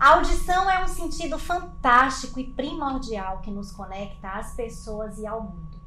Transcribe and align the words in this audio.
A 0.00 0.14
audição 0.14 0.70
é 0.70 0.82
um 0.82 0.88
sentido 0.88 1.38
fantástico 1.38 2.40
e 2.40 2.50
primordial 2.54 3.42
que 3.42 3.50
nos 3.50 3.70
conecta 3.70 4.30
às 4.30 4.54
pessoas 4.54 5.18
e 5.18 5.26
ao 5.26 5.42
mundo. 5.42 5.78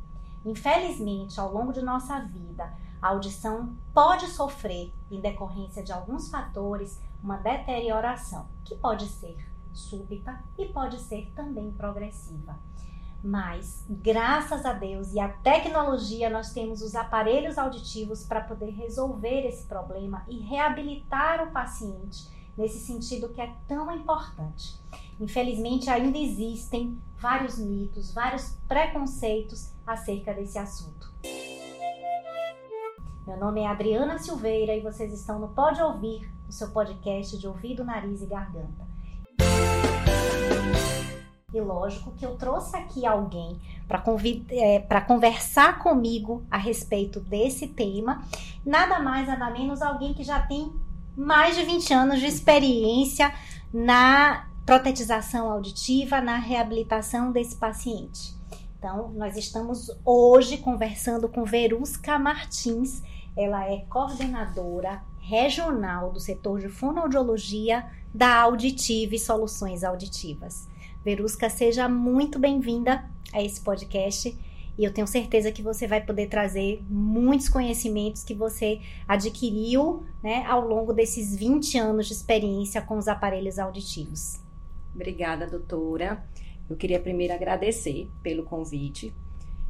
Infelizmente, 0.45 1.39
ao 1.39 1.51
longo 1.51 1.73
de 1.73 1.81
nossa 1.81 2.19
vida, 2.19 2.71
a 3.01 3.07
audição 3.07 3.75
pode 3.91 4.27
sofrer, 4.27 4.93
em 5.09 5.19
decorrência 5.19 5.81
de 5.81 5.91
alguns 5.91 6.29
fatores, 6.29 7.01
uma 7.23 7.37
deterioração, 7.37 8.45
que 8.63 8.75
pode 8.75 9.07
ser 9.07 9.35
súbita 9.73 10.39
e 10.59 10.67
pode 10.67 10.99
ser 10.99 11.31
também 11.35 11.71
progressiva. 11.71 12.55
Mas, 13.23 13.83
graças 13.89 14.63
a 14.63 14.73
Deus 14.73 15.11
e 15.11 15.19
à 15.19 15.29
tecnologia, 15.29 16.29
nós 16.29 16.53
temos 16.53 16.83
os 16.83 16.93
aparelhos 16.93 17.57
auditivos 17.57 18.23
para 18.23 18.41
poder 18.41 18.69
resolver 18.69 19.47
esse 19.47 19.65
problema 19.65 20.23
e 20.27 20.37
reabilitar 20.37 21.41
o 21.41 21.51
paciente 21.51 22.31
nesse 22.57 22.79
sentido 22.79 23.29
que 23.29 23.41
é 23.41 23.51
tão 23.67 23.91
importante. 23.95 24.79
Infelizmente, 25.19 25.89
ainda 25.89 26.17
existem 26.17 26.97
vários 27.17 27.57
mitos, 27.57 28.13
vários 28.13 28.57
preconceitos 28.67 29.71
acerca 29.85 30.33
desse 30.33 30.57
assunto. 30.57 31.11
Meu 33.25 33.37
nome 33.37 33.61
é 33.61 33.67
Adriana 33.67 34.19
Silveira 34.19 34.75
e 34.75 34.81
vocês 34.81 35.13
estão 35.13 35.39
no 35.39 35.47
Pode 35.49 35.81
Ouvir, 35.81 36.29
o 36.47 36.51
seu 36.51 36.69
podcast 36.71 37.37
de 37.37 37.47
ouvido, 37.47 37.83
nariz 37.83 38.21
e 38.21 38.25
garganta. 38.25 38.93
E 41.53 41.61
lógico 41.61 42.11
que 42.13 42.25
eu 42.25 42.35
trouxe 42.35 42.75
aqui 42.75 43.05
alguém 43.05 43.61
para 43.87 44.03
é, 44.49 45.01
conversar 45.01 45.79
comigo 45.79 46.43
a 46.49 46.57
respeito 46.57 47.19
desse 47.19 47.67
tema. 47.67 48.23
Nada 48.65 48.99
mais, 48.99 49.27
nada 49.27 49.51
menos 49.51 49.81
alguém 49.81 50.15
que 50.15 50.23
já 50.23 50.41
tem 50.41 50.73
mais 51.15 51.55
de 51.55 51.63
20 51.63 51.93
anos 51.93 52.19
de 52.19 52.25
experiência 52.25 53.33
na 53.73 54.47
protetização 54.65 55.49
auditiva, 55.51 56.21
na 56.21 56.37
reabilitação 56.37 57.31
desse 57.31 57.55
paciente. 57.55 58.33
Então, 58.77 59.11
nós 59.15 59.37
estamos 59.37 59.89
hoje 60.05 60.57
conversando 60.57 61.29
com 61.29 61.45
Verusca 61.45 62.19
Martins. 62.19 63.01
Ela 63.35 63.65
é 63.69 63.85
coordenadora 63.89 65.01
regional 65.21 66.11
do 66.11 66.19
setor 66.19 66.59
de 66.59 66.67
fonoaudiologia 66.67 67.85
da 68.13 68.41
Auditive 68.41 69.17
Soluções 69.17 69.83
Auditivas. 69.83 70.67
Verusca, 71.03 71.49
seja 71.49 71.87
muito 71.87 72.37
bem-vinda 72.37 73.05
a 73.31 73.41
esse 73.41 73.61
podcast. 73.61 74.37
E 74.77 74.83
eu 74.83 74.93
tenho 74.93 75.05
certeza 75.05 75.51
que 75.51 75.61
você 75.61 75.87
vai 75.87 76.03
poder 76.03 76.27
trazer 76.27 76.83
muitos 76.89 77.47
conhecimentos 77.47 78.23
que 78.23 78.33
você 78.33 78.81
adquiriu 79.07 80.03
né, 80.23 80.43
ao 80.45 80.67
longo 80.67 80.93
desses 80.93 81.35
20 81.35 81.77
anos 81.77 82.07
de 82.07 82.13
experiência 82.13 82.81
com 82.81 82.97
os 82.97 83.07
aparelhos 83.07 83.59
auditivos. 83.59 84.39
Obrigada, 84.95 85.45
doutora. 85.45 86.25
Eu 86.69 86.75
queria 86.75 86.99
primeiro 86.99 87.33
agradecer 87.33 88.09
pelo 88.23 88.43
convite 88.43 89.13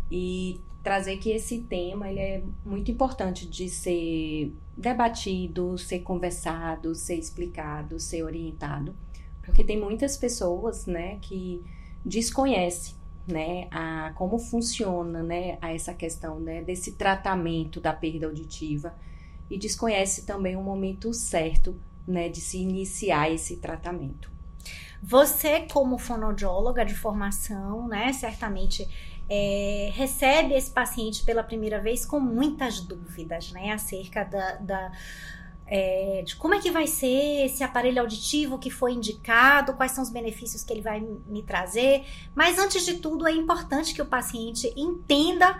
e 0.10 0.62
trazer 0.82 1.18
que 1.18 1.32
esse 1.32 1.60
tema 1.60 2.10
ele 2.10 2.20
é 2.20 2.44
muito 2.66 2.92
importante 2.92 3.48
de 3.48 3.70
ser 3.70 4.54
debatido, 4.76 5.78
ser 5.78 6.00
conversado, 6.00 6.94
ser 6.94 7.16
explicado, 7.16 8.00
ser 8.00 8.24
orientado, 8.24 8.94
porque 9.42 9.64
tem 9.64 9.80
muitas 9.80 10.18
pessoas, 10.18 10.86
né, 10.86 11.18
que 11.22 11.62
desconhecem 12.06 12.96
né, 13.28 13.68
a 13.72 14.12
como 14.16 14.38
funciona, 14.38 15.24
né, 15.24 15.58
a 15.62 15.74
essa 15.74 15.94
questão, 15.94 16.40
né, 16.40 16.62
desse 16.62 16.94
tratamento 16.94 17.80
da 17.80 17.94
perda 17.94 18.28
auditiva 18.28 18.94
e 19.50 19.58
desconhece 19.58 20.26
também 20.26 20.56
o 20.56 20.62
momento 20.62 21.14
certo, 21.14 21.76
né, 22.08 22.28
de 22.30 22.42
se 22.42 22.58
iniciar 22.58 23.32
esse 23.32 23.58
tratamento. 23.58 24.32
Você, 25.02 25.62
como 25.72 25.98
fonoaudióloga 25.98 26.86
de 26.86 26.96
formação, 26.96 27.88
né, 27.88 28.12
certamente 28.14 28.88
é, 29.30 29.90
recebe 29.94 30.54
esse 30.54 30.72
paciente 30.72 31.24
pela 31.24 31.44
primeira 31.44 31.80
vez 31.80 32.06
com 32.06 32.20
muitas 32.20 32.82
dúvidas, 32.82 33.52
né, 33.52 33.72
acerca 33.72 34.24
da, 34.24 34.56
da 34.56 34.92
é, 35.66 36.22
de 36.26 36.36
como 36.36 36.54
é 36.54 36.60
que 36.60 36.70
vai 36.70 36.88
ser 36.88 37.46
esse 37.46 37.64
aparelho 37.64 38.02
auditivo 38.02 38.60
que 38.60 38.70
foi 38.70 38.94
indicado, 38.94 39.74
quais 39.74 39.92
são 39.92 40.04
os 40.04 40.10
benefícios 40.10 40.64
que 40.64 40.74
ele 40.74 40.82
vai 40.82 41.00
me 41.00 41.42
trazer. 41.44 42.06
Mas 42.36 42.60
antes 42.60 42.86
de 42.86 42.96
tudo, 42.96 43.28
é 43.28 43.32
importante 43.32 43.94
que 43.94 44.02
o 44.02 44.06
paciente 44.06 44.72
entenda 44.76 45.60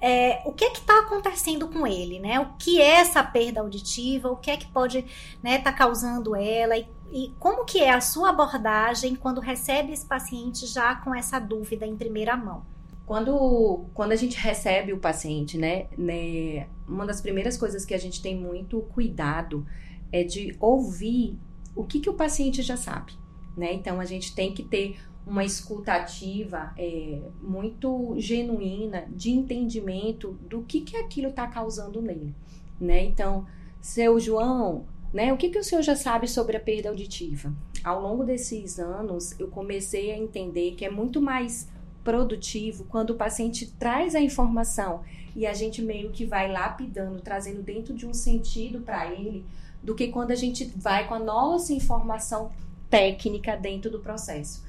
é, 0.00 0.40
o 0.46 0.52
que 0.52 0.64
é 0.64 0.70
que 0.70 0.78
está 0.78 1.00
acontecendo 1.00 1.68
com 1.68 1.86
ele, 1.86 2.18
né? 2.18 2.40
O 2.40 2.54
que 2.58 2.80
é 2.80 3.00
essa 3.00 3.22
perda 3.22 3.60
auditiva, 3.60 4.30
o 4.30 4.36
que 4.36 4.50
é 4.50 4.56
que 4.56 4.66
pode 4.68 4.98
estar 4.98 5.10
né, 5.42 5.58
tá 5.58 5.72
causando 5.72 6.34
ela 6.34 6.76
e, 6.76 6.88
e, 7.12 7.34
como 7.38 7.66
que 7.66 7.80
é 7.80 7.90
a 7.90 8.00
sua 8.00 8.30
abordagem 8.30 9.14
quando 9.14 9.40
recebe 9.40 9.92
esse 9.92 10.06
paciente 10.06 10.66
já 10.66 10.94
com 10.94 11.14
essa 11.14 11.38
dúvida 11.38 11.84
em 11.84 11.96
primeira 11.96 12.34
mão. 12.36 12.64
Quando, 13.10 13.86
quando 13.92 14.12
a 14.12 14.14
gente 14.14 14.38
recebe 14.38 14.92
o 14.92 14.98
paciente, 14.98 15.58
né, 15.58 15.88
né, 15.98 16.68
uma 16.86 17.04
das 17.04 17.20
primeiras 17.20 17.56
coisas 17.56 17.84
que 17.84 17.92
a 17.92 17.98
gente 17.98 18.22
tem 18.22 18.36
muito 18.36 18.82
cuidado 18.82 19.66
é 20.12 20.22
de 20.22 20.56
ouvir 20.60 21.36
o 21.74 21.82
que, 21.82 21.98
que 21.98 22.08
o 22.08 22.14
paciente 22.14 22.62
já 22.62 22.76
sabe, 22.76 23.12
né? 23.56 23.72
Então 23.72 23.98
a 23.98 24.04
gente 24.04 24.32
tem 24.32 24.54
que 24.54 24.62
ter 24.62 24.96
uma 25.26 25.44
escutativa 25.44 26.72
é, 26.78 27.20
muito 27.42 28.14
genuína 28.16 29.06
de 29.10 29.32
entendimento 29.32 30.38
do 30.48 30.62
que, 30.62 30.82
que 30.82 30.96
aquilo 30.96 31.30
está 31.30 31.48
causando 31.48 32.00
nele, 32.00 32.32
né? 32.80 33.02
Então, 33.02 33.44
seu 33.80 34.20
João, 34.20 34.84
né? 35.12 35.32
O 35.32 35.36
que, 35.36 35.48
que 35.48 35.58
o 35.58 35.64
senhor 35.64 35.82
já 35.82 35.96
sabe 35.96 36.28
sobre 36.28 36.56
a 36.56 36.60
perda 36.60 36.90
auditiva? 36.90 37.52
Ao 37.82 38.00
longo 38.00 38.22
desses 38.22 38.78
anos, 38.78 39.34
eu 39.40 39.48
comecei 39.48 40.12
a 40.12 40.16
entender 40.16 40.76
que 40.76 40.84
é 40.84 40.90
muito 40.90 41.20
mais 41.20 41.68
produtivo 42.04 42.84
quando 42.84 43.10
o 43.10 43.16
paciente 43.16 43.66
traz 43.78 44.14
a 44.14 44.20
informação 44.20 45.02
e 45.34 45.46
a 45.46 45.52
gente 45.52 45.80
meio 45.82 46.10
que 46.10 46.24
vai 46.24 46.50
lapidando, 46.50 47.20
trazendo 47.20 47.62
dentro 47.62 47.94
de 47.94 48.06
um 48.06 48.14
sentido 48.14 48.80
para 48.80 49.12
ele, 49.12 49.44
do 49.82 49.94
que 49.94 50.08
quando 50.08 50.30
a 50.32 50.34
gente 50.34 50.64
vai 50.76 51.06
com 51.06 51.14
a 51.14 51.18
nossa 51.18 51.72
informação 51.72 52.50
técnica 52.88 53.56
dentro 53.56 53.90
do 53.90 54.00
processo. 54.00 54.64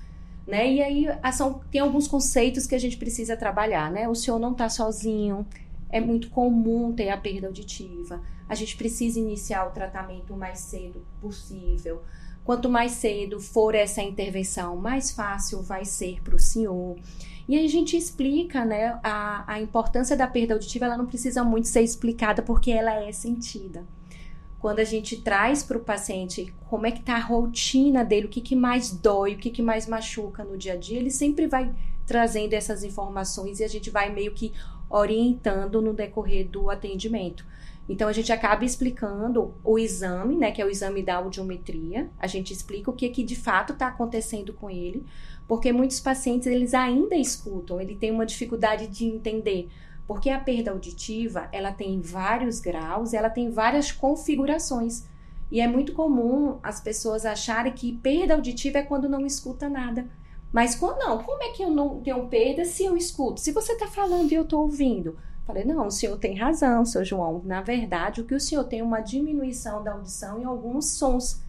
Né? 0.47 0.73
E 0.73 0.81
aí 0.81 1.05
são, 1.33 1.61
tem 1.71 1.81
alguns 1.81 2.07
conceitos 2.07 2.65
que 2.65 2.75
a 2.75 2.79
gente 2.79 2.97
precisa 2.97 3.37
trabalhar, 3.37 3.91
né? 3.91 4.07
O 4.07 4.15
senhor 4.15 4.39
não 4.39 4.51
está 4.51 4.69
sozinho, 4.69 5.45
é 5.89 5.99
muito 5.99 6.29
comum 6.29 6.93
ter 6.93 7.09
a 7.09 7.17
perda 7.17 7.47
auditiva. 7.47 8.21
A 8.47 8.55
gente 8.55 8.75
precisa 8.75 9.19
iniciar 9.19 9.67
o 9.67 9.71
tratamento 9.71 10.33
o 10.33 10.37
mais 10.37 10.59
cedo 10.59 11.05
possível. 11.21 12.01
Quanto 12.43 12.69
mais 12.69 12.93
cedo 12.93 13.39
for 13.39 13.75
essa 13.75 14.01
intervenção, 14.01 14.75
mais 14.75 15.11
fácil 15.11 15.61
vai 15.61 15.85
ser 15.85 16.21
para 16.21 16.35
o 16.35 16.39
senhor. 16.39 16.97
E 17.47 17.57
aí 17.57 17.65
a 17.65 17.69
gente 17.69 17.97
explica, 17.97 18.65
né, 18.65 18.99
a, 19.03 19.43
a 19.45 19.61
importância 19.61 20.15
da 20.15 20.27
perda 20.27 20.53
auditiva, 20.53 20.85
ela 20.85 20.97
não 20.97 21.05
precisa 21.05 21.43
muito 21.43 21.67
ser 21.67 21.81
explicada 21.81 22.41
porque 22.41 22.71
ela 22.71 22.93
é 23.03 23.11
sentida. 23.11 23.85
Quando 24.59 24.79
a 24.79 24.83
gente 24.83 25.17
traz 25.17 25.63
para 25.63 25.77
o 25.77 25.81
paciente 25.81 26.53
como 26.69 26.85
é 26.85 26.91
que 26.91 26.99
está 26.99 27.15
a 27.15 27.19
rotina 27.19 28.05
dele, 28.05 28.27
o 28.27 28.29
que, 28.29 28.41
que 28.41 28.55
mais 28.55 28.91
dói, 28.91 29.33
o 29.33 29.37
que, 29.37 29.49
que 29.49 29.61
mais 29.61 29.87
machuca 29.87 30.43
no 30.43 30.57
dia 30.57 30.73
a 30.73 30.77
dia, 30.77 30.99
ele 30.99 31.09
sempre 31.09 31.47
vai 31.47 31.73
trazendo 32.05 32.53
essas 32.53 32.83
informações 32.83 33.59
e 33.59 33.63
a 33.63 33.67
gente 33.67 33.89
vai 33.89 34.13
meio 34.13 34.33
que 34.33 34.53
orientando 34.91 35.81
no 35.81 35.93
decorrer 35.93 36.47
do 36.47 36.69
atendimento. 36.69 37.45
Então 37.89 38.07
a 38.07 38.13
gente 38.13 38.31
acaba 38.31 38.63
explicando 38.63 39.53
o 39.63 39.77
exame, 39.77 40.35
né, 40.35 40.51
que 40.51 40.61
é 40.61 40.65
o 40.65 40.69
exame 40.69 41.01
da 41.01 41.15
audiometria. 41.15 42.09
A 42.19 42.27
gente 42.27 42.53
explica 42.53 42.89
o 42.89 42.93
que 42.93 43.09
que 43.09 43.23
de 43.23 43.35
fato 43.35 43.73
está 43.73 43.87
acontecendo 43.87 44.53
com 44.53 44.69
ele, 44.69 45.05
porque 45.47 45.73
muitos 45.73 45.99
pacientes 45.99 46.47
eles 46.47 46.73
ainda 46.73 47.15
escutam, 47.15 47.81
ele 47.81 47.95
tem 47.95 48.11
uma 48.11 48.25
dificuldade 48.25 48.87
de 48.87 49.05
entender, 49.05 49.67
porque 50.07 50.29
a 50.29 50.39
perda 50.39 50.71
auditiva 50.71 51.49
ela 51.51 51.71
tem 51.71 51.99
vários 51.99 52.59
graus, 52.59 53.13
ela 53.13 53.29
tem 53.29 53.49
várias 53.49 53.91
configurações. 53.91 55.05
E 55.51 55.59
é 55.59 55.67
muito 55.67 55.91
comum 55.91 56.59
as 56.63 56.79
pessoas 56.79 57.25
acharem 57.25 57.73
que 57.73 57.91
perda 57.97 58.35
auditiva 58.35 58.77
é 58.77 58.83
quando 58.83 59.09
não 59.09 59.25
escuta 59.25 59.67
nada. 59.67 60.07
Mas 60.51 60.75
quando 60.75 60.99
não, 60.99 61.23
como 61.23 61.41
é 61.43 61.49
que 61.49 61.63
eu 61.63 61.69
não 61.69 62.01
tenho 62.01 62.27
perda 62.27 62.65
se 62.65 62.83
eu 62.83 62.97
escuto? 62.97 63.39
Se 63.39 63.51
você 63.51 63.73
está 63.73 63.87
falando 63.87 64.31
e 64.31 64.35
eu 64.35 64.43
estou 64.43 64.61
ouvindo, 64.61 65.17
Falei, 65.45 65.65
não, 65.65 65.87
o 65.87 65.91
senhor 65.91 66.17
tem 66.17 66.35
razão, 66.35 66.85
seu 66.85 67.03
João. 67.03 67.41
Na 67.43 67.61
verdade, 67.61 68.21
o 68.21 68.25
que 68.25 68.35
o 68.35 68.39
senhor 68.39 68.63
tem 68.63 68.79
é 68.79 68.83
uma 68.83 69.01
diminuição 69.01 69.83
da 69.83 69.93
audição 69.93 70.39
em 70.39 70.45
alguns 70.45 70.91
sons. 70.91 71.41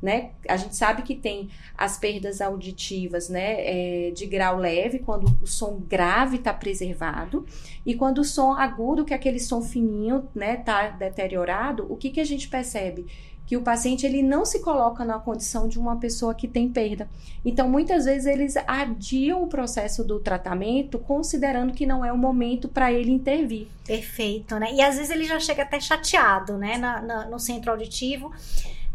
Né? 0.00 0.30
A 0.48 0.56
gente 0.56 0.74
sabe 0.74 1.02
que 1.02 1.14
tem 1.14 1.50
as 1.76 1.98
perdas 1.98 2.40
auditivas 2.40 3.28
né, 3.28 4.06
é, 4.06 4.10
de 4.12 4.24
grau 4.24 4.56
leve, 4.56 5.00
quando 5.00 5.36
o 5.42 5.46
som 5.46 5.78
grave 5.78 6.38
está 6.38 6.54
preservado, 6.54 7.44
e 7.84 7.94
quando 7.94 8.18
o 8.18 8.24
som 8.24 8.54
agudo, 8.54 9.04
que 9.04 9.12
é 9.12 9.16
aquele 9.16 9.38
som 9.38 9.60
fininho, 9.60 10.18
está 10.18 10.30
né, 10.34 10.56
tá 10.56 10.88
deteriorado, 10.88 11.86
o 11.90 11.96
que, 11.98 12.08
que 12.08 12.20
a 12.20 12.24
gente 12.24 12.48
percebe? 12.48 13.06
Que 13.50 13.56
o 13.56 13.62
paciente 13.62 14.06
ele 14.06 14.22
não 14.22 14.44
se 14.44 14.60
coloca 14.60 15.04
na 15.04 15.18
condição 15.18 15.66
de 15.66 15.76
uma 15.76 15.96
pessoa 15.96 16.32
que 16.32 16.46
tem 16.46 16.68
perda. 16.68 17.08
Então, 17.44 17.68
muitas 17.68 18.04
vezes 18.04 18.24
eles 18.24 18.54
adiam 18.64 19.42
o 19.42 19.48
processo 19.48 20.04
do 20.04 20.20
tratamento, 20.20 21.00
considerando 21.00 21.72
que 21.72 21.84
não 21.84 22.04
é 22.04 22.12
o 22.12 22.16
momento 22.16 22.68
para 22.68 22.92
ele 22.92 23.10
intervir. 23.10 23.66
Perfeito, 23.84 24.56
né? 24.56 24.72
E 24.72 24.80
às 24.80 24.94
vezes 24.94 25.10
ele 25.10 25.24
já 25.24 25.40
chega 25.40 25.64
até 25.64 25.80
chateado, 25.80 26.56
né, 26.56 26.78
na, 26.78 27.02
na, 27.02 27.26
no 27.26 27.40
centro 27.40 27.72
auditivo, 27.72 28.30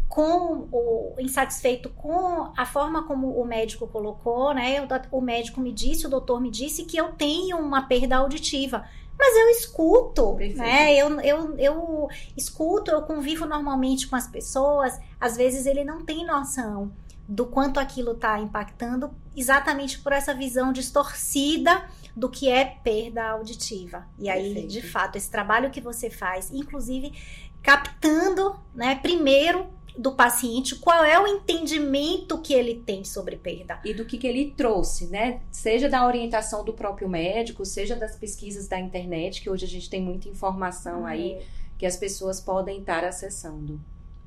com 0.08 0.66
o 0.72 1.14
insatisfeito 1.18 1.90
com 1.90 2.50
a 2.56 2.64
forma 2.64 3.02
como 3.02 3.38
o 3.38 3.44
médico 3.44 3.86
colocou, 3.86 4.54
né? 4.54 4.80
O, 4.80 5.18
o 5.18 5.20
médico 5.20 5.60
me 5.60 5.70
disse, 5.70 6.06
o 6.06 6.08
doutor 6.08 6.40
me 6.40 6.50
disse 6.50 6.86
que 6.86 6.96
eu 6.96 7.08
tenho 7.08 7.58
uma 7.58 7.82
perda 7.82 8.16
auditiva. 8.16 8.86
Mas 9.18 9.36
eu 9.36 9.48
escuto, 9.50 10.34
Perfeito. 10.34 10.58
né? 10.58 10.94
Eu, 10.94 11.20
eu, 11.20 11.58
eu 11.58 12.08
escuto, 12.36 12.90
eu 12.90 13.02
convivo 13.02 13.46
normalmente 13.46 14.06
com 14.08 14.16
as 14.16 14.26
pessoas. 14.26 14.98
Às 15.20 15.36
vezes 15.36 15.66
ele 15.66 15.84
não 15.84 16.04
tem 16.04 16.26
noção 16.26 16.92
do 17.28 17.46
quanto 17.46 17.80
aquilo 17.80 18.12
está 18.12 18.38
impactando, 18.38 19.10
exatamente 19.36 19.98
por 19.98 20.12
essa 20.12 20.32
visão 20.32 20.72
distorcida 20.72 21.88
do 22.14 22.28
que 22.28 22.48
é 22.48 22.64
perda 22.64 23.30
auditiva. 23.30 24.06
E 24.18 24.30
aí, 24.30 24.54
Perfeito. 24.54 24.68
de 24.68 24.82
fato, 24.82 25.16
esse 25.16 25.30
trabalho 25.30 25.70
que 25.70 25.80
você 25.80 26.08
faz, 26.08 26.50
inclusive 26.52 27.12
captando, 27.62 28.54
né, 28.74 28.94
primeiro 28.94 29.66
do 29.96 30.12
paciente, 30.12 30.76
qual 30.76 31.04
é 31.04 31.18
o 31.18 31.26
entendimento 31.26 32.38
que 32.38 32.52
ele 32.52 32.82
tem 32.84 33.04
sobre 33.04 33.36
perda. 33.36 33.80
E 33.84 33.94
do 33.94 34.04
que, 34.04 34.18
que 34.18 34.26
ele 34.26 34.52
trouxe, 34.56 35.06
né? 35.06 35.40
Seja 35.50 35.88
da 35.88 36.06
orientação 36.06 36.64
do 36.64 36.72
próprio 36.72 37.08
médico, 37.08 37.64
seja 37.64 37.96
das 37.96 38.16
pesquisas 38.16 38.68
da 38.68 38.78
internet, 38.78 39.40
que 39.40 39.50
hoje 39.50 39.64
a 39.64 39.68
gente 39.68 39.88
tem 39.88 40.02
muita 40.02 40.28
informação 40.28 41.06
aí 41.06 41.40
que 41.78 41.86
as 41.86 41.96
pessoas 41.96 42.40
podem 42.40 42.80
estar 42.80 43.04
acessando. 43.04 43.80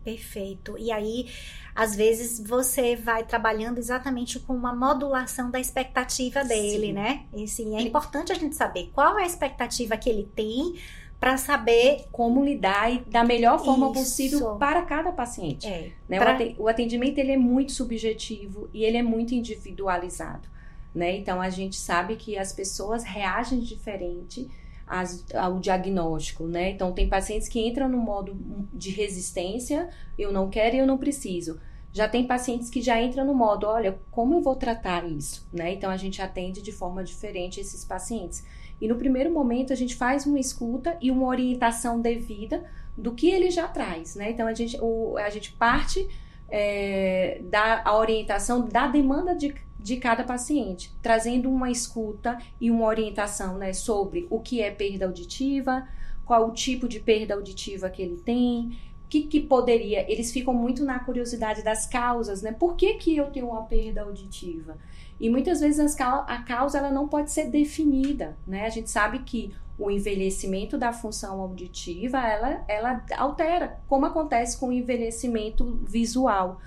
Perfeito. 0.03 0.77
E 0.77 0.91
aí, 0.91 1.29
às 1.75 1.95
vezes, 1.95 2.39
você 2.39 2.95
vai 2.95 3.23
trabalhando 3.23 3.77
exatamente 3.77 4.39
com 4.39 4.53
uma 4.53 4.73
modulação 4.73 5.51
da 5.51 5.59
expectativa 5.59 6.43
dele, 6.43 6.87
Sim. 6.87 6.93
né? 6.93 7.25
E 7.33 7.47
sim, 7.47 7.75
é 7.75 7.81
importante 7.81 8.31
a 8.31 8.35
gente 8.35 8.55
saber 8.55 8.89
qual 8.93 9.19
é 9.19 9.23
a 9.23 9.25
expectativa 9.25 9.97
que 9.97 10.09
ele 10.09 10.29
tem 10.35 10.79
para 11.19 11.35
saber 11.37 12.05
como 12.11 12.43
lidar 12.43 12.93
e 12.93 12.99
da 12.99 13.23
melhor 13.23 13.63
forma 13.63 13.87
Isso. 13.87 13.93
possível 13.93 14.55
para 14.55 14.83
cada 14.83 15.11
paciente. 15.11 15.67
É, 15.67 15.91
né? 16.07 16.17
pra... 16.17 16.37
O 16.57 16.67
atendimento 16.67 17.17
ele 17.17 17.33
é 17.33 17.37
muito 17.37 17.73
subjetivo 17.73 18.69
e 18.73 18.83
ele 18.85 18.97
é 18.97 19.03
muito 19.03 19.35
individualizado. 19.35 20.47
Né? 20.95 21.17
Então 21.17 21.41
a 21.41 21.49
gente 21.49 21.75
sabe 21.75 22.15
que 22.15 22.37
as 22.37 22.53
pessoas 22.53 23.03
reagem 23.03 23.59
diferente 23.59 24.49
as, 24.89 25.23
ao 25.35 25.59
diagnóstico, 25.59 26.45
né? 26.45 26.71
Então 26.71 26.91
tem 26.91 27.07
pacientes 27.07 27.47
que 27.47 27.59
entram 27.59 27.87
no 27.87 27.99
modo 27.99 28.35
de 28.73 28.89
resistência, 28.89 29.87
eu 30.17 30.31
não 30.31 30.49
quero 30.49 30.75
e 30.75 30.79
eu 30.79 30.87
não 30.87 30.97
preciso. 30.97 31.59
Já 31.93 32.07
tem 32.07 32.25
pacientes 32.25 32.69
que 32.69 32.81
já 32.81 33.01
entram 33.01 33.23
no 33.23 33.33
modo, 33.33 33.67
olha, 33.67 33.99
como 34.09 34.35
eu 34.35 34.41
vou 34.41 34.55
tratar 34.55 35.07
isso, 35.07 35.47
né? 35.53 35.73
Então 35.73 35.91
a 35.91 35.97
gente 35.97 36.21
atende 36.21 36.61
de 36.61 36.71
forma 36.71 37.03
diferente 37.03 37.59
esses 37.59 37.85
pacientes. 37.85 38.43
E 38.81 38.87
no 38.87 38.95
primeiro 38.95 39.31
momento 39.31 39.73
a 39.73 39.75
gente 39.75 39.95
faz 39.95 40.25
uma 40.25 40.39
escuta 40.39 40.97
e 41.01 41.11
uma 41.11 41.27
orientação 41.27 41.99
devida 41.99 42.63
do 42.97 43.13
que 43.13 43.29
ele 43.29 43.49
já 43.49 43.67
traz, 43.67 44.15
né? 44.15 44.31
Então 44.31 44.47
a 44.47 44.53
gente, 44.53 44.77
o, 44.81 45.17
a 45.17 45.29
gente 45.29 45.51
parte 45.53 46.07
é, 46.49 47.41
da 47.43 47.83
orientação 47.95 48.67
da 48.67 48.87
demanda 48.87 49.35
de, 49.35 49.53
de 49.79 49.97
cada 49.97 50.23
paciente, 50.23 50.91
trazendo 51.01 51.49
uma 51.49 51.69
escuta 51.69 52.37
e 52.59 52.69
uma 52.69 52.85
orientação 52.85 53.57
né, 53.57 53.73
sobre 53.73 54.27
o 54.29 54.39
que 54.39 54.61
é 54.61 54.71
perda 54.71 55.05
auditiva, 55.05 55.87
qual 56.25 56.47
o 56.47 56.51
tipo 56.51 56.87
de 56.87 56.99
perda 56.99 57.33
auditiva 57.33 57.89
que 57.89 58.01
ele 58.01 58.17
tem, 58.17 58.77
o 59.05 59.09
que, 59.09 59.23
que 59.23 59.39
poderia. 59.39 60.11
Eles 60.11 60.31
ficam 60.31 60.53
muito 60.53 60.83
na 60.83 60.99
curiosidade 60.99 61.63
das 61.63 61.87
causas, 61.87 62.41
né? 62.41 62.51
Por 62.51 62.75
que, 62.75 62.95
que 62.95 63.15
eu 63.17 63.31
tenho 63.31 63.47
uma 63.47 63.63
perda 63.63 64.03
auditiva? 64.03 64.77
E 65.19 65.29
muitas 65.29 65.59
vezes 65.59 65.97
a 65.99 66.43
causa 66.43 66.77
ela 66.77 66.91
não 66.91 67.07
pode 67.07 67.31
ser 67.31 67.45
definida, 67.49 68.37
né? 68.47 68.65
A 68.65 68.69
gente 68.69 68.89
sabe 68.89 69.19
que 69.19 69.53
o 69.77 69.89
envelhecimento 69.89 70.77
da 70.77 70.91
função 70.91 71.39
auditiva, 71.41 72.19
ela, 72.19 72.63
ela 72.67 73.05
altera, 73.17 73.79
como 73.87 74.05
acontece 74.05 74.57
com 74.57 74.69
o 74.69 74.73
envelhecimento 74.73 75.79
visual. 75.83 76.59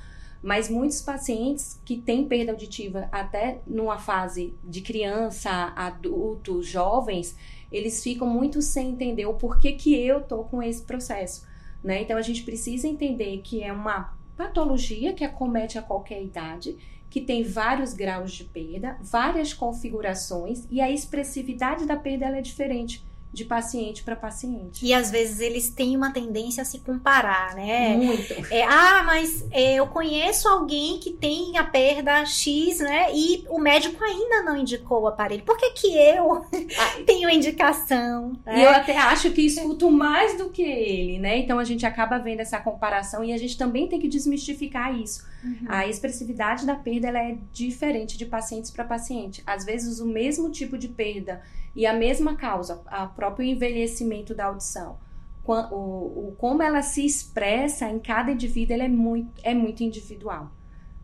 Mas 0.43 0.69
muitos 0.69 1.01
pacientes 1.01 1.81
que 1.85 1.97
têm 1.97 2.27
perda 2.27 2.53
auditiva 2.53 3.09
até 3.13 3.61
numa 3.67 3.99
fase 3.99 4.55
de 4.65 4.81
criança, 4.81 5.73
adultos, 5.77 6.67
jovens, 6.67 7.37
eles 7.71 8.03
ficam 8.03 8.27
muito 8.27 8.61
sem 8.61 8.91
entender 8.91 9.25
o 9.27 9.35
porquê 9.35 9.73
que 9.73 9.95
eu 9.95 10.21
tô 10.23 10.45
com 10.45 10.63
esse 10.63 10.83
processo, 10.83 11.47
né? 11.83 12.03
Então 12.03 12.17
a 12.17 12.23
gente 12.23 12.43
precisa 12.43 12.89
entender 12.89 13.39
que 13.39 13.63
é 13.63 13.73
uma 13.73 14.15
patologia 14.37 15.13
que 15.13 15.25
acomete 15.25 15.79
a 15.79 15.83
qualquer 15.83 16.23
idade 16.23 16.77
que 17.13 17.21
tem 17.21 17.45
vários 17.45 17.93
graus 17.93 18.33
de 18.33 18.43
perda, 18.43 18.97
várias 19.03 19.53
configurações 19.53 20.67
e 20.71 20.81
a 20.81 20.91
expressividade 20.91 21.85
da 21.85 21.95
perda 21.95 22.25
é 22.29 22.41
diferente 22.41 23.05
de 23.33 23.45
paciente 23.47 24.03
para 24.03 24.15
paciente. 24.15 24.85
E 24.85 24.93
às 24.93 25.11
vezes 25.11 25.41
eles 25.41 25.71
têm 25.71 25.97
uma 25.97 26.13
tendência 26.13 26.63
a 26.63 26.67
se 26.67 26.81
comparar, 26.81 27.55
né? 27.55 27.97
Muito. 27.97 28.33
É, 28.53 28.63
ah, 28.65 29.03
mas 29.05 29.47
é, 29.51 29.75
eu 29.77 29.87
conheço 29.87 30.47
alguém 30.49 30.99
que 30.99 31.11
tem 31.11 31.57
a 31.57 31.65
perda 31.65 32.27
X, 32.27 32.81
né? 32.81 33.07
E 33.15 33.45
o 33.49 33.59
médico 33.59 34.05
ainda 34.05 34.43
não 34.43 34.57
indicou 34.57 35.03
o 35.03 35.07
aparelho. 35.07 35.45
Por 35.45 35.57
que, 35.57 35.71
que 35.71 35.97
eu 35.97 36.45
ah, 36.79 37.01
tenho 37.07 37.31
indicação? 37.31 38.37
Né? 38.45 38.59
E 38.59 38.63
eu 38.65 38.71
até 38.71 38.99
acho 38.99 39.31
que 39.31 39.41
escuto 39.41 39.91
mais 39.91 40.37
do 40.37 40.51
que 40.51 40.63
ele, 40.63 41.19
né? 41.19 41.39
Então 41.39 41.59
a 41.59 41.65
gente 41.65 41.87
acaba 41.87 42.19
vendo 42.19 42.41
essa 42.41 42.61
comparação 42.61 43.25
e 43.25 43.33
a 43.33 43.39
gente 43.39 43.57
também 43.57 43.89
tem 43.89 43.99
que 43.99 44.09
desmistificar 44.09 44.95
isso. 44.95 45.25
Uhum. 45.43 45.67
A 45.69 45.89
expressividade 45.89 46.67
da 46.67 46.75
perda 46.75 47.09
ela 47.09 47.19
é 47.19 47.37
diferente 47.51 48.19
de 48.19 48.27
pacientes 48.27 48.71
para 48.71 48.85
paciente. 48.85 49.43
Às 49.47 49.65
vezes 49.65 50.01
o 50.01 50.07
mesmo 50.07 50.51
tipo 50.51 50.77
de 50.77 50.89
perda 50.89 51.41
e 51.75 51.87
a 51.87 51.93
mesma 51.93 52.37
causa, 52.37 52.83
o 52.91 53.09
próprio 53.15 53.47
envelhecimento 53.47 54.35
da 54.35 54.47
audição. 54.47 54.99
O, 55.45 56.29
o, 56.29 56.37
como 56.39 56.63
ela 56.63 56.83
se 56.83 57.05
expressa 57.05 57.89
em 57.89 57.99
cada 57.99 58.31
indivíduo 58.31 58.77
é 58.77 58.89
muito, 58.89 59.41
é 59.43 59.55
muito 59.55 59.83
individual. 59.83 60.53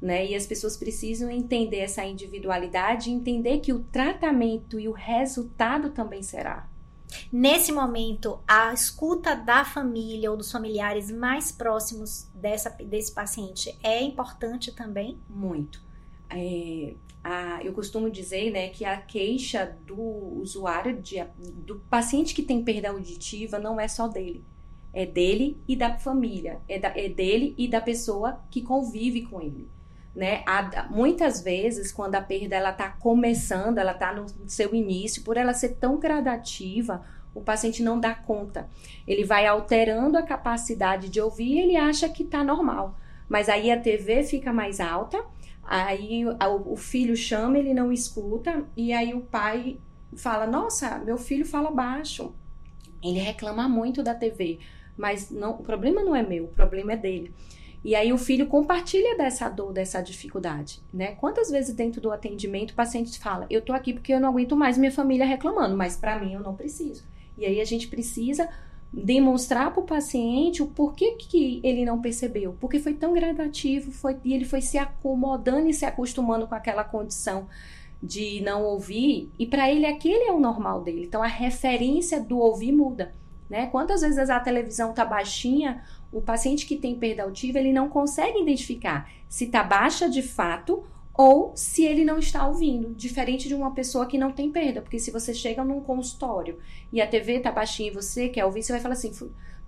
Né? 0.00 0.26
E 0.26 0.34
as 0.34 0.46
pessoas 0.46 0.76
precisam 0.76 1.28
entender 1.28 1.78
essa 1.78 2.04
individualidade 2.04 3.10
e 3.10 3.12
entender 3.12 3.58
que 3.58 3.72
o 3.72 3.80
tratamento 3.80 4.78
e 4.78 4.86
o 4.86 4.92
resultado 4.92 5.90
também 5.90 6.22
será. 6.22 6.68
Nesse 7.32 7.72
momento, 7.72 8.38
a 8.46 8.72
escuta 8.72 9.34
da 9.34 9.64
família 9.64 10.30
ou 10.30 10.36
dos 10.36 10.52
familiares 10.52 11.10
mais 11.10 11.50
próximos 11.50 12.28
dessa, 12.34 12.70
desse 12.70 13.12
paciente 13.12 13.76
é 13.82 14.02
importante 14.02 14.72
também? 14.72 15.18
Muito. 15.28 15.82
É, 16.30 16.94
a, 17.28 17.62
eu 17.62 17.74
costumo 17.74 18.10
dizer 18.10 18.50
né, 18.50 18.68
que 18.68 18.86
a 18.86 18.96
queixa 18.96 19.76
do 19.86 20.00
usuário, 20.40 20.98
de, 21.00 21.22
do 21.38 21.76
paciente 21.90 22.34
que 22.34 22.42
tem 22.42 22.64
perda 22.64 22.88
auditiva, 22.88 23.58
não 23.58 23.78
é 23.78 23.86
só 23.86 24.08
dele. 24.08 24.42
É 24.94 25.04
dele 25.04 25.58
e 25.68 25.76
da 25.76 25.98
família. 25.98 26.58
É, 26.66 26.78
da, 26.78 26.88
é 26.96 27.06
dele 27.08 27.54
e 27.58 27.68
da 27.68 27.82
pessoa 27.82 28.40
que 28.50 28.62
convive 28.62 29.26
com 29.26 29.42
ele. 29.42 29.68
Né? 30.16 30.42
A, 30.46 30.88
muitas 30.90 31.42
vezes, 31.42 31.92
quando 31.92 32.14
a 32.14 32.22
perda 32.22 32.56
ela 32.56 32.70
está 32.70 32.88
começando, 32.88 33.76
ela 33.76 33.92
está 33.92 34.14
no 34.14 34.26
seu 34.48 34.74
início, 34.74 35.22
por 35.22 35.36
ela 35.36 35.52
ser 35.52 35.74
tão 35.74 35.98
gradativa, 35.98 37.04
o 37.34 37.42
paciente 37.42 37.82
não 37.82 38.00
dá 38.00 38.14
conta. 38.14 38.70
Ele 39.06 39.24
vai 39.24 39.46
alterando 39.46 40.16
a 40.16 40.22
capacidade 40.22 41.10
de 41.10 41.20
ouvir 41.20 41.56
e 41.56 41.60
ele 41.60 41.76
acha 41.76 42.08
que 42.08 42.22
está 42.22 42.42
normal. 42.42 42.98
Mas 43.28 43.50
aí 43.50 43.70
a 43.70 43.78
TV 43.78 44.24
fica 44.24 44.50
mais 44.50 44.80
alta 44.80 45.22
Aí 45.70 46.24
o, 46.24 46.76
filho 46.76 47.14
chama, 47.14 47.58
ele 47.58 47.74
não 47.74 47.92
escuta, 47.92 48.64
e 48.74 48.90
aí 48.90 49.12
o 49.12 49.20
pai 49.20 49.78
fala: 50.16 50.46
Nossa, 50.46 50.96
meu 50.98 51.18
filho 51.18 51.44
fala 51.44 51.70
baixo. 51.70 52.34
Ele 53.02 53.18
reclama 53.18 53.68
muito 53.68 54.02
da 54.02 54.14
TV, 54.14 54.60
mas 54.96 55.30
não, 55.30 55.50
o 55.50 55.62
problema 55.62 56.02
não 56.02 56.16
é 56.16 56.22
meu, 56.22 56.44
o 56.44 56.48
problema 56.48 56.94
é 56.94 56.96
dele. 56.96 57.34
E 57.84 57.94
aí 57.94 58.12
o 58.14 58.18
filho 58.18 58.46
compartilha 58.46 59.14
dessa 59.16 59.46
dor, 59.50 59.70
dessa 59.72 60.00
dificuldade, 60.00 60.80
né? 60.92 61.12
Quantas 61.16 61.50
vezes 61.50 61.74
dentro 61.74 62.00
do 62.00 62.10
atendimento 62.10 62.70
o 62.70 62.74
paciente 62.74 63.18
fala: 63.18 63.46
"Eu 63.50 63.60
tô 63.60 63.74
aqui 63.74 63.92
porque 63.92 64.14
eu 64.14 64.20
não 64.20 64.30
aguento 64.30 64.56
mais 64.56 64.78
minha 64.78 64.90
família 64.90 65.26
reclamando, 65.26 65.76
mas 65.76 65.96
para 65.96 66.18
mim 66.18 66.32
eu 66.32 66.40
não 66.40 66.56
preciso". 66.56 67.04
E 67.36 67.44
aí 67.44 67.60
a 67.60 67.64
gente 67.64 67.88
precisa 67.88 68.48
demonstrar 68.92 69.72
para 69.72 69.82
o 69.82 69.86
paciente 69.86 70.62
o 70.62 70.66
porquê 70.66 71.12
que 71.12 71.60
ele 71.62 71.84
não 71.84 72.00
percebeu, 72.00 72.56
porque 72.58 72.78
foi 72.78 72.94
tão 72.94 73.12
gradativo, 73.12 73.92
foi, 73.92 74.16
e 74.24 74.32
ele 74.32 74.44
foi 74.44 74.60
se 74.60 74.78
acomodando 74.78 75.68
e 75.68 75.74
se 75.74 75.84
acostumando 75.84 76.46
com 76.46 76.54
aquela 76.54 76.84
condição 76.84 77.46
de 78.02 78.40
não 78.42 78.64
ouvir, 78.64 79.30
e 79.38 79.46
para 79.46 79.70
ele 79.70 79.84
aquele 79.84 80.24
é 80.24 80.32
o 80.32 80.40
normal 80.40 80.82
dele. 80.82 81.04
Então 81.04 81.22
a 81.22 81.26
referência 81.26 82.20
do 82.20 82.38
ouvir 82.38 82.72
muda, 82.72 83.14
né? 83.50 83.66
Quantas 83.66 84.00
vezes 84.00 84.30
a 84.30 84.40
televisão 84.40 84.92
tá 84.92 85.04
baixinha, 85.04 85.82
o 86.12 86.22
paciente 86.22 86.64
que 86.64 86.76
tem 86.76 86.94
perda 86.94 87.24
auditiva, 87.24 87.58
ele 87.58 87.72
não 87.72 87.88
consegue 87.88 88.40
identificar 88.40 89.10
se 89.28 89.48
tá 89.48 89.62
baixa 89.62 90.08
de 90.08 90.22
fato 90.22 90.84
ou 91.18 91.50
se 91.56 91.84
ele 91.84 92.04
não 92.04 92.20
está 92.20 92.46
ouvindo, 92.46 92.94
diferente 92.94 93.48
de 93.48 93.54
uma 93.54 93.72
pessoa 93.72 94.06
que 94.06 94.16
não 94.16 94.30
tem 94.30 94.52
perda, 94.52 94.80
porque 94.80 95.00
se 95.00 95.10
você 95.10 95.34
chega 95.34 95.64
num 95.64 95.80
consultório 95.80 96.60
e 96.92 97.02
a 97.02 97.08
TV 97.08 97.40
tá 97.40 97.50
baixinha 97.50 97.90
e 97.90 97.92
você 97.92 98.28
quer 98.28 98.44
ouvir, 98.44 98.62
você 98.62 98.70
vai 98.70 98.80
falar 98.80 98.94
assim, 98.94 99.12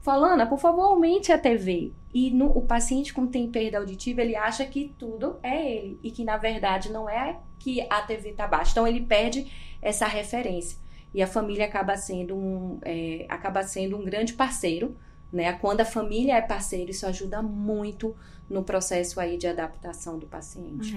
Falana, 0.01 0.47
por 0.47 0.61
favor, 0.61 0.83
aumente 0.83 1.33
a 1.33 1.39
TV. 1.39 1.93
E 2.15 2.31
no, 2.31 2.57
o 2.57 2.63
paciente 2.63 3.13
com 3.13 3.27
tem 3.27 3.51
perda 3.51 3.79
auditiva, 3.79 4.23
ele 4.23 4.37
acha 4.37 4.65
que 4.65 4.95
tudo 4.97 5.41
é 5.43 5.75
ele 5.75 5.99
e 6.05 6.13
que 6.13 6.23
na 6.23 6.37
verdade 6.37 6.93
não 6.93 7.11
é 7.11 7.41
que 7.59 7.85
a 7.91 8.01
TV 8.03 8.33
tá 8.33 8.47
baixa. 8.47 8.71
Então 8.71 8.87
ele 8.87 9.01
perde 9.01 9.51
essa 9.83 10.07
referência 10.07 10.79
e 11.13 11.21
a 11.21 11.27
família 11.27 11.67
acaba 11.67 11.97
sendo 11.97 12.37
um, 12.37 12.79
é, 12.83 13.27
acaba 13.29 13.65
sendo 13.65 13.97
um 13.97 14.05
grande 14.05 14.35
parceiro 14.35 14.97
né? 15.33 15.53
Quando 15.55 15.81
a 15.81 15.85
família 15.85 16.37
é 16.37 16.43
parceira, 16.43 16.91
isso 16.91 17.07
ajuda 17.07 17.41
muito 17.41 18.17
no 18.51 18.65
processo 18.65 19.21
aí 19.21 19.39
de 19.39 19.47
adaptação 19.47 20.19
do 20.19 20.27
paciente. 20.27 20.97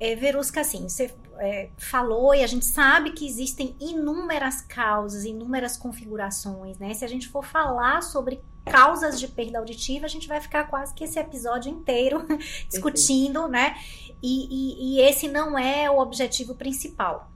É, 0.00 0.12
é 0.12 0.16
Verusca, 0.16 0.60
assim, 0.60 0.88
você 0.88 1.12
é, 1.38 1.70
falou 1.76 2.32
e 2.32 2.44
a 2.44 2.46
gente 2.46 2.64
sabe 2.64 3.10
que 3.10 3.26
existem 3.26 3.74
inúmeras 3.80 4.60
causas, 4.60 5.24
inúmeras 5.24 5.76
configurações, 5.76 6.78
né? 6.78 6.94
Se 6.94 7.04
a 7.04 7.08
gente 7.08 7.28
for 7.28 7.44
falar 7.44 8.00
sobre 8.02 8.40
causas 8.64 9.18
de 9.18 9.26
perda 9.26 9.58
auditiva, 9.58 10.06
a 10.06 10.08
gente 10.08 10.28
vai 10.28 10.40
ficar 10.40 10.64
quase 10.64 10.94
que 10.94 11.02
esse 11.02 11.18
episódio 11.18 11.68
inteiro 11.68 12.24
discutindo, 12.70 13.48
né? 13.48 13.76
E, 14.22 14.46
e, 14.48 14.98
e, 14.98 15.00
esse 15.00 15.26
não 15.26 15.58
é 15.58 15.90
o 15.90 15.98
objetivo 15.98 16.54
principal. 16.54 17.28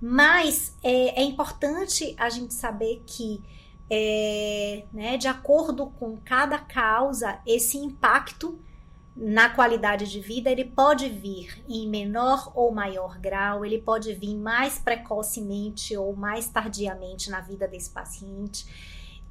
Mas 0.00 0.76
é, 0.82 1.20
é 1.20 1.24
importante 1.24 2.14
a 2.18 2.28
gente 2.28 2.54
saber 2.54 3.02
que 3.04 3.42
é, 3.90 4.84
né, 4.92 5.16
de 5.16 5.28
acordo 5.28 5.86
com 5.86 6.16
cada 6.18 6.58
causa, 6.58 7.40
esse 7.46 7.78
impacto 7.78 8.58
na 9.16 9.48
qualidade 9.48 10.10
de 10.10 10.20
vida, 10.20 10.50
ele 10.50 10.64
pode 10.64 11.08
vir 11.08 11.64
em 11.66 11.88
menor 11.88 12.52
ou 12.54 12.70
maior 12.70 13.18
grau, 13.18 13.64
ele 13.64 13.78
pode 13.78 14.12
vir 14.12 14.36
mais 14.36 14.78
precocemente 14.78 15.96
ou 15.96 16.14
mais 16.14 16.48
tardiamente 16.48 17.30
na 17.30 17.40
vida 17.40 17.66
desse 17.66 17.88
paciente. 17.88 18.66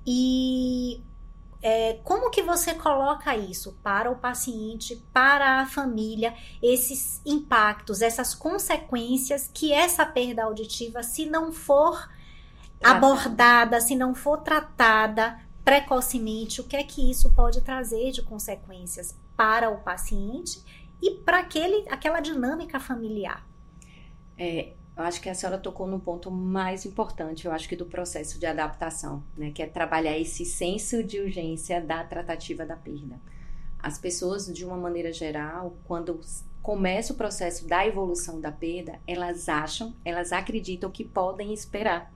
E 0.05 1.03
é, 1.61 1.99
como 2.03 2.31
que 2.31 2.41
você 2.41 2.73
coloca 2.73 3.37
isso 3.37 3.77
para 3.83 4.09
o 4.09 4.15
paciente, 4.15 5.03
para 5.13 5.61
a 5.61 5.67
família, 5.67 6.33
esses 6.63 7.21
impactos, 7.23 8.01
essas 8.01 8.33
consequências 8.33 9.49
que 9.53 9.71
essa 9.71 10.03
perda 10.03 10.45
auditiva, 10.45 11.03
se 11.03 11.27
não 11.27 11.51
for 11.51 12.09
abordada, 12.83 13.79
se 13.79 13.95
não 13.95 14.15
for 14.15 14.37
tratada 14.41 15.39
precocemente, 15.63 16.61
o 16.61 16.63
que 16.63 16.75
é 16.75 16.83
que 16.83 17.09
isso 17.09 17.31
pode 17.31 17.61
trazer 17.61 18.11
de 18.11 18.23
consequências 18.23 19.15
para 19.35 19.69
o 19.69 19.77
paciente 19.79 20.63
e 21.01 21.11
para 21.11 21.39
aquele, 21.39 21.87
aquela 21.89 22.19
dinâmica 22.19 22.79
familiar. 22.79 23.45
É, 24.37 24.73
eu 24.97 25.03
acho 25.03 25.21
que 25.21 25.29
a 25.29 25.35
senhora 25.35 25.57
tocou 25.57 25.85
no 25.85 25.99
ponto 25.99 26.31
mais 26.31 26.85
importante, 26.85 27.45
eu 27.45 27.51
acho 27.51 27.67
que 27.67 27.75
do 27.75 27.85
processo 27.85 28.39
de 28.39 28.45
adaptação, 28.45 29.23
né, 29.37 29.51
que 29.51 29.61
é 29.61 29.67
trabalhar 29.67 30.17
esse 30.17 30.45
senso 30.45 31.03
de 31.03 31.19
urgência 31.19 31.81
da 31.81 32.03
tratativa 32.03 32.65
da 32.65 32.77
perda. 32.77 33.19
As 33.77 33.97
pessoas, 33.97 34.51
de 34.51 34.65
uma 34.65 34.77
maneira 34.77 35.11
geral, 35.11 35.75
quando 35.85 36.19
começa 36.61 37.13
o 37.13 37.15
processo 37.15 37.67
da 37.67 37.85
evolução 37.85 38.39
da 38.39 38.51
perda, 38.51 38.99
elas 39.05 39.47
acham, 39.49 39.93
elas 40.03 40.31
acreditam 40.31 40.89
que 40.89 41.03
podem 41.03 41.53
esperar 41.53 42.11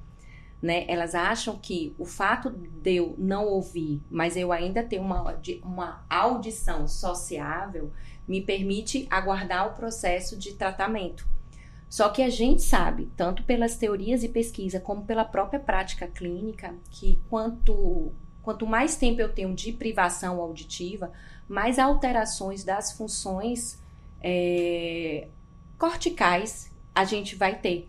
né? 0.62 0.86
Elas 0.88 1.16
acham 1.16 1.58
que 1.58 1.94
o 1.98 2.06
fato 2.06 2.50
de 2.50 2.96
eu 2.96 3.16
não 3.18 3.46
ouvir, 3.46 4.02
mas 4.10 4.36
eu 4.36 4.52
ainda 4.52 4.84
ter 4.84 5.00
uma, 5.00 5.40
uma 5.64 6.06
audição 6.10 6.88
sociável, 6.88 7.92
me 8.28 8.42
permite 8.42 9.08
aguardar 9.10 9.68
o 9.68 9.74
processo 9.74 10.38
de 10.38 10.54
tratamento. 10.54 11.28
Só 11.90 12.10
que 12.10 12.22
a 12.22 12.30
gente 12.30 12.62
sabe, 12.62 13.10
tanto 13.18 13.44
pelas 13.44 13.76
teorias 13.76 14.24
e 14.24 14.30
pesquisa, 14.30 14.80
como 14.80 15.04
pela 15.04 15.26
própria 15.26 15.60
prática 15.60 16.08
clínica, 16.08 16.76
que 16.92 17.20
quanto, 17.30 18.12
quanto 18.44 18.68
mais 18.68 18.96
tempo 18.96 19.20
eu 19.20 19.34
tenho 19.34 19.56
de 19.56 19.72
privação 19.72 20.40
auditiva, 20.40 21.12
mais 21.48 21.80
alterações 21.80 22.64
das 22.64 22.92
funções 22.92 23.80
é, 24.22 25.28
corticais 25.80 26.70
a 26.94 27.06
gente 27.06 27.36
vai 27.36 27.56
ter. 27.56 27.88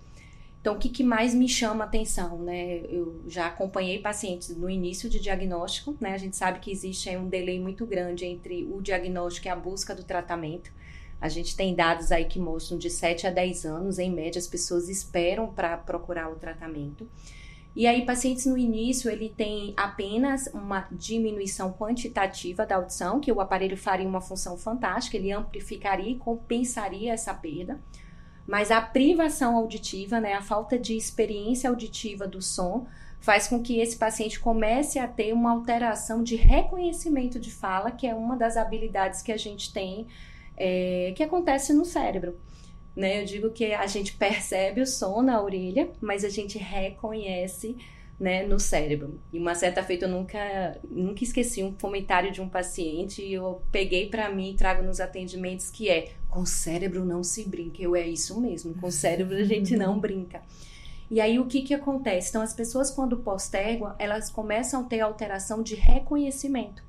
Então, 0.61 0.75
o 0.75 0.79
que, 0.79 0.91
que 0.91 1.03
mais 1.03 1.35
me 1.35 1.49
chama 1.49 1.85
atenção, 1.85 2.39
né? 2.39 2.83
Eu 2.91 3.23
já 3.27 3.47
acompanhei 3.47 3.99
pacientes 3.99 4.55
no 4.55 4.69
início 4.69 5.09
de 5.09 5.19
diagnóstico, 5.19 5.97
né? 5.99 6.13
A 6.13 6.19
gente 6.19 6.37
sabe 6.37 6.61
que 6.61 6.71
existe 6.71 7.09
um 7.17 7.29
delay 7.29 7.59
muito 7.59 7.87
grande 7.87 8.27
entre 8.27 8.65
o 8.71 8.83
diagnóstico 8.83 9.47
e 9.47 9.51
a 9.51 9.57
busca 9.57 9.95
do 9.95 10.05
tratamento. 10.05 10.71
A 11.19 11.31
gente 11.31 11.57
tem 11.57 11.75
dados 11.75 12.13
aí 12.13 12.27
que 12.27 12.39
mostram 12.39 12.77
de 12.77 12.91
7 12.91 13.27
a 13.27 13.31
10 13.31 13.65
anos, 13.65 13.99
em 13.99 14.11
média, 14.11 14.39
as 14.39 14.47
pessoas 14.47 14.91
esperam 14.91 15.51
para 15.51 15.79
procurar 15.79 16.31
o 16.31 16.35
tratamento. 16.35 17.09
E 17.75 17.87
aí, 17.87 18.05
pacientes 18.05 18.45
no 18.45 18.59
início, 18.59 19.11
ele 19.11 19.31
tem 19.31 19.73
apenas 19.77 20.47
uma 20.53 20.87
diminuição 20.93 21.73
quantitativa 21.73 22.67
da 22.67 22.77
audição, 22.77 23.21
que 23.21 23.33
o 23.33 23.41
aparelho 23.41 23.77
faria 23.79 24.09
uma 24.09 24.21
função 24.21 24.59
fantástica, 24.59 25.17
ele 25.17 25.33
amplificaria 25.33 26.11
e 26.11 26.17
compensaria 26.17 27.13
essa 27.13 27.33
perda 27.33 27.81
mas 28.51 28.73
a 28.73 28.81
privação 28.81 29.57
auditiva, 29.57 30.19
né, 30.19 30.33
a 30.33 30.43
falta 30.43 30.77
de 30.77 30.97
experiência 30.97 31.71
auditiva 31.71 32.27
do 32.27 32.43
som, 32.43 32.85
faz 33.21 33.47
com 33.47 33.63
que 33.63 33.79
esse 33.79 33.97
paciente 33.97 34.41
comece 34.41 34.99
a 34.99 35.07
ter 35.07 35.33
uma 35.33 35.53
alteração 35.53 36.21
de 36.21 36.35
reconhecimento 36.35 37.39
de 37.39 37.49
fala, 37.49 37.93
que 37.93 38.09
é 38.09 38.13
uma 38.13 38.37
das 38.37 38.57
habilidades 38.57 39.23
que 39.23 39.31
a 39.31 39.37
gente 39.37 39.73
tem, 39.73 40.09
é, 40.57 41.13
que 41.15 41.23
acontece 41.23 41.73
no 41.73 41.85
cérebro. 41.85 42.41
Né? 42.97 43.23
Eu 43.23 43.25
digo 43.25 43.51
que 43.51 43.73
a 43.73 43.87
gente 43.87 44.15
percebe 44.15 44.81
o 44.81 44.87
som 44.87 45.23
na 45.23 45.41
orelha, 45.41 45.89
mas 46.01 46.25
a 46.25 46.29
gente 46.29 46.59
reconhece 46.59 47.77
né, 48.19 48.45
no 48.45 48.59
cérebro. 48.59 49.21
E 49.33 49.39
uma 49.39 49.55
certa 49.55 49.81
feita 49.85 50.07
eu 50.07 50.11
nunca, 50.11 50.77
nunca 50.91 51.23
esqueci 51.23 51.63
um 51.63 51.73
comentário 51.73 52.33
de 52.33 52.41
um 52.41 52.49
paciente 52.49 53.23
e 53.23 53.33
eu 53.33 53.63
peguei 53.71 54.09
para 54.09 54.29
mim 54.29 54.51
e 54.51 54.57
trago 54.57 54.83
nos 54.83 54.99
atendimentos 54.99 55.71
que 55.71 55.89
é 55.89 56.15
com 56.31 56.41
o 56.41 56.47
cérebro 56.47 57.05
não 57.05 57.23
se 57.23 57.49
brinca. 57.49 57.83
Eu 57.83 57.97
é 57.97 58.07
isso 58.07 58.41
mesmo, 58.41 58.75
com 58.75 58.87
o 58.87 58.93
cérebro 58.93 59.37
a 59.37 59.45
gente 59.45 59.77
não 59.77 59.99
brinca. 59.99 60.43
E 61.11 61.21
aí 61.21 61.39
o 61.39 61.47
que 61.47 61.63
que 61.63 61.75
acontece? 61.75 62.31
Então 62.31 62.41
as 62.41 62.55
pessoas 62.55 62.91
quando 62.91 63.19
postergam, 63.19 63.95
elas 63.99 64.31
começam 64.31 64.83
a 64.83 64.85
ter 64.85 65.01
alteração 65.01 65.63
de 65.63 65.75
reconhecimento. 65.75 66.83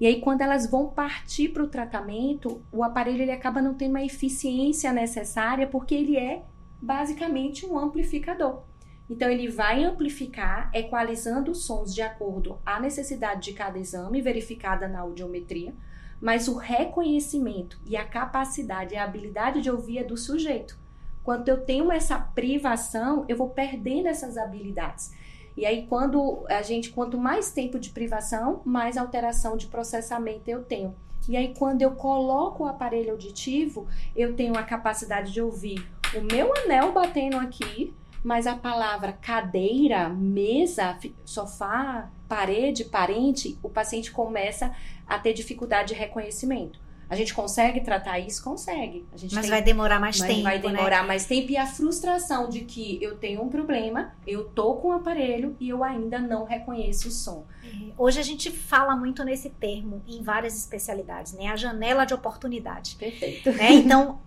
E 0.00 0.06
aí 0.06 0.20
quando 0.20 0.40
elas 0.40 0.70
vão 0.70 0.88
partir 0.88 1.50
para 1.50 1.62
o 1.62 1.68
tratamento, 1.68 2.62
o 2.72 2.82
aparelho 2.82 3.22
ele 3.22 3.32
acaba 3.32 3.60
não 3.60 3.74
tendo 3.74 3.96
a 3.96 4.04
eficiência 4.04 4.92
necessária 4.92 5.66
porque 5.66 5.94
ele 5.94 6.16
é 6.16 6.44
basicamente 6.80 7.66
um 7.66 7.78
amplificador. 7.78 8.62
Então, 9.10 9.30
ele 9.30 9.48
vai 9.48 9.84
amplificar, 9.84 10.70
equalizando 10.74 11.50
os 11.50 11.64
sons 11.64 11.94
de 11.94 12.02
acordo 12.02 12.58
à 12.64 12.78
necessidade 12.78 13.42
de 13.42 13.52
cada 13.54 13.78
exame, 13.78 14.20
verificada 14.20 14.86
na 14.86 15.00
audiometria, 15.00 15.74
mas 16.20 16.48
o 16.48 16.56
reconhecimento 16.56 17.78
e 17.86 17.96
a 17.96 18.04
capacidade, 18.04 18.96
a 18.96 19.04
habilidade 19.04 19.60
de 19.60 19.70
ouvir 19.70 19.98
é 19.98 20.04
do 20.04 20.16
sujeito. 20.16 20.78
Quando 21.22 21.48
eu 21.48 21.60
tenho 21.60 21.92
essa 21.92 22.18
privação, 22.18 23.24
eu 23.28 23.36
vou 23.36 23.50
perdendo 23.50 24.08
essas 24.08 24.36
habilidades. 24.36 25.12
E 25.56 25.66
aí, 25.66 25.86
quando 25.88 26.46
a 26.48 26.62
gente, 26.62 26.90
quanto 26.90 27.18
mais 27.18 27.50
tempo 27.50 27.78
de 27.78 27.90
privação, 27.90 28.62
mais 28.64 28.96
alteração 28.96 29.56
de 29.56 29.66
processamento 29.66 30.48
eu 30.48 30.62
tenho. 30.62 30.94
E 31.28 31.36
aí, 31.36 31.52
quando 31.58 31.82
eu 31.82 31.92
coloco 31.92 32.64
o 32.64 32.66
aparelho 32.66 33.10
auditivo, 33.10 33.86
eu 34.16 34.34
tenho 34.34 34.56
a 34.56 34.62
capacidade 34.62 35.32
de 35.32 35.42
ouvir 35.42 35.86
o 36.16 36.20
meu 36.22 36.54
anel 36.64 36.92
batendo 36.92 37.36
aqui, 37.36 37.94
mas 38.24 38.46
a 38.46 38.56
palavra 38.56 39.12
cadeira, 39.12 40.08
mesa, 40.08 40.96
sofá, 41.24 42.08
parede, 42.28 42.84
parente, 42.84 43.58
o 43.62 43.68
paciente 43.68 44.10
começa 44.10 44.74
a 45.06 45.18
ter 45.18 45.32
dificuldade 45.32 45.88
de 45.88 45.94
reconhecimento. 45.94 46.78
A 47.10 47.16
gente 47.16 47.32
consegue 47.32 47.80
tratar 47.80 48.18
isso? 48.18 48.44
Consegue. 48.44 49.06
mas 49.10 49.30
tem, 49.30 49.50
vai 49.50 49.62
demorar 49.62 49.98
mais 49.98 50.20
tempo. 50.20 50.42
Vai 50.42 50.56
né? 50.56 50.68
demorar 50.68 51.02
né? 51.02 51.08
mais 51.08 51.24
tempo. 51.24 51.50
E 51.50 51.56
a 51.56 51.66
frustração 51.66 52.50
de 52.50 52.60
que 52.60 53.02
eu 53.02 53.16
tenho 53.16 53.42
um 53.42 53.48
problema, 53.48 54.12
eu 54.26 54.44
tô 54.44 54.74
com 54.74 54.88
o 54.88 54.92
aparelho 54.92 55.56
e 55.58 55.70
eu 55.70 55.82
ainda 55.82 56.18
não 56.18 56.44
reconheço 56.44 57.08
o 57.08 57.10
som. 57.10 57.46
É, 57.64 57.92
hoje 57.96 58.20
a 58.20 58.22
gente 58.22 58.50
fala 58.50 58.94
muito 58.94 59.24
nesse 59.24 59.48
termo 59.48 60.02
em 60.06 60.22
várias 60.22 60.54
especialidades, 60.58 61.32
né? 61.32 61.46
A 61.46 61.56
janela 61.56 62.04
de 62.04 62.12
oportunidade. 62.12 62.96
Perfeito. 62.96 63.52
Né? 63.52 63.72
Então, 63.72 64.20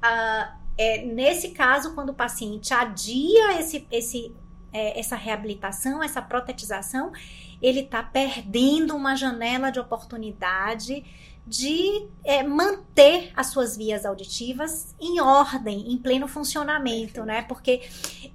é, 0.76 1.06
nesse 1.06 1.50
caso, 1.50 1.94
quando 1.94 2.10
o 2.10 2.16
paciente 2.16 2.74
adia 2.74 3.60
esse, 3.60 3.86
esse, 3.92 4.36
é, 4.74 5.00
essa 5.00 5.16
reabilitação, 5.16 6.02
essa 6.02 6.20
protetização, 6.20 7.12
ele 7.62 7.82
está 7.82 8.02
perdendo 8.02 8.96
uma 8.96 9.16
janela 9.16 9.72
de 9.72 9.80
oportunidade 9.80 11.04
de 11.46 12.08
é, 12.24 12.44
manter 12.44 13.32
as 13.36 13.48
suas 13.48 13.76
vias 13.76 14.06
auditivas 14.06 14.96
em 15.00 15.20
ordem, 15.20 15.92
em 15.92 15.98
pleno 15.98 16.28
funcionamento, 16.28 17.26
né? 17.26 17.42
Porque 17.42 17.82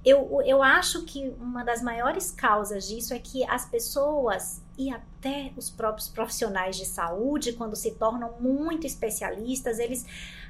eu, 0.03 0.41
eu 0.45 0.61
acho 0.61 1.03
que 1.03 1.33
uma 1.39 1.63
das 1.63 1.81
maiores 1.81 2.31
causas 2.31 2.87
disso 2.87 3.13
é 3.13 3.19
que 3.19 3.43
as 3.45 3.65
pessoas 3.65 4.61
e 4.77 4.91
até 4.91 5.51
os 5.57 5.69
próprios 5.69 6.07
profissionais 6.07 6.77
de 6.77 6.85
saúde, 6.85 7.53
quando 7.53 7.75
se 7.75 7.91
tornam 7.91 8.33
muito 8.39 8.85
especialistas, 8.85 9.79
eles 9.79 10.05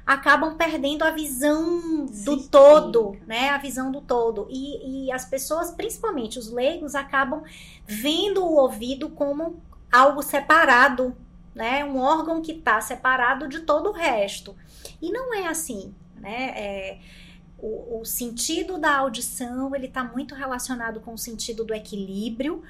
acabam 0.06 0.56
perdendo 0.56 1.02
a 1.02 1.10
visão 1.10 2.06
do 2.06 2.48
todo, 2.48 3.16
né? 3.26 3.50
A 3.50 3.58
visão 3.58 3.90
do 3.90 4.00
todo. 4.00 4.46
E, 4.50 5.06
e 5.06 5.12
as 5.12 5.24
pessoas, 5.24 5.70
principalmente 5.70 6.38
os 6.38 6.50
leigos, 6.50 6.94
acabam 6.94 7.42
vendo 7.86 8.44
o 8.44 8.56
ouvido 8.56 9.08
como 9.08 9.62
algo 9.90 10.22
separado, 10.22 11.16
né? 11.54 11.84
Um 11.84 11.98
órgão 11.98 12.42
que 12.42 12.52
está 12.52 12.80
separado 12.80 13.48
de 13.48 13.60
todo 13.60 13.88
o 13.88 13.92
resto. 13.92 14.54
E 15.00 15.10
não 15.10 15.32
é 15.32 15.46
assim, 15.46 15.94
né? 16.16 16.52
É, 16.54 16.98
o, 17.58 18.00
o 18.00 18.04
sentido 18.04 18.78
da 18.78 18.94
audição 18.96 19.74
ele 19.74 19.86
está 19.86 20.04
muito 20.04 20.34
relacionado 20.34 21.00
com 21.00 21.14
o 21.14 21.18
sentido 21.18 21.64
do 21.64 21.74
equilíbrio 21.74 22.62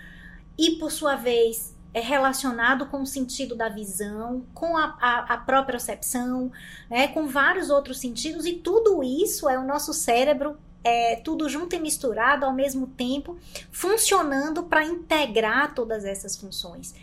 e, 0.58 0.72
por 0.72 0.90
sua 0.90 1.14
vez, 1.14 1.74
é 1.94 2.00
relacionado 2.00 2.86
com 2.86 3.02
o 3.02 3.06
sentido 3.06 3.54
da 3.54 3.68
visão, 3.68 4.44
com 4.52 4.76
a, 4.76 4.96
a, 5.00 5.34
a 5.34 5.38
própria 5.38 5.78
percepção, 5.78 6.50
né, 6.90 7.08
com 7.08 7.26
vários 7.26 7.70
outros 7.70 7.98
sentidos, 7.98 8.44
e 8.44 8.54
tudo 8.54 9.02
isso 9.02 9.48
é 9.48 9.58
o 9.58 9.66
nosso 9.66 9.92
cérebro, 9.94 10.58
é, 10.82 11.16
tudo 11.16 11.48
junto 11.48 11.74
e 11.74 11.80
misturado 11.80 12.44
ao 12.44 12.52
mesmo 12.52 12.88
tempo, 12.88 13.38
funcionando 13.70 14.64
para 14.64 14.84
integrar 14.84 15.74
todas 15.74 16.04
essas 16.04 16.36
funções. 16.36 16.94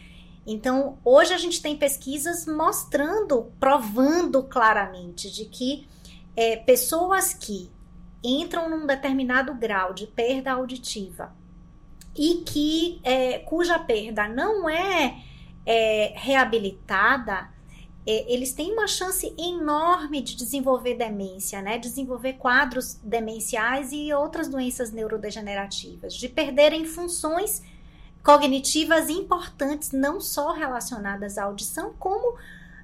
Então, 0.46 0.98
hoje 1.04 1.34
a 1.34 1.38
gente 1.38 1.62
tem 1.62 1.76
pesquisas 1.76 2.46
mostrando, 2.46 3.52
provando 3.60 4.44
claramente 4.44 5.32
de 5.32 5.46
que 5.46 5.88
é, 6.36 6.58
pessoas 6.58 7.34
que 7.34 7.72
entram 8.24 8.70
num 8.70 8.86
determinado 8.86 9.54
grau 9.56 9.94
de 9.94 10.06
perda 10.06 10.52
auditiva 10.52 11.34
e 12.16 12.36
que 12.46 13.00
é, 13.04 13.40
cuja 13.40 13.78
perda 13.78 14.28
não 14.28 14.70
é, 14.70 15.22
é 15.66 16.14
reabilitada, 16.16 17.50
é, 18.08 18.32
eles 18.32 18.54
têm 18.54 18.72
uma 18.72 18.88
chance 18.88 19.34
enorme 19.38 20.22
de 20.22 20.36
desenvolver 20.36 20.96
demência, 20.96 21.62
né? 21.62 21.78
Desenvolver 21.78 22.34
quadros 22.34 23.00
demenciais 23.04 23.92
e 23.92 24.14
outras 24.14 24.48
doenças 24.48 24.92
neurodegenerativas, 24.92 26.14
de 26.14 26.30
perderem 26.30 26.86
funções 26.86 27.64
cognitivas 28.24 29.10
importantes, 29.10 29.92
não 29.92 30.22
só 30.22 30.52
relacionadas 30.52 31.38
à 31.38 31.44
audição, 31.44 31.94
como 32.00 32.38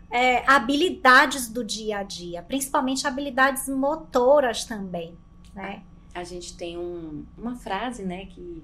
é, 0.09 0.43
habilidades 0.50 1.47
do 1.47 1.63
dia 1.63 2.00
a 2.00 2.03
dia, 2.03 2.41
principalmente 2.43 3.07
habilidades 3.07 3.67
motoras 3.69 4.65
também, 4.65 5.15
né? 5.53 5.83
A 6.13 6.23
gente 6.23 6.57
tem 6.57 6.77
um, 6.77 7.23
uma 7.38 7.55
frase, 7.55 8.03
né, 8.03 8.25
que 8.25 8.61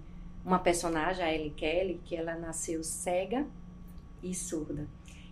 uma 0.47 0.59
personagem, 0.59 1.25
a 1.25 1.33
Ellie 1.33 1.49
Kelly, 1.49 1.99
que 2.05 2.15
ela 2.15 2.33
nasceu 2.33 2.81
cega 2.81 3.45
e 4.23 4.33
surda. 4.33 4.87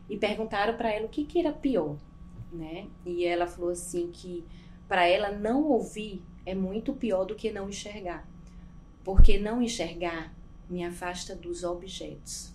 E 0.09 0.17
perguntaram 0.17 0.75
para 0.75 0.91
ela 0.91 1.05
o 1.05 1.09
que, 1.09 1.23
que 1.23 1.39
era 1.39 1.53
pior, 1.53 1.95
né? 2.51 2.89
E 3.05 3.23
ela 3.23 3.47
falou 3.47 3.71
assim 3.71 4.11
que 4.11 4.43
para 4.89 5.07
ela 5.07 5.31
não 5.31 5.63
ouvir 5.63 6.21
é 6.45 6.53
muito 6.53 6.93
pior 6.93 7.23
do 7.23 7.33
que 7.33 7.49
não 7.49 7.69
enxergar. 7.69 8.27
Porque 9.05 9.39
não 9.39 9.61
enxergar 9.61 10.33
me 10.69 10.83
afasta 10.83 11.33
dos 11.33 11.63
objetos. 11.63 12.53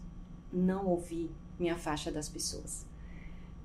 Não 0.52 0.86
ouvir 0.86 1.30
me 1.58 1.70
afasta 1.70 2.12
das 2.12 2.28
pessoas. 2.28 2.86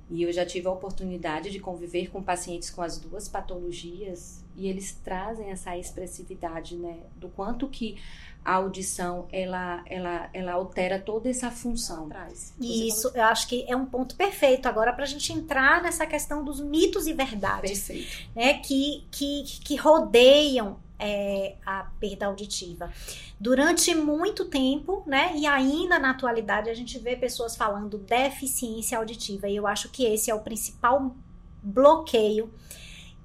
E 0.09 0.21
eu 0.21 0.31
já 0.31 0.45
tive 0.45 0.67
a 0.67 0.71
oportunidade 0.71 1.49
de 1.49 1.59
conviver 1.59 2.11
com 2.11 2.21
pacientes 2.21 2.69
com 2.69 2.81
as 2.81 2.99
duas 2.99 3.27
patologias 3.27 4.43
e 4.55 4.67
eles 4.67 4.93
trazem 5.03 5.49
essa 5.49 5.75
expressividade, 5.75 6.75
né, 6.75 6.99
do 7.17 7.27
quanto 7.29 7.67
que 7.67 7.97
a 8.43 8.53
audição 8.53 9.27
ela, 9.31 9.83
ela, 9.87 10.29
ela 10.31 10.53
altera 10.53 10.99
toda 10.99 11.27
essa 11.27 11.49
função. 11.49 12.07
Isso, 12.87 13.11
eu 13.15 13.23
acho 13.23 13.47
que 13.47 13.65
é 13.67 13.75
um 13.75 13.87
ponto 13.87 14.15
perfeito 14.15 14.67
agora 14.67 14.93
para 14.93 15.03
a 15.03 15.07
gente 15.07 15.33
entrar 15.33 15.81
nessa 15.81 16.05
questão 16.05 16.43
dos 16.43 16.61
mitos 16.61 17.07
e 17.07 17.13
verdades, 17.13 17.87
perfeito. 17.87 18.29
né, 18.35 18.59
que, 18.59 19.03
que, 19.09 19.43
que 19.63 19.75
rodeiam 19.75 20.77
é, 20.99 21.55
a 21.65 21.91
perda 21.99 22.27
auditiva. 22.27 22.91
Durante 23.39 23.93
muito 23.93 24.45
tempo, 24.45 25.03
né, 25.05 25.33
e 25.35 25.45
ainda 25.45 25.99
na 25.99 26.11
atualidade, 26.11 26.69
a 26.69 26.73
gente 26.73 26.97
vê 26.99 27.15
pessoas 27.15 27.55
falando 27.55 27.97
deficiência 27.97 28.97
auditiva, 28.97 29.47
e 29.47 29.55
eu 29.55 29.67
acho 29.67 29.89
que 29.89 30.05
esse 30.05 30.31
é 30.31 30.35
o 30.35 30.39
principal 30.39 31.15
bloqueio 31.61 32.51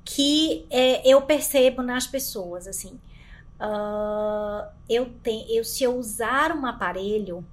que 0.05 0.67
é, 0.71 1.07
eu 1.09 1.23
percebo 1.23 1.83
nas 1.83 2.07
pessoas, 2.07 2.67
assim. 2.67 2.99
Uh, 3.61 4.67
eu 4.89 5.13
tenho, 5.23 5.47
eu, 5.51 5.63
se 5.63 5.85
eu 5.85 5.97
usar 5.97 6.57
um 6.57 6.65
aparelho, 6.65 7.45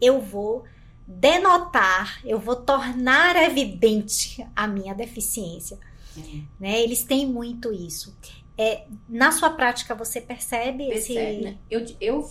eu 0.00 0.18
vou 0.18 0.64
denotar, 1.06 2.20
eu 2.24 2.38
vou 2.38 2.56
tornar 2.56 3.36
evidente 3.36 4.44
a 4.56 4.66
minha 4.66 4.94
deficiência. 4.94 5.78
Uhum. 6.16 6.46
Né? 6.58 6.80
Eles 6.82 7.04
têm 7.04 7.26
muito 7.26 7.72
isso. 7.72 8.16
É, 8.56 8.86
na 9.08 9.32
sua 9.32 9.50
prática, 9.50 9.94
você 9.94 10.20
percebe, 10.20 10.88
percebe 10.88 11.20
esse. 11.20 11.44
Né? 11.44 11.58
Eu, 11.70 11.86
eu, 12.00 12.30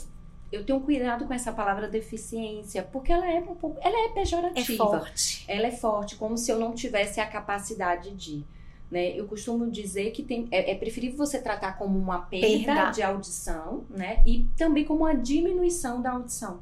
eu 0.51 0.63
tenho 0.63 0.79
cuidado 0.81 1.25
com 1.25 1.34
essa 1.34 1.51
palavra 1.51 1.88
deficiência, 1.88 2.84
porque 2.84 3.12
ela 3.12 3.29
é 3.29 3.39
um 3.39 3.55
pouco. 3.55 3.79
Ela 3.81 4.05
é 4.05 4.10
pejorativa. 4.10 4.73
É 4.73 4.77
forte. 4.77 5.45
Ela 5.47 5.67
é 5.67 5.71
forte, 5.71 6.15
como 6.15 6.38
se 6.38 6.51
eu 6.51 6.60
não 6.60 6.73
tivesse 6.73 7.19
a 7.19 7.25
capacidade 7.25 8.12
de. 8.12 8.43
Né? 8.89 9.17
Eu 9.17 9.25
costumo 9.25 9.71
dizer 9.71 10.12
que 10.12 10.21
tem, 10.21 10.49
é, 10.51 10.71
é 10.71 10.75
preferível 10.75 11.17
você 11.17 11.41
tratar 11.41 11.77
como 11.77 11.97
uma 11.97 12.19
perda, 12.19 12.73
perda, 12.73 12.91
de 12.91 13.01
audição, 13.01 13.86
né? 13.89 14.21
E 14.25 14.45
também 14.57 14.84
como 14.84 15.05
uma 15.05 15.15
diminuição 15.15 16.01
da 16.01 16.12
audição, 16.12 16.60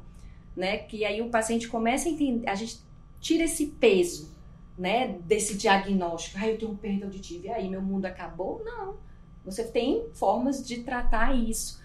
né? 0.56 0.78
Que 0.78 1.04
aí 1.04 1.20
o 1.20 1.28
paciente 1.28 1.66
começa 1.66 2.08
a 2.08 2.12
entender, 2.12 2.48
a 2.48 2.54
gente 2.54 2.78
tira 3.20 3.42
esse 3.42 3.66
peso, 3.66 4.30
né? 4.78 5.18
Desse 5.24 5.56
diagnóstico. 5.56 6.38
Ah, 6.40 6.46
eu 6.46 6.56
tenho 6.56 6.76
perda 6.76 7.06
auditiva, 7.06 7.46
e 7.46 7.50
aí 7.50 7.68
meu 7.68 7.82
mundo 7.82 8.06
acabou? 8.06 8.62
Não. 8.64 9.09
Você 9.50 9.64
tem 9.64 10.06
formas 10.12 10.66
de 10.66 10.82
tratar 10.82 11.34
isso. 11.34 11.80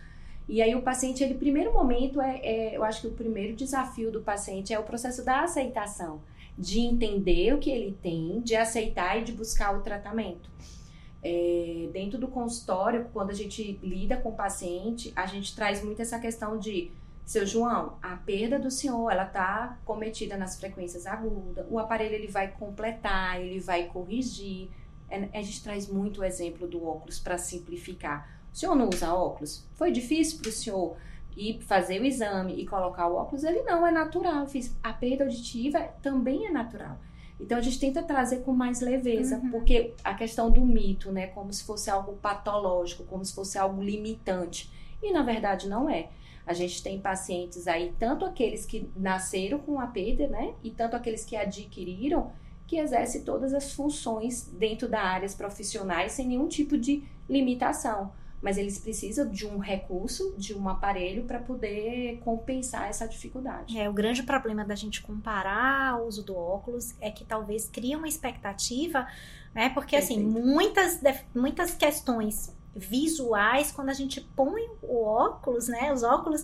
E 0.48 0.62
aí 0.62 0.76
o 0.76 0.82
paciente, 0.82 1.24
ele 1.24 1.34
primeiro 1.34 1.74
momento 1.74 2.22
é, 2.22 2.38
é 2.38 2.78
eu 2.78 2.84
acho 2.84 3.02
que 3.02 3.08
o 3.08 3.12
primeiro 3.12 3.56
desafio 3.56 4.12
do 4.12 4.22
paciente 4.22 4.74
é 4.74 4.80
o 4.80 4.84
processo 4.84 5.26
da 5.26 5.42
aceitação 5.42 6.22
de 6.58 6.80
entender 6.80 7.54
o 7.54 7.58
que 7.58 7.70
ele 7.70 7.98
tem, 8.02 8.40
de 8.42 8.56
aceitar 8.56 9.20
e 9.20 9.24
de 9.24 9.32
buscar 9.32 9.76
o 9.76 9.82
tratamento. 9.82 10.50
É, 11.22 11.90
dentro 11.92 12.20
do 12.20 12.28
consultório, 12.28 13.08
quando 13.12 13.32
a 13.32 13.34
gente 13.34 13.80
lida 13.82 14.16
com 14.16 14.30
o 14.30 14.36
paciente, 14.36 15.12
a 15.16 15.26
gente 15.26 15.56
traz 15.56 15.84
muito 15.84 16.02
essa 16.02 16.20
questão 16.20 16.58
de 16.58 16.92
seu 17.26 17.46
João, 17.46 17.98
a 18.04 18.16
perda 18.18 18.60
do 18.60 18.70
senhor, 18.70 19.10
ela 19.10 19.26
está 19.26 19.80
cometida 19.84 20.38
nas 20.38 20.60
frequências 20.60 21.08
agudas. 21.08 21.66
O 21.70 21.80
aparelho 21.80 22.14
ele 22.14 22.28
vai 22.28 22.50
completar, 22.50 23.42
ele 23.42 23.60
vai 23.60 23.86
corrigir. 23.86 24.70
É, 25.10 25.30
a 25.38 25.42
gente 25.42 25.64
traz 25.64 25.88
muito 25.88 26.22
o 26.22 26.24
exemplo 26.24 26.68
do 26.68 26.86
óculos 26.86 27.20
para 27.20 27.38
simplificar. 27.38 28.30
O 28.54 28.58
senhor 28.58 28.76
não 28.76 28.90
usa 28.90 29.14
óculos? 29.14 29.66
Foi 29.76 29.92
difícil 29.92 30.40
para 30.40 30.50
o 30.50 30.52
senhor 30.52 30.98
e 31.36 31.60
fazer 31.64 32.00
o 32.02 32.06
exame 32.06 32.56
e 32.56 32.66
colocar 32.66 33.08
o 33.08 33.16
óculos, 33.16 33.44
ele 33.44 33.62
não 33.64 33.86
é 33.86 33.92
natural. 33.92 34.48
A 34.82 34.94
perda 34.94 35.26
auditiva 35.26 35.80
também 36.02 36.48
é 36.48 36.52
natural. 36.52 36.98
Então 37.40 37.58
a 37.58 37.62
gente 37.62 37.80
tenta 37.80 38.02
trazer 38.02 38.44
com 38.44 38.54
mais 38.54 38.80
leveza, 38.80 39.38
uhum. 39.38 39.52
porque 39.52 39.94
a 40.04 40.14
questão 40.14 40.50
do 40.50 40.66
mito, 40.66 41.12
né, 41.12 41.28
como 41.28 41.52
se 41.52 41.64
fosse 41.64 41.90
algo 41.90 42.14
patológico, 42.14 43.04
como 43.04 43.26
se 43.26 43.36
fosse 43.36 43.58
algo 43.58 43.84
limitante, 43.84 44.72
e 45.04 45.12
na 45.12 45.22
verdade 45.22 45.68
não 45.68 45.90
é. 45.90 46.10
A 46.48 46.54
gente 46.54 46.82
tem 46.82 47.00
pacientes 47.00 47.68
aí, 47.68 47.94
tanto 48.00 48.24
aqueles 48.24 48.66
que 48.66 48.90
nasceram 48.96 49.60
com 49.60 49.80
a 49.80 49.88
perda, 49.88 50.28
né, 50.28 50.54
e 50.64 50.72
tanto 50.72 50.96
aqueles 50.96 51.26
que 51.26 51.36
adquiriram, 51.36 52.32
que 52.68 52.78
exercem 52.78 53.24
todas 53.24 53.54
as 53.54 53.74
funções 53.74 54.50
dentro 54.54 54.88
da 54.88 55.02
áreas 55.02 55.36
profissionais 55.36 56.14
sem 56.14 56.28
nenhum 56.28 56.48
tipo 56.48 56.78
de 56.78 57.04
limitação 57.30 58.12
mas 58.46 58.60
eles 58.60 58.78
precisam 58.78 59.28
de 59.28 59.48
um 59.48 59.58
recurso, 59.58 60.36
de 60.38 60.54
um 60.54 60.70
aparelho 60.70 61.24
para 61.24 61.40
poder 61.40 62.20
compensar 62.20 62.88
essa 62.88 63.08
dificuldade. 63.08 63.76
É, 63.76 63.90
o 63.90 63.94
grande 63.94 64.22
problema 64.22 64.64
da 64.64 64.76
gente 64.76 65.02
comparar 65.02 66.00
o 66.00 66.06
uso 66.06 66.24
do 66.24 66.36
óculos 66.36 66.94
é 67.02 67.10
que 67.10 67.26
talvez 67.26 67.68
cria 67.68 67.98
uma 67.98 68.08
expectativa, 68.08 69.08
né? 69.52 69.70
Porque 69.70 69.96
assim, 69.96 70.24
Perfeito. 70.24 70.38
assim, 70.38 70.54
muitas, 70.54 71.02
muitas 71.34 71.74
questões 71.74 72.56
visuais, 72.76 73.72
quando 73.72 73.90
a 73.90 73.94
gente 73.94 74.22
põe 74.36 74.70
o 74.84 75.04
óculos, 75.04 75.68
né? 75.68 75.92
Os 75.92 76.04
óculos, 76.04 76.44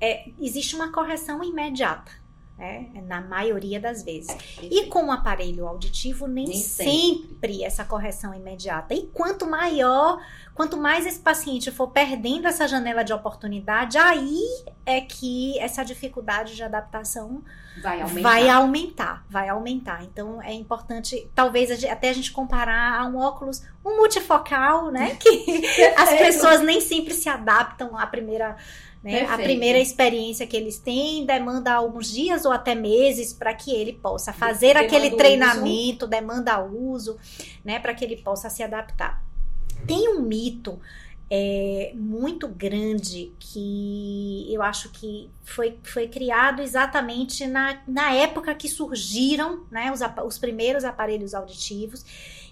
é, 0.00 0.28
existe 0.40 0.74
uma 0.74 0.90
correção 0.90 1.44
imediata 1.44 2.25
né? 2.58 2.86
Na 3.06 3.20
maioria 3.20 3.78
das 3.78 4.02
vezes. 4.02 4.34
E 4.62 4.86
com 4.86 5.06
o 5.06 5.12
aparelho 5.12 5.66
auditivo, 5.66 6.26
nem, 6.26 6.46
nem 6.46 6.56
sempre. 6.56 7.28
sempre. 7.28 7.64
essa 7.64 7.84
correção 7.84 8.32
é 8.32 8.38
imediata. 8.38 8.94
E 8.94 9.08
quanto 9.12 9.46
maior, 9.46 10.18
quanto 10.54 10.76
mais 10.76 11.04
esse 11.04 11.20
paciente 11.20 11.70
for 11.70 11.88
perdendo 11.88 12.48
essa 12.48 12.66
janela 12.66 13.02
de 13.02 13.12
oportunidade, 13.12 13.98
aí 13.98 14.42
é 14.86 15.00
que 15.00 15.58
essa 15.58 15.84
dificuldade 15.84 16.56
de 16.56 16.62
adaptação 16.62 17.42
vai 17.82 18.00
aumentar. 18.00 18.22
Vai 18.22 18.48
aumentar, 18.48 19.24
vai 19.28 19.48
aumentar. 19.50 20.02
Então 20.04 20.42
é 20.42 20.54
importante, 20.54 21.30
talvez 21.34 21.84
até 21.84 22.08
a 22.08 22.12
gente 22.12 22.32
comparar 22.32 22.98
a 22.98 23.06
um 23.06 23.18
óculos, 23.18 23.62
um 23.84 23.96
multifocal, 23.96 24.90
né? 24.90 25.16
Que 25.20 25.82
as 25.96 26.10
pessoas 26.10 26.62
nem 26.62 26.80
sempre 26.80 27.12
se 27.12 27.28
adaptam 27.28 27.96
à 27.98 28.06
primeira 28.06 28.56
né? 29.06 29.24
A 29.26 29.38
primeira 29.38 29.78
experiência 29.78 30.48
que 30.48 30.56
eles 30.56 30.78
têm 30.78 31.24
demanda 31.24 31.72
alguns 31.72 32.10
dias 32.10 32.44
ou 32.44 32.50
até 32.50 32.74
meses 32.74 33.32
para 33.32 33.54
que 33.54 33.70
ele 33.72 33.92
possa 33.92 34.32
fazer 34.32 34.74
demanda 34.74 34.84
aquele 34.84 35.10
treinamento, 35.16 36.06
uso. 36.06 36.10
demanda 36.10 36.60
uso, 36.64 37.16
né? 37.64 37.78
Para 37.78 37.94
que 37.94 38.04
ele 38.04 38.16
possa 38.16 38.50
se 38.50 38.64
adaptar. 38.64 39.22
Tem 39.86 40.08
um 40.08 40.22
mito 40.22 40.80
é, 41.30 41.92
muito 41.94 42.46
grande 42.46 43.32
que 43.38 44.46
eu 44.48 44.62
acho 44.62 44.90
que 44.90 45.28
foi, 45.44 45.78
foi 45.82 46.06
criado 46.08 46.62
exatamente 46.62 47.46
na, 47.46 47.82
na 47.86 48.12
época 48.12 48.54
que 48.54 48.68
surgiram 48.68 49.64
né, 49.70 49.92
os, 49.92 50.00
os 50.24 50.38
primeiros 50.38 50.84
aparelhos 50.84 51.34
auditivos. 51.34 52.04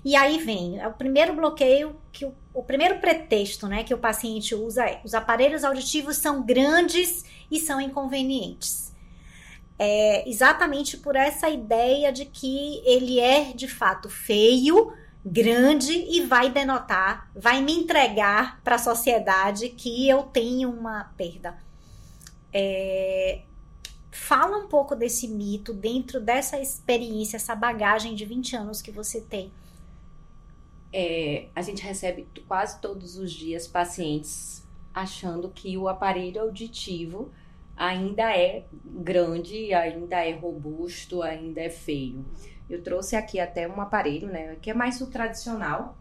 E 0.05 0.17
aí 0.17 0.39
vem 0.39 0.79
é 0.81 0.89
o 0.89 0.93
primeiro 0.93 1.35
bloqueio 1.35 1.97
que 2.13 2.25
o, 2.25 2.35
o 2.53 2.63
primeiro 2.63 2.99
pretexto 2.99 3.67
né, 3.69 3.85
que 3.85 3.95
o 3.95 3.99
paciente 3.99 4.55
usa 4.55 4.85
é 4.85 5.01
os 5.05 5.15
aparelhos 5.15 5.65
auditivos 5.65 6.17
são 6.17 6.43
grandes 6.43 7.25
e 7.51 7.59
são 7.61 7.81
inconvenientes. 7.81 8.93
é, 9.79 10.29
exatamente 10.29 10.97
por 10.97 11.17
essa 11.17 11.49
ideia 11.49 12.13
de 12.13 12.25
que 12.25 12.81
ele 12.85 13.19
é 13.19 13.53
de 13.53 13.67
fato 13.69 14.09
feio, 14.09 14.93
grande 15.25 15.93
e 15.93 16.21
vai 16.23 16.51
denotar, 16.51 17.31
vai 17.35 17.63
me 17.63 17.73
entregar 17.73 18.61
para 18.63 18.75
a 18.75 18.79
sociedade 18.79 19.71
que 19.71 20.09
eu 20.09 20.25
tenho 20.25 20.71
uma 20.71 21.05
perda. 21.17 21.57
É, 22.53 23.41
fala 24.11 24.59
um 24.59 24.69
pouco 24.69 24.95
desse 24.95 25.27
mito 25.27 25.73
dentro 25.73 26.21
dessa 26.21 26.61
experiência, 26.61 27.37
essa 27.37 27.55
bagagem 27.55 28.15
de 28.15 28.25
20 28.25 28.57
anos 28.57 28.83
que 28.83 28.91
você 28.91 29.21
tem. 29.21 29.51
É, 30.93 31.49
a 31.57 31.63
gente 31.63 31.83
recebe 31.83 32.29
quase 32.47 32.79
todos 32.81 33.17
os 33.17 33.33
dias 33.33 33.67
pacientes 33.67 34.63
achando 34.93 35.49
que 35.49 35.77
o 35.77 35.89
aparelho 35.89 36.41
auditivo 36.41 37.33
ainda 37.77 38.37
é 38.37 38.65
grande, 38.85 39.75
ainda 39.75 40.25
é 40.25 40.33
robusto, 40.33 41.23
ainda 41.23 41.61
é 41.61 41.71
feio. 41.71 42.25
Eu 42.69 42.83
trouxe 42.83 43.15
aqui 43.17 43.39
até 43.39 43.69
um 43.69 43.81
aparelho, 43.81 44.29
né, 44.29 44.57
que 44.61 44.71
é 44.71 44.75
mais 44.75 45.01
o 45.01 45.07
tradicional, 45.07 45.97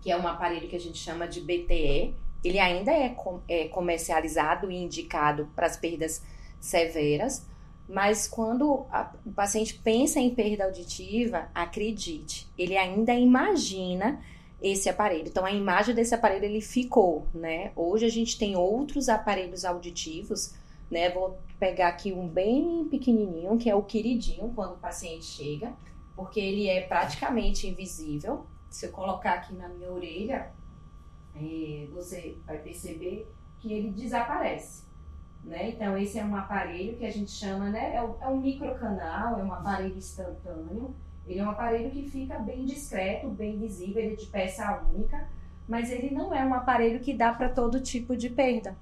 que 0.00 0.10
é 0.10 0.16
um 0.16 0.26
aparelho 0.28 0.68
que 0.68 0.76
a 0.76 0.80
gente 0.80 0.98
chama 0.98 1.26
de 1.26 1.40
BTE. 1.40 2.14
Ele 2.44 2.58
ainda 2.58 2.92
é, 2.92 3.08
com, 3.08 3.40
é 3.48 3.68
comercializado 3.68 4.70
e 4.70 4.76
indicado 4.76 5.48
para 5.56 5.66
as 5.66 5.76
perdas 5.76 6.22
severas, 6.60 7.46
mas 7.88 8.28
quando 8.28 8.86
a, 8.90 9.12
o 9.24 9.32
paciente 9.32 9.74
pensa 9.74 10.20
em 10.20 10.34
perda 10.34 10.64
auditiva, 10.64 11.48
acredite, 11.54 12.46
ele 12.56 12.76
ainda 12.76 13.14
imagina 13.14 14.20
esse 14.60 14.88
aparelho. 14.88 15.28
Então 15.28 15.44
a 15.44 15.52
imagem 15.52 15.94
desse 15.94 16.14
aparelho 16.14 16.44
ele 16.44 16.60
ficou, 16.60 17.26
né? 17.32 17.72
Hoje 17.74 18.04
a 18.04 18.10
gente 18.10 18.38
tem 18.38 18.56
outros 18.56 19.08
aparelhos 19.08 19.64
auditivos, 19.64 20.54
né? 20.90 21.10
Vou 21.10 21.38
pegar 21.58 21.88
aqui 21.88 22.12
um 22.12 22.28
bem 22.28 22.86
pequenininho, 22.88 23.58
que 23.58 23.68
é 23.68 23.74
o 23.74 23.82
queridinho 23.82 24.52
quando 24.54 24.74
o 24.74 24.78
paciente 24.78 25.24
chega, 25.24 25.72
porque 26.14 26.40
ele 26.40 26.68
é 26.68 26.82
praticamente 26.82 27.66
invisível. 27.66 28.46
Se 28.70 28.86
eu 28.86 28.92
colocar 28.92 29.34
aqui 29.34 29.54
na 29.54 29.68
minha 29.68 29.90
orelha, 29.90 30.52
é, 31.34 31.86
você 31.92 32.36
vai 32.46 32.58
perceber 32.58 33.26
que 33.58 33.72
ele 33.72 33.90
desaparece. 33.90 34.86
Né? 35.44 35.70
Então, 35.70 35.96
esse 35.96 36.18
é 36.18 36.24
um 36.24 36.36
aparelho 36.36 36.96
que 36.96 37.06
a 37.06 37.10
gente 37.10 37.30
chama, 37.30 37.70
né? 37.70 37.94
É, 37.94 37.96
é 37.96 38.28
um 38.28 38.40
microcanal, 38.40 39.38
é 39.38 39.42
um 39.42 39.52
aparelho 39.52 39.96
instantâneo. 39.96 40.94
Ele 41.26 41.38
é 41.38 41.44
um 41.44 41.50
aparelho 41.50 41.90
que 41.90 42.08
fica 42.08 42.38
bem 42.38 42.64
discreto, 42.64 43.28
bem 43.28 43.58
visível, 43.58 44.02
ele 44.02 44.14
é 44.14 44.16
de 44.16 44.26
peça 44.26 44.82
única, 44.92 45.28
mas 45.68 45.90
ele 45.90 46.10
não 46.10 46.34
é 46.34 46.44
um 46.44 46.54
aparelho 46.54 47.00
que 47.00 47.12
dá 47.12 47.32
para 47.32 47.50
todo 47.50 47.80
tipo 47.80 48.16
de 48.16 48.30
perda. 48.30 48.76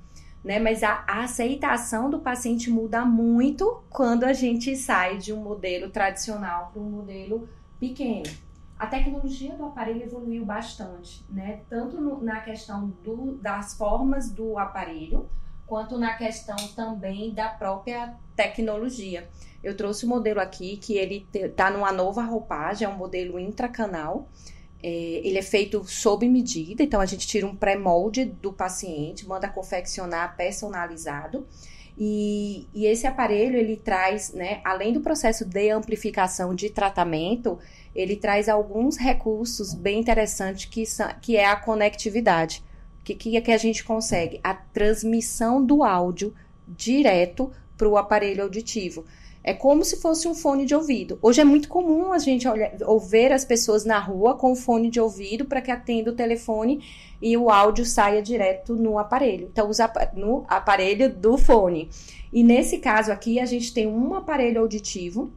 Né? 0.46 0.60
Mas 0.60 0.84
a, 0.84 1.02
a 1.08 1.24
aceitação 1.24 2.08
do 2.08 2.20
paciente 2.20 2.70
muda 2.70 3.04
muito 3.04 3.82
quando 3.90 4.22
a 4.22 4.32
gente 4.32 4.76
sai 4.76 5.18
de 5.18 5.32
um 5.32 5.42
modelo 5.42 5.90
tradicional 5.90 6.70
para 6.72 6.80
um 6.80 6.88
modelo 6.88 7.48
pequeno. 7.80 8.32
A 8.78 8.86
tecnologia 8.86 9.56
do 9.56 9.64
aparelho 9.64 10.04
evoluiu 10.04 10.44
bastante, 10.44 11.24
né? 11.28 11.62
Tanto 11.68 12.00
no, 12.00 12.22
na 12.22 12.42
questão 12.42 12.94
do, 13.02 13.32
das 13.42 13.74
formas 13.74 14.30
do 14.30 14.56
aparelho, 14.56 15.28
quanto 15.66 15.98
na 15.98 16.14
questão 16.14 16.56
também 16.76 17.34
da 17.34 17.48
própria 17.48 18.14
tecnologia. 18.36 19.28
Eu 19.64 19.76
trouxe 19.76 20.04
o 20.04 20.08
um 20.08 20.10
modelo 20.10 20.38
aqui 20.38 20.76
que 20.76 20.96
ele 20.96 21.26
está 21.34 21.72
numa 21.72 21.90
nova 21.90 22.22
roupagem, 22.22 22.86
é 22.86 22.88
um 22.88 22.96
modelo 22.96 23.36
intracanal. 23.36 24.28
É, 24.82 24.88
ele 24.88 25.38
é 25.38 25.42
feito 25.42 25.84
sob 25.84 26.28
medida, 26.28 26.82
então 26.82 27.00
a 27.00 27.06
gente 27.06 27.26
tira 27.26 27.46
um 27.46 27.56
pré-molde 27.56 28.24
do 28.24 28.52
paciente, 28.52 29.26
manda 29.26 29.48
confeccionar 29.48 30.36
personalizado. 30.36 31.46
E, 31.98 32.66
e, 32.74 32.84
esse 32.84 33.06
aparelho 33.06 33.56
ele 33.56 33.76
traz, 33.76 34.32
né, 34.34 34.60
além 34.62 34.92
do 34.92 35.00
processo 35.00 35.46
de 35.46 35.70
amplificação 35.70 36.54
de 36.54 36.68
tratamento, 36.68 37.58
ele 37.94 38.16
traz 38.16 38.50
alguns 38.50 38.98
recursos 38.98 39.72
bem 39.72 39.98
interessantes 39.98 40.66
que, 40.66 40.84
são, 40.84 41.08
que 41.22 41.36
é 41.36 41.46
a 41.46 41.56
conectividade 41.56 42.62
que, 43.06 43.14
que 43.14 43.36
é 43.36 43.40
que 43.40 43.52
a 43.52 43.58
gente 43.58 43.84
consegue? 43.84 44.40
A 44.42 44.52
transmissão 44.52 45.64
do 45.64 45.84
áudio 45.84 46.34
direto 46.66 47.52
para 47.76 47.88
o 47.88 47.96
aparelho 47.96 48.42
auditivo. 48.42 49.04
É 49.46 49.54
como 49.54 49.84
se 49.84 49.98
fosse 49.98 50.26
um 50.26 50.34
fone 50.34 50.66
de 50.66 50.74
ouvido. 50.74 51.20
Hoje 51.22 51.40
é 51.40 51.44
muito 51.44 51.68
comum 51.68 52.12
a 52.12 52.18
gente 52.18 52.48
olhar, 52.48 52.72
ouvir 52.84 53.32
as 53.32 53.44
pessoas 53.44 53.84
na 53.84 53.96
rua 53.96 54.34
com 54.34 54.56
fone 54.56 54.90
de 54.90 54.98
ouvido 54.98 55.44
para 55.44 55.60
que 55.60 55.70
atenda 55.70 56.10
o 56.10 56.16
telefone 56.16 56.82
e 57.22 57.36
o 57.36 57.48
áudio 57.48 57.86
saia 57.86 58.20
direto 58.20 58.74
no 58.74 58.98
aparelho. 58.98 59.48
Então, 59.52 59.70
usa 59.70 59.88
no 60.16 60.44
aparelho 60.48 61.14
do 61.14 61.38
fone. 61.38 61.88
E 62.32 62.42
nesse 62.42 62.78
caso 62.78 63.12
aqui, 63.12 63.38
a 63.38 63.46
gente 63.46 63.72
tem 63.72 63.86
um 63.86 64.14
aparelho 64.14 64.60
auditivo 64.60 65.30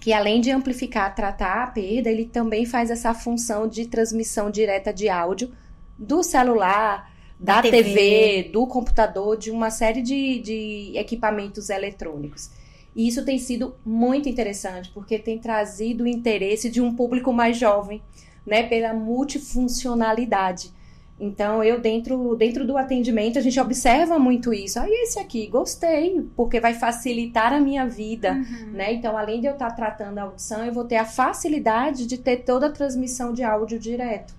que 0.00 0.12
além 0.12 0.40
de 0.40 0.50
amplificar, 0.50 1.14
tratar 1.14 1.62
a 1.62 1.66
perda, 1.68 2.10
ele 2.10 2.24
também 2.24 2.66
faz 2.66 2.90
essa 2.90 3.14
função 3.14 3.68
de 3.68 3.86
transmissão 3.86 4.50
direta 4.50 4.92
de 4.92 5.08
áudio 5.08 5.52
do 5.96 6.24
celular, 6.24 7.12
da, 7.38 7.60
da 7.60 7.62
TV. 7.62 7.82
TV. 7.82 8.50
do 8.52 8.66
computador, 8.66 9.36
de 9.36 9.52
uma 9.52 9.70
série 9.70 10.02
de, 10.02 10.40
de 10.40 10.92
equipamentos 10.96 11.70
eletrônicos. 11.70 12.50
E 12.98 13.06
isso 13.06 13.24
tem 13.24 13.38
sido 13.38 13.76
muito 13.86 14.28
interessante, 14.28 14.90
porque 14.92 15.20
tem 15.20 15.38
trazido 15.38 16.02
o 16.02 16.06
interesse 16.08 16.68
de 16.68 16.80
um 16.80 16.96
público 16.96 17.32
mais 17.32 17.56
jovem, 17.56 18.02
né, 18.44 18.64
pela 18.64 18.92
multifuncionalidade. 18.92 20.72
Então, 21.20 21.62
eu 21.62 21.80
dentro, 21.80 22.34
dentro 22.34 22.66
do 22.66 22.76
atendimento, 22.76 23.38
a 23.38 23.40
gente 23.40 23.60
observa 23.60 24.18
muito 24.18 24.52
isso. 24.52 24.80
Ah, 24.80 24.86
esse 24.88 25.16
aqui, 25.20 25.46
gostei, 25.46 26.26
porque 26.34 26.58
vai 26.58 26.74
facilitar 26.74 27.52
a 27.52 27.60
minha 27.60 27.86
vida, 27.86 28.32
uhum. 28.32 28.72
né? 28.72 28.92
Então, 28.94 29.16
além 29.16 29.40
de 29.40 29.46
eu 29.46 29.52
estar 29.52 29.70
tratando 29.70 30.18
a 30.18 30.22
audição, 30.22 30.64
eu 30.64 30.72
vou 30.72 30.84
ter 30.84 30.96
a 30.96 31.04
facilidade 31.04 32.04
de 32.04 32.18
ter 32.18 32.38
toda 32.38 32.66
a 32.66 32.72
transmissão 32.72 33.32
de 33.32 33.44
áudio 33.44 33.78
direto. 33.78 34.34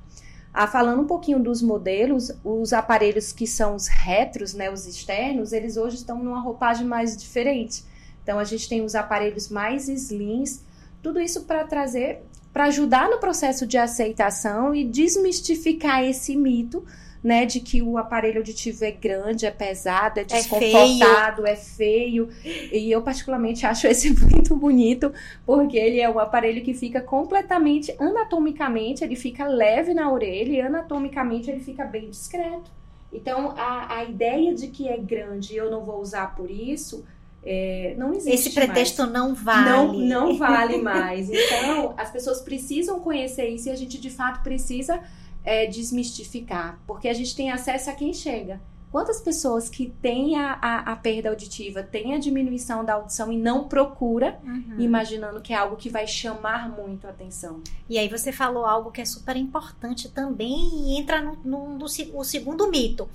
Ah, 0.54 0.67
falando 0.67 1.02
um 1.02 1.08
pouquinho 1.08 1.39
dos 1.39 1.62
modelos, 1.62 2.30
os 2.43 2.74
aparelhos 2.74 3.32
que 3.32 3.48
são 3.48 3.76
os 3.76 3.88
retros, 3.88 4.54
né, 4.54 4.69
os 4.69 4.86
externos, 4.86 5.54
eles 5.54 5.78
hoje 5.78 5.95
estão 5.95 6.22
numa 6.22 6.41
roupagem 6.41 6.86
mais 6.86 7.15
diferente. 7.15 7.88
Então 8.23 8.39
a 8.39 8.43
gente 8.43 8.67
tem 8.67 8.84
os 8.84 8.95
aparelhos 8.95 9.49
mais 9.49 9.88
slims, 9.88 10.63
tudo 11.01 11.19
isso 11.19 11.43
para 11.43 11.63
trazer, 11.63 12.23
para 12.51 12.65
ajudar 12.65 13.10
no 13.10 13.19
processo 13.19 13.65
de 13.65 13.77
aceitação 13.77 14.73
e 14.73 14.84
desmistificar 14.84 16.03
esse 16.03 16.36
mito 16.36 16.84
né, 17.23 17.45
de 17.45 17.60
que 17.60 17.82
o 17.82 17.97
aparelho 17.97 18.38
auditivo 18.38 18.86
é 18.86 18.91
grande, 18.91 19.45
é 19.45 19.51
pesado, 19.51 20.19
é, 20.19 20.23
desconfortado, 20.23 21.45
é 21.45 21.55
feio. 21.55 22.29
é 22.29 22.36
feio. 22.41 22.69
E 22.71 22.91
eu 22.91 23.01
particularmente 23.01 23.65
acho 23.65 23.88
esse 23.88 24.10
muito 24.25 24.55
bonito, 24.55 25.13
porque 25.45 25.77
ele 25.77 25.99
é 25.99 26.10
um 26.10 26.19
aparelho 26.19 26.63
que 26.63 26.73
fica 26.73 27.01
completamente 27.01 27.93
anatomicamente, 27.99 29.03
ele 29.03 29.15
fica 29.15 29.47
leve 29.47 29.93
na 29.93 30.12
orelha 30.12 30.51
e 30.51 30.62
anatomicamente 30.62 31.51
ele 31.51 31.60
fica 31.60 31.86
bem 31.86 32.10
discreto. 32.10 32.71
Então, 33.12 33.53
a, 33.58 33.97
a 33.97 34.03
ideia 34.03 34.53
de 34.53 34.67
que 34.67 34.88
é 34.88 34.97
grande 34.97 35.53
e 35.53 35.58
eu 35.58 35.69
não 35.69 35.84
vou 35.84 35.99
usar 35.99 36.36
por 36.36 36.49
isso, 36.49 37.03
é, 37.43 37.95
não 37.97 38.13
existe 38.13 38.36
Esse 38.36 38.49
pretexto 38.52 39.02
mais. 39.02 39.13
não 39.13 39.34
vale. 39.34 39.69
Não, 39.69 39.93
não 40.30 40.38
vale 40.39 40.78
mais. 40.82 41.30
Então, 41.30 41.93
as 41.97 42.12
pessoas 42.12 42.41
precisam 42.41 42.99
conhecer 42.99 43.47
isso 43.49 43.69
e 43.69 43.71
a 43.71 43.75
gente, 43.75 43.99
de 43.99 44.10
fato, 44.10 44.43
precisa 44.43 45.02
é, 45.43 45.65
desmistificar, 45.65 46.80
porque 46.86 47.08
a 47.08 47.13
gente 47.13 47.36
tem 47.36 47.52
acesso 47.52 47.89
a 47.89 47.93
quem 47.93 48.13
chega. 48.13 48.60
Quantas 48.91 49.21
pessoas 49.21 49.69
que 49.69 49.93
têm 50.02 50.36
a, 50.36 50.54
a, 50.54 50.80
a, 50.91 50.95
perda 50.95 51.30
auditiva, 51.30 51.84
têm 51.84 52.15
a 52.15 52.17
diminuição 52.17 52.84
da 52.84 52.95
audição 52.95 53.32
e 53.32 53.38
não 53.38 53.67
procura, 53.67 54.39
uhum. 54.43 54.80
imaginando 54.80 55.41
que 55.41 55.54
é 55.54 55.56
algo 55.56 55.75
que 55.75 55.89
vai 55.89 56.08
chamar 56.08 56.67
muito 56.69 57.06
a 57.06 57.12
atenção? 57.12 57.62
E 57.88 57.99
aí 57.99 58.10
você 58.10 58.32
falou 58.32 58.65
algo 58.65 58.89
que 58.89 58.99
é 58.99 59.06
super 59.06 59.38
importante 59.38 60.10
também 60.10 60.69
e 60.73 60.99
entra 60.99 61.21
no, 61.21 61.36
no, 61.45 61.69
no, 61.78 61.86
no 61.86 62.23
segundo 62.23 62.67
mito. 62.71 63.08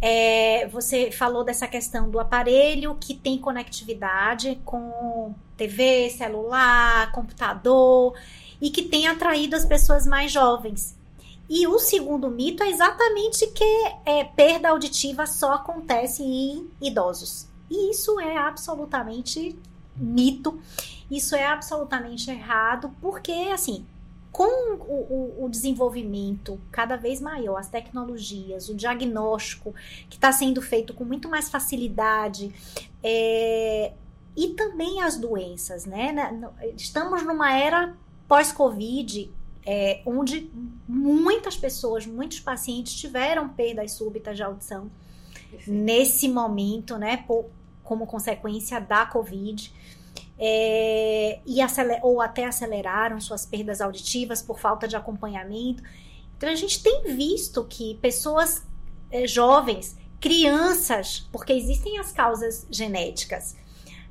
É, 0.00 0.68
você 0.68 1.10
falou 1.10 1.42
dessa 1.42 1.66
questão 1.66 2.10
do 2.10 2.20
aparelho 2.20 2.96
que 3.00 3.14
tem 3.14 3.38
conectividade 3.38 4.60
com 4.64 5.34
TV, 5.56 6.10
celular, 6.10 7.10
computador 7.12 8.14
e 8.60 8.70
que 8.70 8.82
tem 8.82 9.06
atraído 9.06 9.56
as 9.56 9.64
pessoas 9.64 10.06
mais 10.06 10.30
jovens. 10.30 10.96
E 11.48 11.66
o 11.66 11.78
segundo 11.78 12.28
mito 12.28 12.62
é 12.62 12.68
exatamente 12.68 13.46
que 13.48 13.64
é, 14.04 14.24
perda 14.24 14.70
auditiva 14.70 15.26
só 15.26 15.54
acontece 15.54 16.22
em 16.22 16.68
idosos. 16.80 17.46
E 17.70 17.90
isso 17.90 18.18
é 18.20 18.36
absolutamente 18.36 19.56
mito, 19.96 20.60
isso 21.10 21.34
é 21.34 21.46
absolutamente 21.46 22.30
errado, 22.30 22.90
porque 23.00 23.32
assim, 23.52 23.86
com 24.36 24.74
o, 24.74 25.38
o, 25.40 25.44
o 25.46 25.48
desenvolvimento 25.48 26.60
cada 26.70 26.94
vez 26.94 27.22
maior, 27.22 27.56
as 27.56 27.70
tecnologias, 27.70 28.68
o 28.68 28.74
diagnóstico 28.74 29.74
que 30.10 30.16
está 30.16 30.30
sendo 30.30 30.60
feito 30.60 30.92
com 30.92 31.04
muito 31.04 31.26
mais 31.26 31.48
facilidade, 31.48 32.54
é, 33.02 33.94
e 34.36 34.48
também 34.48 35.00
as 35.00 35.16
doenças, 35.16 35.86
né? 35.86 36.14
Estamos 36.76 37.22
numa 37.22 37.50
era 37.56 37.96
pós-Covid 38.28 39.32
é, 39.64 40.02
onde 40.04 40.50
muitas 40.86 41.56
pessoas, 41.56 42.04
muitos 42.04 42.38
pacientes 42.38 42.92
tiveram 42.92 43.48
perdas 43.48 43.92
súbitas 43.92 44.36
de 44.36 44.42
audição 44.42 44.90
Perfeito. 45.50 45.70
nesse 45.70 46.28
momento, 46.28 46.98
né? 46.98 47.24
Por, 47.26 47.46
como 47.82 48.06
consequência 48.06 48.78
da 48.82 49.06
Covid. 49.06 49.72
É, 50.38 51.40
e 51.46 51.58
ou 52.02 52.20
até 52.20 52.44
aceleraram 52.44 53.18
suas 53.20 53.46
perdas 53.46 53.80
auditivas 53.80 54.42
por 54.42 54.58
falta 54.58 54.86
de 54.86 54.94
acompanhamento. 54.94 55.82
Então 56.36 56.50
a 56.50 56.54
gente 56.54 56.82
tem 56.82 57.04
visto 57.16 57.64
que 57.64 57.94
pessoas 57.96 58.66
é, 59.10 59.26
jovens, 59.26 59.96
crianças, 60.20 61.26
porque 61.32 61.52
existem 61.52 61.98
as 61.98 62.12
causas 62.12 62.66
genéticas, 62.70 63.56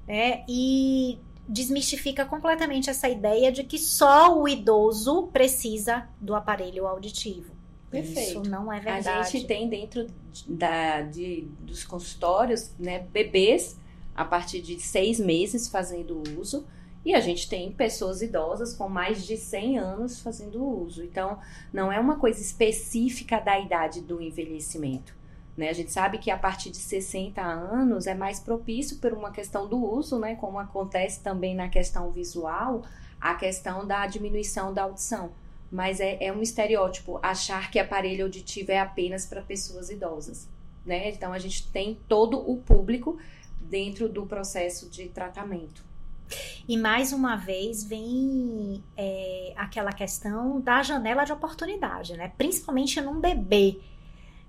né? 0.08 0.44
E 0.48 1.20
desmistifica 1.48 2.26
completamente 2.26 2.90
essa 2.90 3.08
ideia 3.08 3.52
de 3.52 3.64
que 3.64 3.78
só 3.78 4.36
o 4.36 4.48
idoso 4.48 5.28
precisa 5.28 6.08
do 6.20 6.34
aparelho 6.34 6.88
auditivo. 6.88 7.54
Perfeito. 7.92 8.42
Isso 8.42 8.50
não 8.50 8.74
é 8.74 8.80
verdade. 8.80 9.10
A 9.10 9.24
gente 9.24 9.46
tem 9.46 9.70
dentro 9.70 10.08
da, 10.48 11.02
de, 11.02 11.48
dos 11.62 11.84
consultórios, 11.84 12.72
né, 12.80 13.06
bebês 13.12 13.78
a 14.16 14.24
partir 14.24 14.62
de 14.62 14.80
seis 14.80 15.20
meses 15.20 15.68
fazendo 15.68 16.24
uso. 16.40 16.66
E 17.04 17.14
a 17.14 17.20
gente 17.20 17.48
tem 17.48 17.72
pessoas 17.72 18.22
idosas 18.24 18.74
com 18.74 18.90
mais 18.90 19.28
de 19.28 19.38
100 19.38 19.78
anos 19.78 20.22
fazendo 20.22 20.64
uso. 20.64 21.04
Então, 21.04 21.38
não 21.72 21.92
é 21.92 22.00
uma 22.00 22.18
coisa 22.18 22.42
específica 22.42 23.40
da 23.40 23.60
idade 23.60 24.02
do 24.02 24.20
envelhecimento. 24.20 25.14
Né? 25.56 25.70
A 25.70 25.74
gente 25.74 25.92
sabe 25.92 26.18
que 26.18 26.32
a 26.32 26.38
partir 26.38 26.72
de 26.72 26.78
60 26.78 27.42
anos 27.42 28.08
é 28.08 28.16
mais 28.16 28.40
propício 28.40 28.98
por 28.98 29.14
uma 29.14 29.32
questão 29.32 29.68
do 29.68 29.78
uso, 29.78 30.18
né? 30.18 30.36
como 30.36 30.58
acontece 30.58 31.22
também 31.22 31.54
na 31.54 31.70
questão 31.70 32.12
visual, 32.12 32.84
a 33.22 33.36
questão 33.36 33.86
da 33.86 34.08
diminuição 34.08 34.74
da 34.74 34.84
audição. 34.84 35.32
Mas 35.72 36.00
é, 36.00 36.18
é 36.24 36.32
um 36.32 36.42
estereótipo 36.42 37.20
achar 37.22 37.70
que 37.72 37.80
aparelho 37.80 38.26
auditivo 38.26 38.72
é 38.72 38.80
apenas 38.80 39.26
para 39.26 39.42
pessoas 39.42 39.90
idosas. 39.90 40.48
Né? 40.86 41.10
Então 41.10 41.34
a 41.34 41.40
gente 41.40 41.72
tem 41.72 42.00
todo 42.08 42.38
o 42.38 42.58
público 42.58 43.18
dentro 43.70 44.08
do 44.08 44.26
processo 44.26 44.90
de 44.90 45.10
tratamento. 45.10 45.84
E 46.68 46.76
mais 46.78 47.14
uma 47.14 47.36
vez 47.36 47.84
vem 47.84 48.84
é, 48.98 49.54
aquela 49.56 49.92
questão 49.92 50.60
da 50.60 50.82
janela 50.82 51.24
de 51.24 51.32
oportunidade, 51.32 52.18
né? 52.18 52.32
Principalmente 52.38 53.00
num 53.00 53.20
bebê. 53.20 53.80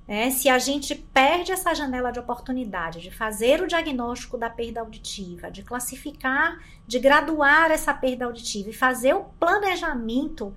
Né? 0.09 0.31
Se 0.31 0.49
a 0.49 0.59
gente 0.59 0.95
perde 0.95 1.53
essa 1.53 1.75
janela 1.75 2.11
de 2.11 2.19
oportunidade 2.19 3.01
de 3.01 3.11
fazer 3.11 3.63
o 3.63 3.67
diagnóstico 3.67 4.39
da 4.39 4.49
perda 4.49 4.81
auditiva, 4.81 5.51
de 5.51 5.63
classificar, 5.63 6.59
de 6.87 6.99
graduar 6.99 7.71
essa 7.71 7.93
perda 7.93 8.25
auditiva 8.25 8.71
e 8.71 8.73
fazer 8.73 9.15
o 9.15 9.25
planejamento 9.39 10.55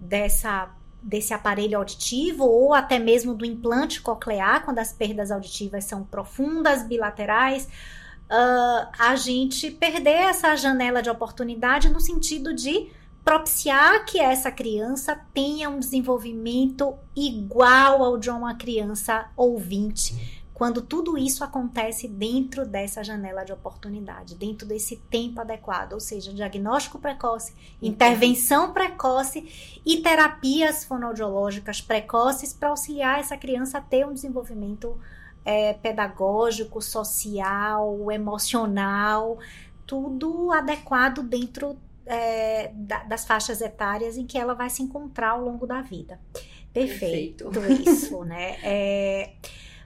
dessa 0.00 0.70
desse 1.02 1.32
aparelho 1.32 1.78
auditivo 1.78 2.44
ou 2.44 2.74
até 2.74 2.98
mesmo 2.98 3.34
do 3.34 3.44
implante 3.44 4.00
coclear, 4.00 4.64
quando 4.64 4.78
as 4.78 4.92
perdas 4.92 5.30
auditivas 5.30 5.84
são 5.84 6.04
profundas, 6.04 6.82
bilaterais, 6.86 7.64
uh, 7.64 8.88
a 8.98 9.16
gente 9.16 9.70
perder 9.70 10.10
essa 10.10 10.54
janela 10.56 11.02
de 11.02 11.10
oportunidade 11.10 11.88
no 11.88 12.00
sentido 12.00 12.54
de 12.54 12.90
propiciar 13.24 14.04
que 14.06 14.18
essa 14.18 14.50
criança 14.50 15.18
tenha 15.34 15.68
um 15.68 15.78
desenvolvimento 15.78 16.94
igual 17.14 18.02
ao 18.02 18.16
de 18.16 18.30
uma 18.30 18.54
criança 18.54 19.26
ouvinte 19.36 20.42
quando 20.58 20.82
tudo 20.82 21.16
isso 21.16 21.44
acontece 21.44 22.08
dentro 22.08 22.66
dessa 22.66 23.04
janela 23.04 23.44
de 23.44 23.52
oportunidade, 23.52 24.34
dentro 24.34 24.66
desse 24.66 24.96
tempo 25.08 25.40
adequado, 25.40 25.92
ou 25.92 26.00
seja, 26.00 26.34
diagnóstico 26.34 26.98
precoce, 26.98 27.54
intervenção 27.80 28.72
precoce 28.72 29.80
e 29.86 29.98
terapias 29.98 30.84
fonoaudiológicas 30.84 31.80
precoces 31.80 32.52
para 32.52 32.70
auxiliar 32.70 33.20
essa 33.20 33.36
criança 33.36 33.78
a 33.78 33.80
ter 33.80 34.04
um 34.04 34.12
desenvolvimento 34.12 34.98
é, 35.44 35.74
pedagógico, 35.74 36.82
social, 36.82 38.10
emocional, 38.10 39.38
tudo 39.86 40.50
adequado 40.50 41.22
dentro 41.22 41.78
é, 42.04 42.72
da, 42.74 43.04
das 43.04 43.24
faixas 43.24 43.60
etárias 43.60 44.16
em 44.16 44.26
que 44.26 44.36
ela 44.36 44.54
vai 44.54 44.68
se 44.70 44.82
encontrar 44.82 45.30
ao 45.30 45.40
longo 45.40 45.68
da 45.68 45.82
vida. 45.82 46.18
Perfeito, 46.72 47.48
Perfeito. 47.48 47.88
isso, 47.88 48.24
né? 48.24 48.56
É, 48.64 49.30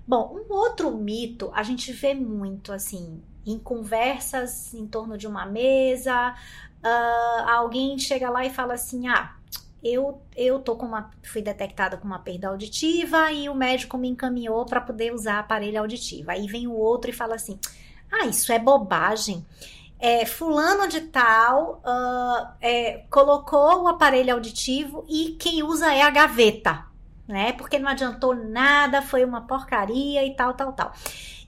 Bom, 0.06 0.36
um 0.48 0.52
outro 0.52 0.90
mito 0.90 1.50
a 1.54 1.62
gente 1.62 1.92
vê 1.92 2.12
muito 2.14 2.72
assim 2.72 3.22
em 3.46 3.58
conversas 3.58 4.72
em 4.74 4.86
torno 4.86 5.16
de 5.16 5.26
uma 5.26 5.46
mesa, 5.46 6.34
uh, 6.82 7.48
alguém 7.48 7.98
chega 7.98 8.30
lá 8.30 8.44
e 8.44 8.50
fala 8.50 8.74
assim: 8.74 9.08
ah, 9.08 9.34
eu, 9.82 10.20
eu 10.36 10.60
tô 10.60 10.76
com 10.76 10.86
uma. 10.86 11.10
fui 11.22 11.42
detectada 11.42 11.96
com 11.96 12.06
uma 12.06 12.18
perda 12.18 12.48
auditiva 12.48 13.32
e 13.32 13.48
o 13.48 13.54
médico 13.54 13.98
me 13.98 14.08
encaminhou 14.08 14.64
para 14.64 14.80
poder 14.80 15.12
usar 15.12 15.38
aparelho 15.38 15.80
auditivo. 15.80 16.30
Aí 16.30 16.46
vem 16.46 16.66
o 16.66 16.74
outro 16.74 17.10
e 17.10 17.14
fala 17.14 17.34
assim: 17.34 17.58
ah, 18.10 18.26
isso 18.26 18.52
é 18.52 18.58
bobagem. 18.58 19.44
É, 19.98 20.26
fulano 20.26 20.88
de 20.88 21.02
tal 21.02 21.80
uh, 21.84 22.48
é, 22.60 23.04
colocou 23.08 23.84
o 23.84 23.88
aparelho 23.88 24.34
auditivo 24.34 25.04
e 25.08 25.36
quem 25.38 25.62
usa 25.62 25.94
é 25.94 26.02
a 26.02 26.10
gaveta 26.10 26.91
né? 27.32 27.52
Porque 27.54 27.78
não 27.78 27.88
adiantou 27.88 28.34
nada, 28.34 29.02
foi 29.02 29.24
uma 29.24 29.40
porcaria 29.40 30.24
e 30.24 30.36
tal, 30.36 30.54
tal, 30.54 30.72
tal. 30.74 30.92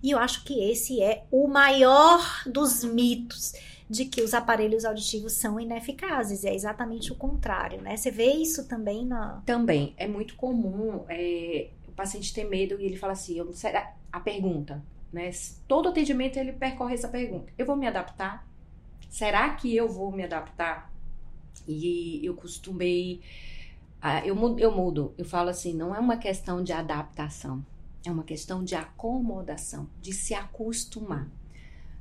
E 0.03 0.11
eu 0.11 0.19
acho 0.19 0.43
que 0.45 0.71
esse 0.71 1.01
é 1.03 1.25
o 1.31 1.47
maior 1.47 2.21
dos 2.47 2.83
mitos 2.83 3.53
de 3.89 4.07
que 4.07 4.23
os 4.23 4.33
aparelhos 4.33 4.85
auditivos 4.85 5.35
são 5.35 5.61
ineficazes. 5.61 6.45
É 6.45 6.55
exatamente 6.55 7.13
o 7.13 7.15
contrário, 7.15 7.81
né? 7.81 7.97
Você 7.97 8.11
vê 8.11 8.33
isso 8.33 8.67
também 8.67 9.05
na. 9.05 9.43
Também. 9.47 9.95
É 9.97 10.09
muito 10.09 10.35
comum 10.37 11.05
é, 11.09 11.69
o 11.87 11.93
paciente 11.93 12.33
ter 12.33 12.45
medo 12.45 12.81
e 12.81 12.87
ele 12.87 12.97
fala 12.97 13.13
assim: 13.13 13.39
eu, 13.39 13.53
será, 13.53 13.95
a 14.11 14.19
pergunta, 14.19 14.83
né? 15.13 15.31
Todo 15.69 15.91
atendimento 15.91 16.39
ele 16.39 16.53
percorre 16.53 16.95
essa 16.95 17.09
pergunta: 17.09 17.53
eu 17.57 17.67
vou 17.67 17.77
me 17.77 17.87
adaptar? 17.87 18.47
Será 19.11 19.51
que 19.51 19.77
eu 19.77 19.89
vou 19.89 20.11
me 20.11 20.25
adaptar? 20.25 20.93
E 21.69 22.21
eu 22.25 22.35
costumei 22.35 23.23
ah, 24.07 24.21
eu, 24.23 24.37
eu 24.59 24.71
mudo, 24.71 25.15
eu 25.17 25.25
falo 25.25 25.49
assim, 25.49 25.73
não 25.73 25.95
é 25.95 25.99
uma 25.99 26.19
questão 26.19 26.63
de 26.63 26.75
adaptação, 26.75 27.65
é 28.05 28.11
uma 28.11 28.23
questão 28.23 28.63
de 28.63 28.75
acomodação, 28.75 29.89
de 29.99 30.13
se 30.13 30.35
acostumar. 30.35 31.27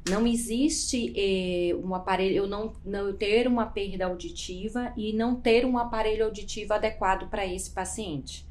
Não 0.09 0.27
existe 0.27 1.13
eh, 1.15 1.73
um 1.75 1.95
aparelho, 1.95 2.35
eu 2.35 2.45
não, 2.45 2.73
não 2.83 3.15
ter 3.15 3.47
uma 3.47 3.67
perda 3.67 4.07
auditiva 4.07 4.91
e 4.97 5.13
não 5.13 5.33
ter 5.33 5.65
um 5.65 5.77
aparelho 5.77 6.25
auditivo 6.25 6.73
adequado 6.73 7.29
para 7.29 7.47
esse 7.47 7.71
paciente. 7.71 8.45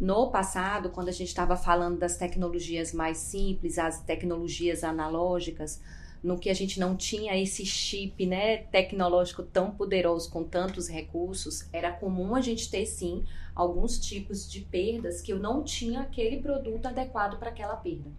No 0.00 0.32
passado, 0.32 0.90
quando 0.90 1.08
a 1.08 1.12
gente 1.12 1.28
estava 1.28 1.56
falando 1.56 2.00
das 2.00 2.16
tecnologias 2.16 2.92
mais 2.92 3.18
simples, 3.18 3.78
as 3.78 4.02
tecnologias 4.02 4.82
analógicas, 4.82 5.80
no 6.22 6.38
que 6.38 6.50
a 6.50 6.54
gente 6.54 6.80
não 6.80 6.96
tinha 6.96 7.36
esse 7.36 7.64
chip 7.64 8.26
né, 8.26 8.58
tecnológico 8.58 9.42
tão 9.42 9.70
poderoso 9.70 10.30
com 10.30 10.42
tantos 10.42 10.88
recursos, 10.88 11.68
era 11.72 11.92
comum 11.92 12.34
a 12.34 12.40
gente 12.40 12.70
ter 12.70 12.86
sim 12.86 13.24
alguns 13.54 13.98
tipos 13.98 14.50
de 14.50 14.60
perdas 14.60 15.20
que 15.20 15.32
eu 15.32 15.38
não 15.38 15.62
tinha 15.62 16.00
aquele 16.00 16.40
produto 16.40 16.86
adequado 16.86 17.38
para 17.38 17.50
aquela 17.50 17.76
perda. 17.76 18.10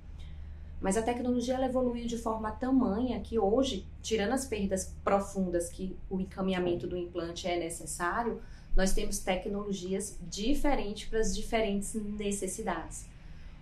Mas 0.82 0.96
a 0.96 1.02
tecnologia 1.02 1.56
ela 1.56 1.66
evoluiu 1.66 2.08
de 2.08 2.18
forma 2.18 2.52
tamanha 2.52 3.20
que 3.20 3.38
hoje, 3.38 3.86
tirando 4.02 4.32
as 4.32 4.46
perdas 4.46 4.96
profundas 5.04 5.70
que 5.70 5.96
o 6.10 6.22
encaminhamento 6.22 6.88
do 6.88 6.96
implante 6.96 7.48
é 7.48 7.60
necessário, 7.60 8.42
nós 8.76 8.94
temos 8.94 9.20
tecnologias 9.20 10.18
diferentes 10.30 11.10
para 11.10 11.20
as 11.20 11.36
diferentes 11.36 11.94
necessidades. 11.96 13.09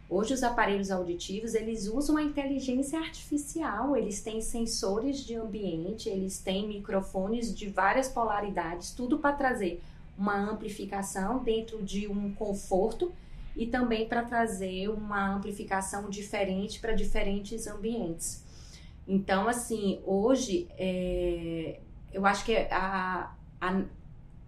Hoje 0.10 0.34
os 0.34 0.42
aparelhos 0.42 0.90
auditivos, 0.90 1.54
eles 1.54 1.88
usam 1.88 2.16
a 2.16 2.24
inteligência 2.24 2.98
artificial, 2.98 3.96
eles 3.96 4.22
têm 4.22 4.40
sensores 4.40 5.20
de 5.20 5.36
ambiente, 5.36 6.08
eles 6.08 6.40
têm 6.40 6.66
microfones 6.66 7.54
de 7.54 7.68
várias 7.68 8.08
polaridades, 8.08 8.92
tudo 8.92 9.20
para 9.20 9.36
trazer 9.36 9.82
uma 10.18 10.36
amplificação 10.36 11.44
dentro 11.44 11.84
de 11.84 12.08
um 12.08 12.34
conforto 12.34 13.12
e 13.56 13.66
também 13.66 14.08
para 14.08 14.24
trazer 14.24 14.88
uma 14.90 15.36
amplificação 15.36 16.10
diferente 16.10 16.80
para 16.80 16.94
diferentes 16.94 17.68
ambientes. 17.68 18.44
Então, 19.06 19.48
assim, 19.48 20.00
hoje 20.06 20.68
é, 20.78 21.80
eu 22.14 22.26
acho 22.26 22.46
que 22.46 22.56
a, 22.56 23.32
a, 23.60 23.82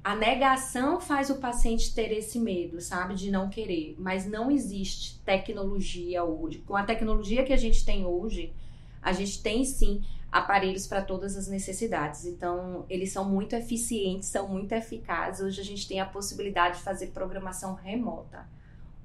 a 0.03 0.15
negação 0.15 0.99
faz 0.99 1.29
o 1.29 1.35
paciente 1.35 1.93
ter 1.93 2.11
esse 2.11 2.39
medo, 2.39 2.79
sabe, 2.79 3.15
de 3.15 3.29
não 3.29 3.49
querer, 3.49 3.95
mas 3.99 4.25
não 4.25 4.49
existe 4.49 5.19
tecnologia 5.25 6.23
hoje. 6.23 6.59
Com 6.59 6.75
a 6.75 6.83
tecnologia 6.83 7.43
que 7.43 7.51
a 7.51 7.57
gente 7.57 7.85
tem 7.85 8.05
hoje, 8.05 8.53
a 9.01 9.11
gente 9.11 9.41
tem 9.43 9.65
sim 9.65 10.01
aparelhos 10.31 10.87
para 10.87 11.01
todas 11.01 11.35
as 11.35 11.47
necessidades. 11.47 12.25
Então, 12.25 12.85
eles 12.89 13.11
são 13.11 13.25
muito 13.25 13.55
eficientes, 13.55 14.29
são 14.29 14.47
muito 14.47 14.71
eficazes. 14.71 15.41
Hoje 15.41 15.59
a 15.59 15.65
gente 15.65 15.87
tem 15.87 15.99
a 15.99 16.05
possibilidade 16.05 16.77
de 16.77 16.83
fazer 16.83 17.07
programação 17.07 17.73
remota. 17.73 18.47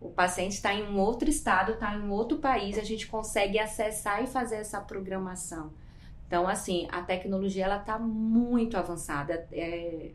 O 0.01 0.11
paciente 0.11 0.53
está 0.53 0.73
em 0.73 0.85
um 0.85 0.99
outro 0.99 1.29
estado, 1.29 1.73
está 1.73 1.97
em 1.97 2.03
um 2.03 2.13
outro 2.13 2.39
país, 2.39 2.79
a 2.79 2.85
gente 2.85 3.07
consegue 3.07 3.59
acessar 3.59 4.23
e 4.23 4.27
fazer 4.27 4.57
essa 4.57 4.81
programação. 4.81 5.73
Então, 6.27 6.47
assim, 6.47 6.87
a 6.91 7.03
tecnologia 7.03 7.65
ela 7.65 7.79
está 7.79 7.99
muito 7.99 8.77
avançada. 8.77 9.49
É 9.51 10.11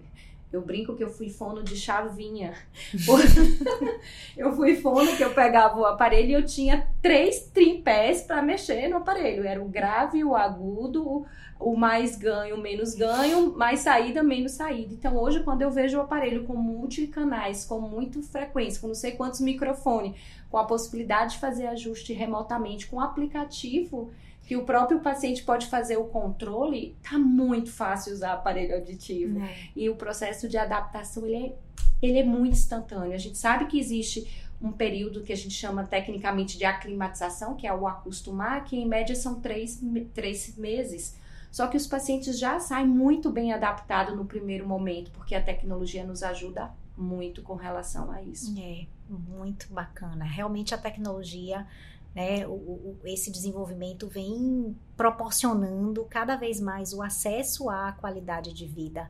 Eu 0.52 0.62
brinco 0.62 0.96
que 0.96 1.04
eu 1.04 1.10
fui 1.10 1.30
fono 1.30 1.62
de 1.62 1.76
chavinha. 1.76 2.54
eu 4.36 4.52
fui 4.54 4.76
fono 4.78 5.16
que 5.16 5.24
eu 5.24 5.32
pegava 5.34 5.80
o 5.80 5.86
aparelho 5.86 6.30
e 6.30 6.34
eu 6.34 6.46
tinha 6.46 6.88
três 7.02 7.42
tripés 7.54 8.24
para 8.24 8.42
mexer 8.42 8.88
no 8.88 8.98
aparelho. 8.98 9.46
Era 9.46 9.62
o 9.62 9.68
grave, 9.68 10.24
o 10.24 10.36
agudo, 10.36 11.24
o 11.60 11.76
mais 11.76 12.18
ganho, 12.18 12.58
menos 12.58 12.96
ganho, 12.96 13.56
mais 13.56 13.82
saída, 13.82 14.24
menos 14.24 14.54
saída. 14.54 14.92
Então 14.92 15.18
hoje, 15.18 15.44
quando 15.44 15.62
eu 15.62 15.70
vejo 15.70 16.00
o 16.00 16.02
aparelho 16.02 16.46
com 16.46 16.56
multicanais, 16.56 17.64
com 17.64 17.80
muita 17.80 18.20
frequência, 18.24 18.82
com 18.82 18.88
não 18.88 18.96
sei 18.96 19.12
quantos 19.12 19.42
microfones, 19.42 20.16
com 20.50 20.58
a 20.58 20.64
possibilidade 20.64 21.34
de 21.34 21.40
fazer 21.40 21.68
ajuste 21.68 22.12
remotamente, 22.12 22.88
com 22.88 23.00
aplicativo 23.00 24.10
que 24.50 24.58
o 24.58 24.66
próprio 24.66 25.00
paciente 25.00 25.44
pode 25.44 25.68
fazer 25.68 25.98
o 25.98 26.06
controle, 26.06 26.98
tá 27.08 27.20
muito 27.20 27.72
fácil 27.72 28.12
usar 28.12 28.34
aparelho 28.34 28.74
auditivo. 28.78 29.40
É. 29.44 29.56
E 29.76 29.88
o 29.92 29.96
processo 29.96 30.50
de 30.50 30.58
adaptação, 30.58 31.24
ele 31.28 31.36
é, 31.36 31.56
ele 32.02 32.18
é 32.18 32.24
muito 32.24 32.54
instantâneo. 32.54 33.14
A 33.14 33.18
gente 33.18 33.38
sabe 33.38 33.68
que 33.68 33.80
existe 33.80 34.28
um 34.60 34.72
período 34.72 35.22
que 35.22 35.32
a 35.32 35.38
gente 35.38 35.54
chama 35.54 35.84
tecnicamente 35.86 36.58
de 36.58 36.66
aclimatização, 36.66 37.56
que 37.56 37.68
é 37.68 37.74
o 37.76 37.86
acostumar, 37.86 38.64
que 38.64 38.76
em 38.76 38.88
média 38.88 39.16
são 39.16 39.40
três, 39.40 39.80
três 40.16 40.58
meses. 40.58 41.16
Só 41.52 41.68
que 41.68 41.78
os 41.78 41.86
pacientes 41.86 42.40
já 42.40 42.60
saem 42.60 42.88
muito 42.88 43.32
bem 43.32 43.54
adaptados 43.54 44.16
no 44.16 44.26
primeiro 44.26 44.68
momento, 44.68 45.12
porque 45.12 45.36
a 45.36 45.44
tecnologia 45.44 46.04
nos 46.04 46.24
ajuda 46.24 46.72
muito 46.98 47.44
com 47.44 47.54
relação 47.54 48.12
a 48.12 48.20
isso. 48.24 48.52
É, 48.60 48.88
muito 49.08 49.72
bacana. 49.72 50.26
Realmente 50.26 50.74
a 50.74 50.78
tecnologia 50.80 51.68
né, 52.16 52.48
o, 52.48 52.52
o, 52.52 53.00
esse 53.06 53.32
desenvolvimento 53.32 54.08
vem 54.08 54.76
proporcionando 54.98 56.04
cada 56.06 56.36
vez 56.36 56.60
mais 56.60 56.94
o 56.94 57.02
acesso 57.02 57.70
à 57.70 57.92
qualidade 57.94 58.54
de 58.54 58.66
vida. 58.66 59.10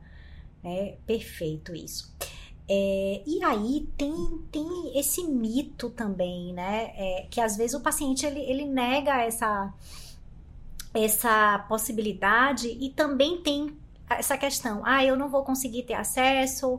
Né? 0.62 0.96
Perfeito 1.06 1.74
isso. 1.74 2.14
É, 2.72 3.22
e 3.26 3.42
aí 3.42 3.88
tem, 3.96 4.14
tem 4.52 4.96
esse 4.96 5.24
mito 5.24 5.90
também, 5.90 6.52
né? 6.52 6.92
É, 6.94 7.26
que 7.28 7.40
às 7.40 7.56
vezes 7.56 7.74
o 7.74 7.80
paciente 7.80 8.24
ele, 8.24 8.38
ele 8.38 8.64
nega 8.64 9.22
essa, 9.22 9.74
essa 10.94 11.58
possibilidade 11.68 12.68
e 12.68 12.90
também 12.90 13.42
tem 13.42 13.76
essa 14.08 14.38
questão: 14.38 14.82
ah, 14.84 15.04
eu 15.04 15.16
não 15.16 15.28
vou 15.28 15.42
conseguir 15.42 15.82
ter 15.82 15.94
acesso, 15.94 16.78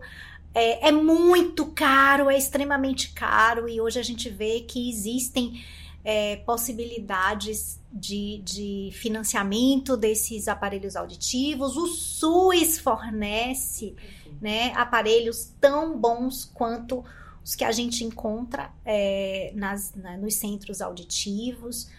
é, 0.53 0.88
é 0.88 0.91
muito 0.93 1.65
caro, 1.67 2.29
é 2.29 2.38
extremamente 2.38 3.12
caro, 3.12 3.67
e 3.67 3.81
hoje 3.81 3.99
a 3.99 4.03
gente 4.03 4.29
vê 4.29 4.62
que 4.62 4.89
existem 4.89 5.62
é, 6.03 6.37
possibilidades 6.37 7.79
de, 7.91 8.41
de 8.43 8.89
financiamento 8.93 9.95
desses 9.95 10.47
aparelhos 10.47 10.95
auditivos. 10.95 11.77
O 11.77 11.87
SUS 11.87 12.79
fornece 12.79 13.95
né, 14.41 14.73
aparelhos 14.75 15.53
tão 15.59 15.97
bons 15.97 16.45
quanto 16.45 17.03
os 17.43 17.55
que 17.55 17.63
a 17.63 17.71
gente 17.71 18.03
encontra 18.03 18.71
é, 18.85 19.51
nas, 19.55 19.93
na, 19.95 20.17
nos 20.17 20.35
centros 20.35 20.81
auditivos. 20.81 21.89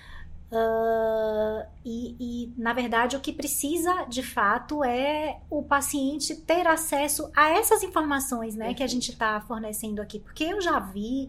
Uh, 0.50 1.66
e, 1.84 2.16
e, 2.18 2.52
na 2.56 2.72
verdade, 2.72 3.16
o 3.16 3.20
que 3.20 3.32
precisa 3.32 4.04
de 4.04 4.22
fato 4.22 4.84
é 4.84 5.40
o 5.50 5.62
paciente 5.62 6.34
ter 6.36 6.66
acesso 6.66 7.30
a 7.34 7.50
essas 7.50 7.82
informações 7.82 8.54
né, 8.54 8.74
que 8.74 8.82
a 8.82 8.86
gente 8.86 9.10
está 9.10 9.40
fornecendo 9.40 10.00
aqui. 10.00 10.20
Porque 10.20 10.44
eu 10.44 10.60
já 10.60 10.78
vi 10.78 11.28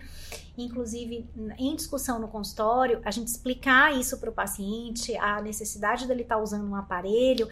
inclusive 0.57 1.27
em 1.57 1.75
discussão 1.75 2.19
no 2.19 2.27
consultório, 2.27 3.01
a 3.03 3.11
gente 3.11 3.27
explicar 3.27 3.97
isso 3.97 4.19
para 4.19 4.29
o 4.29 4.33
paciente, 4.33 5.15
a 5.17 5.41
necessidade 5.41 6.07
dele 6.07 6.21
estar 6.21 6.35
tá 6.35 6.41
usando 6.41 6.69
um 6.69 6.75
aparelho, 6.75 7.49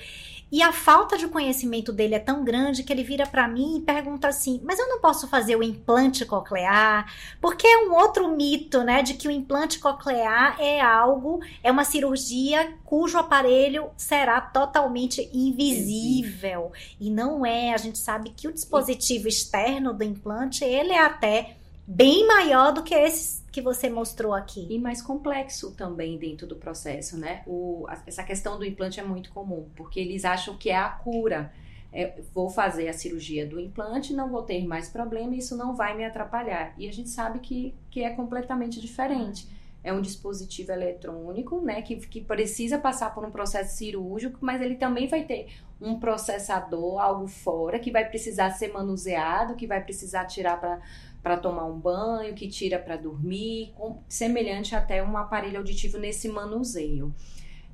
e 0.51 0.61
a 0.61 0.71
falta 0.71 1.17
de 1.17 1.27
conhecimento 1.27 1.91
dele 1.91 2.13
é 2.13 2.19
tão 2.19 2.43
grande 2.43 2.83
que 2.83 2.93
ele 2.93 3.03
vira 3.03 3.25
para 3.25 3.47
mim 3.47 3.77
e 3.77 3.81
pergunta 3.81 4.27
assim: 4.27 4.61
"Mas 4.63 4.79
eu 4.79 4.87
não 4.87 4.99
posso 4.99 5.27
fazer 5.27 5.55
o 5.55 5.63
implante 5.63 6.25
coclear?" 6.25 7.11
Porque 7.39 7.65
é 7.65 7.77
um 7.87 7.93
outro 7.93 8.29
mito, 8.35 8.83
né, 8.83 9.01
de 9.01 9.15
que 9.15 9.27
o 9.27 9.31
implante 9.31 9.79
coclear 9.79 10.57
é 10.59 10.79
algo, 10.79 11.39
é 11.63 11.71
uma 11.71 11.83
cirurgia 11.83 12.73
cujo 12.91 13.17
aparelho 13.17 13.89
será 13.95 14.41
totalmente 14.41 15.29
invisível. 15.33 16.73
E 16.99 17.09
não 17.09 17.45
é, 17.45 17.73
a 17.73 17.77
gente 17.77 17.97
sabe 17.97 18.31
que 18.31 18.49
o 18.49 18.51
dispositivo 18.51 19.29
externo 19.29 19.93
do 19.93 20.03
implante, 20.03 20.65
ele 20.65 20.91
é 20.91 20.99
até 20.99 21.55
bem 21.87 22.27
maior 22.27 22.73
do 22.73 22.83
que 22.83 22.93
esses 22.93 23.45
que 23.49 23.61
você 23.61 23.89
mostrou 23.89 24.33
aqui. 24.33 24.67
E 24.69 24.77
mais 24.77 25.01
complexo 25.01 25.71
também 25.71 26.17
dentro 26.17 26.45
do 26.45 26.57
processo, 26.57 27.17
né? 27.17 27.43
O, 27.47 27.85
essa 28.05 28.23
questão 28.23 28.57
do 28.57 28.65
implante 28.65 28.99
é 28.99 29.03
muito 29.03 29.31
comum, 29.31 29.69
porque 29.73 29.97
eles 29.97 30.25
acham 30.25 30.57
que 30.57 30.69
é 30.69 30.75
a 30.75 30.89
cura. 30.89 31.49
É, 31.93 32.21
vou 32.33 32.49
fazer 32.49 32.89
a 32.89 32.93
cirurgia 32.93 33.47
do 33.47 33.57
implante, 33.57 34.13
não 34.13 34.29
vou 34.29 34.43
ter 34.43 34.65
mais 34.67 34.89
problema, 34.89 35.33
isso 35.33 35.55
não 35.55 35.77
vai 35.77 35.95
me 35.95 36.03
atrapalhar. 36.03 36.73
E 36.77 36.89
a 36.89 36.91
gente 36.91 37.07
sabe 37.07 37.39
que, 37.39 37.73
que 37.89 38.03
é 38.03 38.09
completamente 38.09 38.81
diferente. 38.81 39.47
É 39.83 39.91
um 39.91 40.01
dispositivo 40.01 40.71
eletrônico, 40.71 41.59
né, 41.61 41.81
que, 41.81 41.95
que 41.95 42.21
precisa 42.21 42.77
passar 42.77 43.13
por 43.15 43.25
um 43.25 43.31
processo 43.31 43.77
cirúrgico, 43.77 44.37
mas 44.41 44.61
ele 44.61 44.75
também 44.75 45.07
vai 45.07 45.23
ter 45.23 45.47
um 45.81 45.99
processador, 45.99 46.99
algo 46.99 47.27
fora, 47.27 47.79
que 47.79 47.91
vai 47.91 48.07
precisar 48.07 48.51
ser 48.51 48.71
manuseado, 48.71 49.55
que 49.55 49.65
vai 49.65 49.83
precisar 49.83 50.25
tirar 50.25 50.59
para 50.59 50.79
para 51.21 51.37
tomar 51.37 51.65
um 51.65 51.79
banho, 51.79 52.33
que 52.33 52.47
tira 52.47 52.79
para 52.79 52.97
dormir, 52.97 53.73
semelhante 54.09 54.75
até 54.75 55.03
um 55.03 55.15
aparelho 55.15 55.59
auditivo 55.59 55.97
nesse 55.97 56.27
manuseio. 56.27 57.13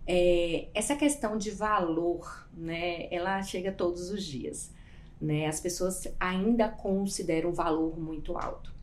É, 0.06 0.68
essa 0.74 0.96
questão 0.96 1.38
de 1.38 1.52
valor, 1.52 2.48
né, 2.54 3.08
ela 3.12 3.42
chega 3.42 3.72
todos 3.72 4.10
os 4.10 4.24
dias. 4.24 4.74
Né? 5.20 5.48
As 5.48 5.60
pessoas 5.60 6.08
ainda 6.20 6.70
consideram 6.70 7.50
um 7.50 7.54
valor 7.54 7.98
muito 8.00 8.38
alto. 8.38 8.74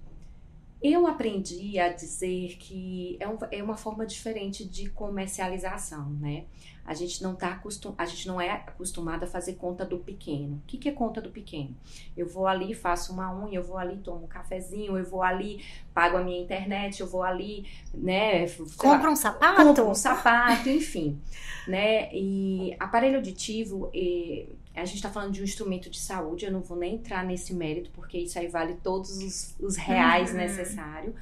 Eu 0.87 1.07
aprendi 1.07 1.79
a 1.79 1.91
dizer 1.91 2.59
que 2.59 3.17
é, 3.19 3.27
um, 3.27 3.39
é 3.51 3.63
uma 3.63 3.75
forma 3.75 4.05
diferente 4.05 4.69
de 4.69 4.91
comercialização, 4.91 6.11
né? 6.21 6.45
A 6.85 6.93
gente 6.93 7.23
não 7.23 7.35
tá 7.35 7.53
acostum, 7.53 7.95
a 7.97 8.05
gente 8.05 8.29
não 8.29 8.39
é 8.39 8.51
acostumado 8.51 9.25
a 9.25 9.27
fazer 9.27 9.55
conta 9.55 9.83
do 9.83 9.97
pequeno. 9.97 10.57
O 10.57 10.67
que, 10.67 10.77
que 10.77 10.91
é 10.91 10.93
conta 10.93 11.23
do 11.23 11.31
pequeno? 11.31 11.75
Eu 12.15 12.29
vou 12.29 12.47
ali, 12.47 12.75
faço 12.75 13.15
uma 13.15 13.35
unha, 13.35 13.57
eu 13.57 13.65
vou 13.65 13.79
ali, 13.79 13.97
tomo 13.97 14.27
um 14.27 14.29
cafezinho, 14.29 14.99
eu 14.99 15.05
vou 15.07 15.23
ali, 15.23 15.65
pago 15.95 16.19
a 16.19 16.23
minha 16.23 16.39
internet, 16.39 17.01
eu 17.01 17.07
vou 17.07 17.23
ali, 17.23 17.67
né? 17.95 18.47
Compra 18.77 19.11
um 19.11 19.17
sapato? 19.17 19.65
Compra 19.65 19.85
um 19.87 19.95
sapato, 19.95 20.69
enfim. 20.69 21.19
né? 21.67 22.15
E 22.15 22.77
aparelho 22.79 23.17
auditivo, 23.17 23.89
e, 23.95 24.51
a 24.81 24.85
gente 24.85 24.97
está 24.97 25.11
falando 25.11 25.33
de 25.33 25.41
um 25.41 25.45
instrumento 25.45 25.89
de 25.89 25.99
saúde, 25.99 26.45
eu 26.45 26.53
não 26.53 26.61
vou 26.61 26.77
nem 26.77 26.97
entrar 26.97 27.25
nesse 27.25 27.55
mérito, 27.55 27.91
porque 27.93 28.19
isso 28.19 28.39
aí 28.39 28.49
vale 28.49 28.75
todos 28.83 29.19
os, 29.19 29.55
os 29.61 29.77
reais 29.77 30.31
uhum. 30.31 30.37
necessários. 30.37 31.15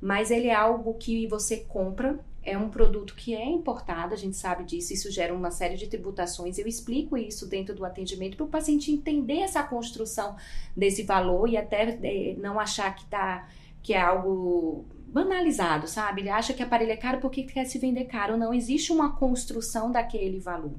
Mas 0.00 0.30
ele 0.30 0.48
é 0.48 0.54
algo 0.54 0.94
que 0.94 1.26
você 1.26 1.58
compra 1.58 2.18
é 2.44 2.58
um 2.58 2.68
produto 2.68 3.14
que 3.14 3.34
é 3.34 3.44
importado, 3.44 4.12
a 4.12 4.16
gente 4.16 4.36
sabe 4.36 4.64
disso, 4.64 4.92
isso 4.92 5.10
gera 5.10 5.34
uma 5.34 5.50
série 5.50 5.76
de 5.76 5.86
tributações. 5.86 6.58
Eu 6.58 6.66
explico 6.66 7.16
isso 7.16 7.46
dentro 7.46 7.74
do 7.74 7.84
atendimento 7.84 8.36
para 8.36 8.44
o 8.44 8.48
paciente 8.48 8.92
entender 8.92 9.38
essa 9.38 9.62
construção 9.62 10.36
desse 10.76 11.02
valor 11.02 11.48
e 11.48 11.56
até 11.56 11.98
é, 12.02 12.34
não 12.36 12.60
achar 12.60 12.94
que 12.94 13.06
tá, 13.06 13.48
que 13.82 13.94
é 13.94 14.00
algo 14.00 14.84
banalizado, 15.06 15.88
sabe? 15.88 16.20
Ele 16.20 16.28
acha 16.28 16.52
que 16.52 16.62
aparelho 16.62 16.92
é 16.92 16.96
caro 16.96 17.18
porque 17.20 17.44
quer 17.44 17.64
se 17.64 17.78
vender 17.78 18.04
caro. 18.04 18.36
Não 18.36 18.52
existe 18.52 18.92
uma 18.92 19.16
construção 19.16 19.90
daquele 19.90 20.38
valor. 20.38 20.74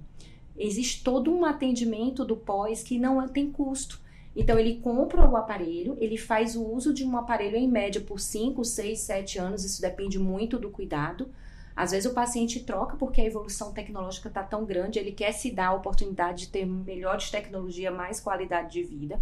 Existe 0.57 1.03
todo 1.03 1.33
um 1.33 1.45
atendimento 1.45 2.23
do 2.23 2.35
pós 2.35 2.81
que 2.81 2.97
não 2.97 3.27
tem 3.27 3.51
custo. 3.51 3.99
Então 4.35 4.59
ele 4.59 4.79
compra 4.81 5.27
o 5.27 5.37
aparelho, 5.37 5.97
ele 5.99 6.17
faz 6.17 6.55
o 6.55 6.63
uso 6.63 6.93
de 6.93 7.05
um 7.05 7.17
aparelho 7.17 7.55
em 7.55 7.67
média 7.67 8.01
por 8.01 8.19
5, 8.19 8.63
6, 8.63 8.99
7 8.99 9.39
anos, 9.39 9.63
isso 9.63 9.81
depende 9.81 10.19
muito 10.19 10.59
do 10.59 10.69
cuidado. 10.69 11.29
Às 11.75 11.91
vezes 11.91 12.09
o 12.09 12.13
paciente 12.13 12.61
troca 12.61 12.95
porque 12.97 13.21
a 13.21 13.25
evolução 13.25 13.73
tecnológica 13.73 14.27
está 14.29 14.43
tão 14.43 14.65
grande, 14.65 14.99
ele 14.99 15.11
quer 15.11 15.31
se 15.31 15.51
dar 15.51 15.67
a 15.67 15.73
oportunidade 15.73 16.45
de 16.45 16.49
ter 16.49 16.65
melhores 16.65 17.29
tecnologia, 17.29 17.91
mais 17.91 18.19
qualidade 18.19 18.73
de 18.73 18.83
vida. 18.83 19.21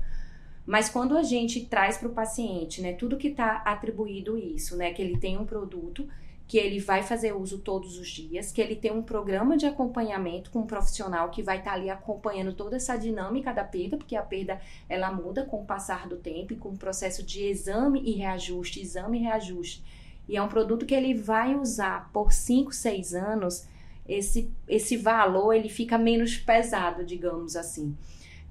Mas 0.66 0.90
quando 0.90 1.18
a 1.18 1.24
gente 1.24 1.66
traz 1.66 1.98
para 1.98 2.08
o 2.08 2.14
paciente, 2.14 2.82
né, 2.82 2.94
tudo 2.94 3.18
que 3.18 3.30
está 3.30 3.58
atribuído 3.66 4.38
isso, 4.38 4.78
né, 4.78 4.94
que 4.94 5.02
ele 5.02 5.18
tem 5.18 5.38
um 5.38 5.46
produto 5.46 6.08
que 6.54 6.58
ele 6.60 6.80
vai 6.80 7.02
fazer 7.02 7.34
uso 7.34 7.58
todos 7.58 7.98
os 7.98 8.08
dias, 8.08 8.52
que 8.52 8.62
ele 8.62 8.76
tem 8.76 8.92
um 8.92 9.02
programa 9.02 9.58
de 9.58 9.66
acompanhamento 9.66 10.52
com 10.52 10.60
um 10.60 10.68
profissional 10.68 11.32
que 11.32 11.42
vai 11.42 11.58
estar 11.58 11.72
tá 11.72 11.76
ali 11.78 11.90
acompanhando 11.90 12.54
toda 12.54 12.76
essa 12.76 12.96
dinâmica 12.96 13.52
da 13.52 13.64
perda, 13.64 13.98
porque 13.98 14.16
a 14.16 14.22
perda 14.22 14.62
ela 14.88 15.12
muda 15.12 15.44
com 15.44 15.64
o 15.64 15.66
passar 15.66 16.08
do 16.08 16.18
tempo 16.18 16.54
e 16.54 16.56
com 16.56 16.70
o 16.70 16.78
processo 16.78 17.24
de 17.24 17.44
exame 17.44 18.04
e 18.06 18.12
reajuste, 18.12 18.80
exame 18.80 19.18
e 19.18 19.22
reajuste 19.24 19.84
e 20.30 20.38
é 20.38 20.42
um 20.44 20.48
produto 20.48 20.86
que 20.86 20.94
ele 20.94 21.16
vai 21.16 21.56
usar 21.56 22.12
por 22.14 22.32
5, 22.32 22.72
6 22.72 23.16
anos, 23.16 23.66
esse, 24.08 24.52
esse 24.68 24.96
valor 24.96 25.54
ele 25.54 25.70
fica 25.70 25.98
menos 25.98 26.38
pesado, 26.38 27.04
digamos 27.04 27.56
assim. 27.56 27.98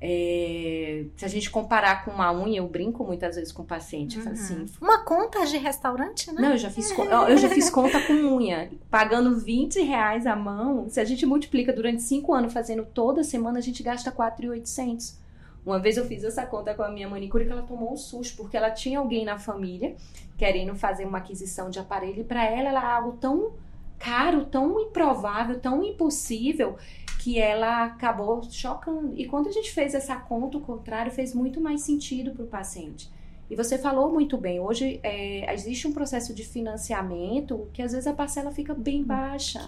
É, 0.05 1.05
se 1.17 1.25
a 1.25 1.29
gente 1.29 1.49
comparar 1.49 2.05
com 2.05 2.11
uma 2.11 2.33
unha, 2.33 2.59
eu 2.59 2.67
brinco 2.67 3.05
muitas 3.05 3.37
vezes 3.37 3.53
com 3.53 3.63
o 3.63 3.65
paciente. 3.65 4.19
Uhum. 4.19 4.33
assim, 4.33 4.67
uma 4.81 5.05
conta 5.05 5.47
de 5.47 5.57
restaurante, 5.57 6.33
né? 6.33 6.43
Não, 6.43 6.51
eu 6.51 6.59
já 6.59 6.69
fiz, 6.69 6.91
eu 6.91 7.39
já 7.39 7.49
fiz 7.49 7.71
conta 7.71 8.01
com 8.01 8.13
unha. 8.13 8.69
Pagando 8.91 9.39
20 9.39 9.81
reais 9.81 10.27
a 10.27 10.35
mão, 10.35 10.89
se 10.89 10.99
a 10.99 11.05
gente 11.05 11.25
multiplica 11.25 11.73
durante 11.73 12.03
5 12.03 12.35
anos 12.35 12.53
fazendo 12.53 12.85
toda 12.85 13.23
semana, 13.23 13.61
a 13.61 13.63
gente 13.63 13.81
gasta 13.81 14.11
4,800. 14.11 15.23
Uma 15.65 15.79
vez 15.79 15.97
eu 15.97 16.05
fiz 16.05 16.25
essa 16.25 16.45
conta 16.45 16.75
com 16.75 16.83
a 16.83 16.91
minha 16.91 17.09
manicure 17.09 17.45
que 17.47 17.53
ela 17.53 17.63
tomou 17.63 17.93
um 17.93 17.97
susto, 17.97 18.37
porque 18.37 18.57
ela 18.57 18.73
tinha 18.73 18.99
alguém 18.99 19.25
na 19.25 19.39
família 19.39 19.95
querendo 20.37 20.75
fazer 20.75 21.05
uma 21.05 21.19
aquisição 21.19 21.71
de 21.71 21.79
aparelho 21.79 22.23
e 22.23 22.25
para 22.25 22.45
ela 22.45 22.71
era 22.71 22.97
algo 22.97 23.13
tão 23.21 23.53
caro, 24.01 24.47
tão 24.47 24.81
improvável, 24.81 25.61
tão 25.61 25.85
impossível 25.85 26.77
que 27.23 27.39
ela 27.39 27.85
acabou 27.85 28.43
chocando. 28.51 29.15
E 29.17 29.27
quando 29.27 29.47
a 29.47 29.53
gente 29.53 29.71
fez 29.71 29.95
essa 29.95 30.17
conta, 30.17 30.59
o 30.59 30.61
contrário 30.61 31.13
fez 31.13 31.33
muito 31.33 31.61
mais 31.61 31.83
sentido 31.83 32.33
para 32.33 32.43
o 32.43 32.49
paciente. 32.49 33.09
E 33.49 33.55
você 33.55 33.79
falou 33.79 34.13
muito 34.13 34.37
bem, 34.37 34.59
hoje 34.59 34.99
é, 35.05 35.55
existe 35.55 35.87
um 35.87 35.93
processo 35.93 36.35
de 36.35 36.43
financiamento 36.43 37.69
que 37.73 37.81
às 37.81 37.93
vezes 37.93 38.09
a 38.09 38.13
parcela 38.13 38.51
fica 38.51 38.75
bem 38.75 39.05
baixa. 39.05 39.65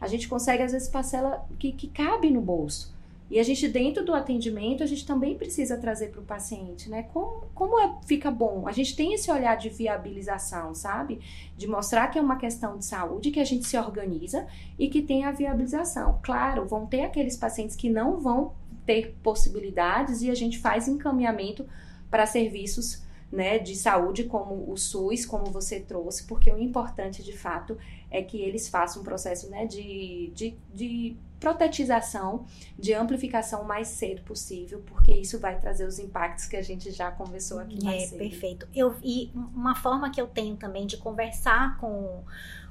A 0.00 0.08
gente 0.08 0.26
consegue, 0.26 0.64
às 0.64 0.72
vezes, 0.72 0.88
parcela 0.88 1.46
que, 1.56 1.70
que 1.70 1.86
cabe 1.86 2.30
no 2.30 2.40
bolso. 2.40 2.92
E 3.30 3.38
a 3.38 3.42
gente, 3.42 3.68
dentro 3.68 4.04
do 4.04 4.14
atendimento, 4.14 4.82
a 4.82 4.86
gente 4.86 5.04
também 5.04 5.36
precisa 5.36 5.76
trazer 5.76 6.08
para 6.08 6.20
o 6.20 6.24
paciente, 6.24 6.88
né? 6.88 7.02
Como, 7.12 7.44
como 7.54 7.78
é, 7.78 7.94
fica 8.06 8.30
bom? 8.30 8.66
A 8.66 8.72
gente 8.72 8.96
tem 8.96 9.12
esse 9.12 9.30
olhar 9.30 9.56
de 9.56 9.68
viabilização, 9.68 10.74
sabe? 10.74 11.20
De 11.56 11.66
mostrar 11.66 12.08
que 12.08 12.18
é 12.18 12.22
uma 12.22 12.36
questão 12.36 12.78
de 12.78 12.86
saúde, 12.86 13.30
que 13.30 13.40
a 13.40 13.44
gente 13.44 13.66
se 13.66 13.76
organiza 13.76 14.46
e 14.78 14.88
que 14.88 15.02
tem 15.02 15.24
a 15.24 15.32
viabilização. 15.32 16.18
Claro, 16.22 16.66
vão 16.66 16.86
ter 16.86 17.02
aqueles 17.02 17.36
pacientes 17.36 17.76
que 17.76 17.90
não 17.90 18.18
vão 18.18 18.54
ter 18.86 19.14
possibilidades 19.22 20.22
e 20.22 20.30
a 20.30 20.34
gente 20.34 20.58
faz 20.58 20.88
encaminhamento 20.88 21.66
para 22.10 22.24
serviços 22.24 23.02
né, 23.30 23.58
de 23.58 23.76
saúde 23.76 24.24
como 24.24 24.70
o 24.70 24.76
SUS, 24.76 25.26
como 25.26 25.46
você 25.46 25.78
trouxe, 25.78 26.24
porque 26.24 26.50
o 26.50 26.58
importante 26.58 27.22
de 27.22 27.36
fato 27.36 27.76
é 28.10 28.22
que 28.22 28.40
eles 28.40 28.68
façam 28.68 29.02
um 29.02 29.04
processo 29.04 29.50
né, 29.50 29.66
de, 29.66 30.32
de, 30.34 30.56
de 30.72 31.16
protetização, 31.38 32.46
de 32.78 32.92
amplificação 32.94 33.62
o 33.62 33.64
mais 33.66 33.88
cedo 33.88 34.22
possível, 34.22 34.82
porque 34.86 35.12
isso 35.12 35.38
vai 35.38 35.58
trazer 35.58 35.86
os 35.86 35.98
impactos 35.98 36.46
que 36.46 36.56
a 36.56 36.62
gente 36.62 36.90
já 36.90 37.10
conversou 37.10 37.60
aqui 37.60 37.82
mais 37.82 38.02
é, 38.02 38.06
cedo. 38.06 38.18
Perfeito. 38.18 38.68
Eu, 38.74 38.96
e 39.02 39.30
uma 39.34 39.74
forma 39.74 40.10
que 40.10 40.20
eu 40.20 40.26
tenho 40.26 40.56
também 40.56 40.86
de 40.86 40.96
conversar 40.96 41.78
com 41.78 42.24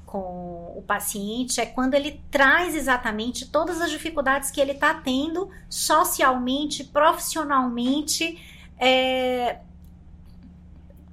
com 0.07 0.73
o 0.73 0.81
paciente 0.87 1.59
é 1.59 1.65
quando 1.65 1.93
ele 1.93 2.21
traz 2.31 2.73
exatamente 2.73 3.45
todas 3.45 3.81
as 3.81 3.91
dificuldades 3.91 4.49
que 4.49 4.61
ele 4.61 4.71
está 4.71 4.93
tendo 4.93 5.49
socialmente, 5.69 6.85
profissionalmente, 6.85 8.41
é, 8.79 9.59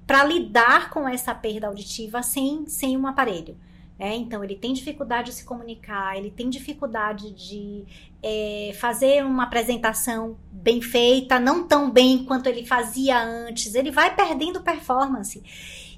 para 0.07 0.25
lidar 0.25 0.91
com 0.91 1.09
essa 1.09 1.35
perda 1.35 1.67
auditiva 1.67 2.23
sem, 2.23 2.69
sem 2.69 2.97
um 2.97 3.07
aparelho. 3.07 3.59
Né? 3.99 4.17
Então, 4.17 4.43
ele 4.43 4.57
tem 4.57 4.73
dificuldade 4.73 5.31
de 5.31 5.37
se 5.37 5.45
comunicar, 5.45 6.17
ele 6.17 6.31
tem 6.31 6.51
dificuldade 6.51 7.31
de 7.33 7.85
é, 8.23 8.73
fazer 8.75 9.25
uma 9.25 9.45
apresentação 9.45 10.37
bem 10.51 10.81
feita, 10.81 11.39
não 11.39 11.67
tão 11.67 11.91
bem 11.91 12.25
quanto 12.25 12.49
ele 12.49 12.67
fazia 12.67 13.23
antes, 13.23 13.75
ele 13.75 13.91
vai 13.91 14.15
perdendo 14.15 14.63
performance. 14.63 15.43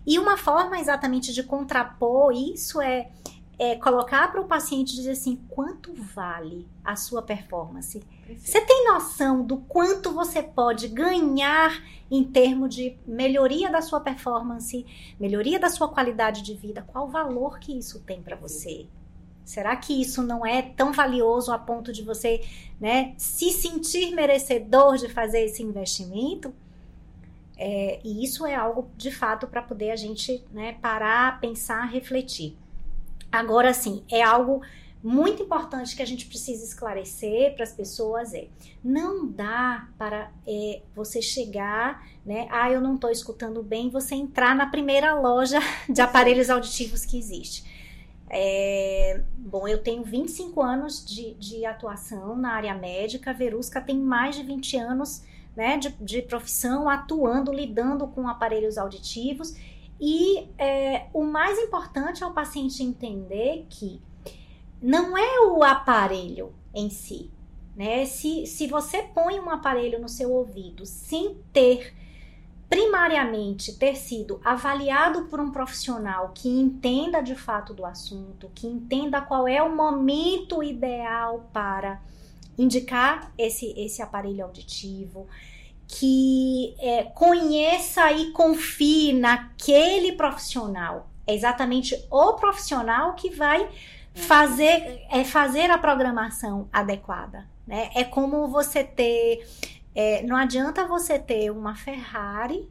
E 0.07 0.19
uma 0.19 0.37
forma 0.37 0.79
exatamente 0.79 1.33
de 1.33 1.43
contrapor 1.43 2.33
isso 2.33 2.81
é 2.81 3.09
é, 3.59 3.75
colocar 3.77 4.31
para 4.31 4.41
o 4.41 4.47
paciente 4.47 4.95
dizer 4.95 5.13
assim: 5.13 5.37
quanto 5.49 5.95
vale 5.95 6.67
a 6.85 6.95
sua 6.95 7.23
performance? 7.23 7.99
Perfeito. 7.99 8.41
Você 8.41 8.61
tem 8.61 8.87
noção 8.87 9.43
do 9.43 9.57
quanto 9.59 10.13
você 10.13 10.43
pode 10.43 10.89
ganhar 10.89 11.83
em 12.11 12.23
termos 12.23 12.75
de 12.75 12.97
melhoria 13.07 13.71
da 13.71 13.81
sua 13.81 14.01
performance, 14.01 14.85
melhoria 15.19 15.59
da 15.59 15.71
sua 15.71 15.89
qualidade 15.89 16.43
de 16.43 16.55
vida? 16.55 16.83
Qual 16.87 17.07
o 17.07 17.11
valor 17.11 17.59
que 17.59 17.77
isso 17.77 18.01
tem 18.01 18.23
para 18.23 18.37
você? 18.37 18.87
Será 19.45 19.77
que 19.77 20.01
isso 20.01 20.23
não 20.23 20.45
é 20.45 20.61
tão 20.61 20.93
valioso 20.93 21.53
a 21.53 21.59
ponto 21.59 21.93
de 21.93 22.03
você 22.03 22.45
né, 22.81 23.15
se 23.17 23.53
sentir 23.53 24.13
merecedor 24.13 24.97
de 24.97 25.09
fazer 25.09 25.45
esse 25.45 25.63
investimento? 25.63 26.53
É, 27.57 28.01
e 28.05 28.25
isso 28.25 28.45
é 28.45 28.55
algo 28.55 28.91
de 28.97 29.11
fato 29.11 29.47
para 29.47 29.63
poder 29.63 29.93
a 29.93 29.97
gente 29.97 30.45
né, 30.53 30.75
parar, 30.83 31.41
pensar, 31.41 31.85
refletir. 31.85 32.57
Agora, 33.37 33.73
sim, 33.73 34.03
é 34.11 34.23
algo 34.23 34.63
muito 35.03 35.43
importante 35.43 35.95
que 35.95 36.03
a 36.03 36.07
gente 36.07 36.27
precisa 36.27 36.65
esclarecer 36.65 37.55
para 37.55 37.63
as 37.63 37.73
pessoas 37.73 38.35
é 38.35 38.49
não 38.83 39.27
dá 39.27 39.89
para 39.97 40.33
é, 40.47 40.83
você 40.95 41.23
chegar, 41.23 42.05
né? 42.25 42.49
Ah, 42.51 42.71
eu 42.71 42.81
não 42.81 42.97
estou 42.97 43.11
escutando 43.11 43.63
bem, 43.63 43.89
você 43.89 44.15
entrar 44.15 44.57
na 44.57 44.67
primeira 44.67 45.15
loja 45.15 45.61
de 45.89 46.01
aparelhos 46.01 46.51
auditivos 46.51 47.05
que 47.05 47.17
existe. 47.17 47.65
É, 48.29 49.23
bom, 49.39 49.69
eu 49.69 49.79
tenho 49.79 50.03
25 50.03 50.61
anos 50.61 51.05
de, 51.07 51.35
de 51.35 51.65
atuação 51.65 52.37
na 52.37 52.55
área 52.55 52.75
médica, 52.75 53.31
a 53.31 53.35
Verusca 53.35 53.81
tem 53.81 53.97
mais 53.97 54.35
de 54.35 54.43
20 54.43 54.77
anos 54.77 55.23
né, 55.55 55.79
de, 55.79 55.91
de 56.01 56.23
profissão 56.23 56.89
atuando, 56.89 57.53
lidando 57.53 58.09
com 58.09 58.29
aparelhos 58.29 58.77
auditivos 58.77 59.55
e 60.01 60.49
é, 60.59 61.07
o 61.13 61.25
mais 61.25 61.59
importante 61.59 62.23
é 62.23 62.27
o 62.27 62.33
paciente 62.33 62.83
entender 62.83 63.67
que 63.71 64.01
não 64.81 65.17
é 65.17 65.41
o 65.47 65.63
aparelho 65.63 66.53
em 66.75 66.91
si, 66.91 67.31
né? 67.75 68.05
Se, 68.05 68.47
se 68.47 68.67
você 68.67 69.03
põe 69.03 69.41
um 69.41 69.51
aparelho 69.51 69.99
no 69.99 70.09
seu 70.09 70.33
ouvido 70.33 70.85
sem 70.85 71.37
ter 71.53 71.95
primariamente 72.69 73.73
ter 73.75 73.97
sido 73.97 74.41
avaliado 74.45 75.27
por 75.27 75.41
um 75.41 75.51
profissional 75.51 76.33
que 76.35 76.49
entenda 76.49 77.23
de 77.23 77.37
fato 77.37 77.73
do 77.73 77.87
assunto, 77.87 78.51
que 78.55 78.67
entenda 78.67 79.21
qual 79.21 79.47
é 79.47 79.63
o 79.63 79.75
momento 79.75 80.63
ideal 80.63 81.49
para 81.53 82.03
indicar 82.59 83.33
esse, 83.39 83.73
esse 83.79 84.03
aparelho 84.03 84.45
auditivo, 84.45 85.29
que 85.89 86.75
é, 86.79 87.05
conheça 87.05 88.11
e 88.13 88.33
confie 88.33 89.13
naquele 89.13 90.13
profissional. 90.13 91.09
É 91.27 91.35
exatamente 91.35 91.97
o 92.11 92.35
profissional 92.35 93.15
que 93.15 93.31
vai 93.31 93.69
fazer, 94.15 95.03
é 95.11 95.25
fazer 95.25 95.71
a 95.71 95.79
programação 95.79 96.69
adequada. 96.73 97.49
Né? 97.67 97.91
É 97.95 98.05
como 98.05 98.49
você 98.49 98.83
ter. 98.85 99.47
É, 99.95 100.23
não 100.23 100.37
adianta 100.37 100.87
você 100.87 101.19
ter 101.19 101.51
uma 101.51 101.75
Ferrari 101.75 102.69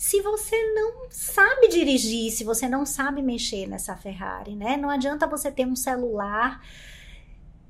se 0.00 0.22
você 0.22 0.56
não 0.72 1.10
sabe 1.10 1.68
dirigir, 1.68 2.30
se 2.32 2.42
você 2.42 2.66
não 2.66 2.86
sabe 2.86 3.20
mexer 3.20 3.66
nessa 3.66 3.94
Ferrari, 3.94 4.56
né? 4.56 4.74
Não 4.78 4.88
adianta 4.88 5.26
você 5.26 5.52
ter 5.52 5.66
um 5.66 5.76
celular 5.76 6.58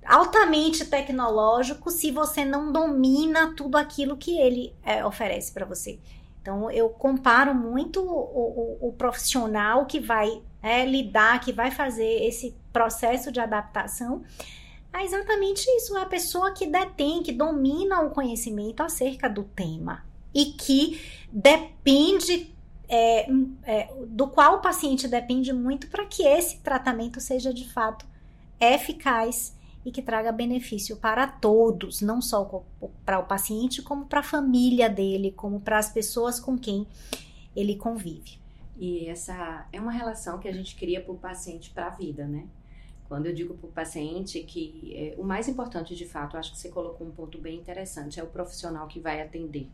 altamente 0.05 0.85
tecnológico 0.85 1.91
se 1.91 2.11
você 2.11 2.45
não 2.45 2.73
domina 2.73 3.55
tudo 3.55 3.77
aquilo 3.77 4.17
que 4.17 4.39
ele 4.39 4.75
é, 4.83 5.05
oferece 5.05 5.53
para 5.53 5.67
você. 5.67 5.99
Então, 6.41 6.71
eu 6.71 6.89
comparo 6.89 7.55
muito 7.55 8.01
o, 8.01 8.79
o, 8.83 8.89
o 8.89 8.93
profissional 8.93 9.85
que 9.85 10.01
vai 10.01 10.43
é, 10.63 10.87
lidar, 10.87 11.41
que 11.41 11.53
vai 11.53 11.71
fazer 11.71 12.25
esse 12.25 12.57
processo 12.73 13.31
de 13.31 13.41
adaptação 13.41 14.23
é 14.93 15.05
exatamente 15.05 15.65
isso, 15.77 15.97
a 15.97 16.05
pessoa 16.05 16.53
que 16.53 16.67
detém, 16.67 17.23
que 17.23 17.33
domina 17.33 18.01
o 18.01 18.11
conhecimento 18.11 18.83
acerca 18.83 19.29
do 19.29 19.45
tema 19.45 20.05
e 20.35 20.47
que 20.47 21.01
depende 21.31 22.53
é, 22.89 23.27
é, 23.63 23.89
do 24.09 24.27
qual 24.27 24.57
o 24.57 24.61
paciente 24.61 25.07
depende 25.07 25.53
muito 25.53 25.87
para 25.89 26.07
que 26.07 26.25
esse 26.25 26.59
tratamento 26.59 27.21
seja 27.21 27.55
de 27.55 27.69
fato 27.73 28.05
eficaz 28.59 29.57
e 29.85 29.91
que 29.91 30.03
traga 30.03 30.31
benefício 30.31 30.97
para 30.97 31.27
todos, 31.27 32.03
não 32.03 32.21
só 32.21 32.65
para 33.05 33.19
o 33.19 33.25
paciente, 33.25 33.81
como 33.81 34.05
para 34.05 34.21
a 34.21 34.23
família 34.23 34.91
dele, 34.91 35.33
como 35.33 35.61
para 35.61 35.79
as 35.79 35.91
pessoas 35.91 36.39
com 36.39 36.59
quem 36.59 36.87
ele 37.57 37.77
convive. 37.77 38.39
E 38.77 39.07
essa 39.07 39.67
é 39.73 39.81
uma 39.81 39.93
relação 39.93 40.39
que 40.39 40.49
a 40.49 40.53
gente 40.53 40.77
cria 40.77 41.01
para 41.01 41.13
o 41.13 41.19
paciente 41.19 41.71
para 41.71 41.87
a 41.87 41.91
vida, 41.91 42.27
né? 42.27 42.47
Quando 43.09 43.27
eu 43.27 43.35
digo 43.35 43.55
para 43.55 43.69
o 43.69 43.73
paciente 43.73 44.41
que 44.41 44.93
é, 44.95 45.15
o 45.19 45.25
mais 45.25 45.49
importante 45.49 45.97
de 45.97 46.07
fato, 46.07 46.37
acho 46.37 46.53
que 46.53 46.59
você 46.59 46.69
colocou 46.69 47.07
um 47.07 47.11
ponto 47.11 47.39
bem 47.39 47.59
interessante, 47.59 48.21
é 48.21 48.23
o 48.23 48.29
profissional 48.29 48.87
que 48.87 49.01
vai 49.01 49.21
atender. 49.21 49.69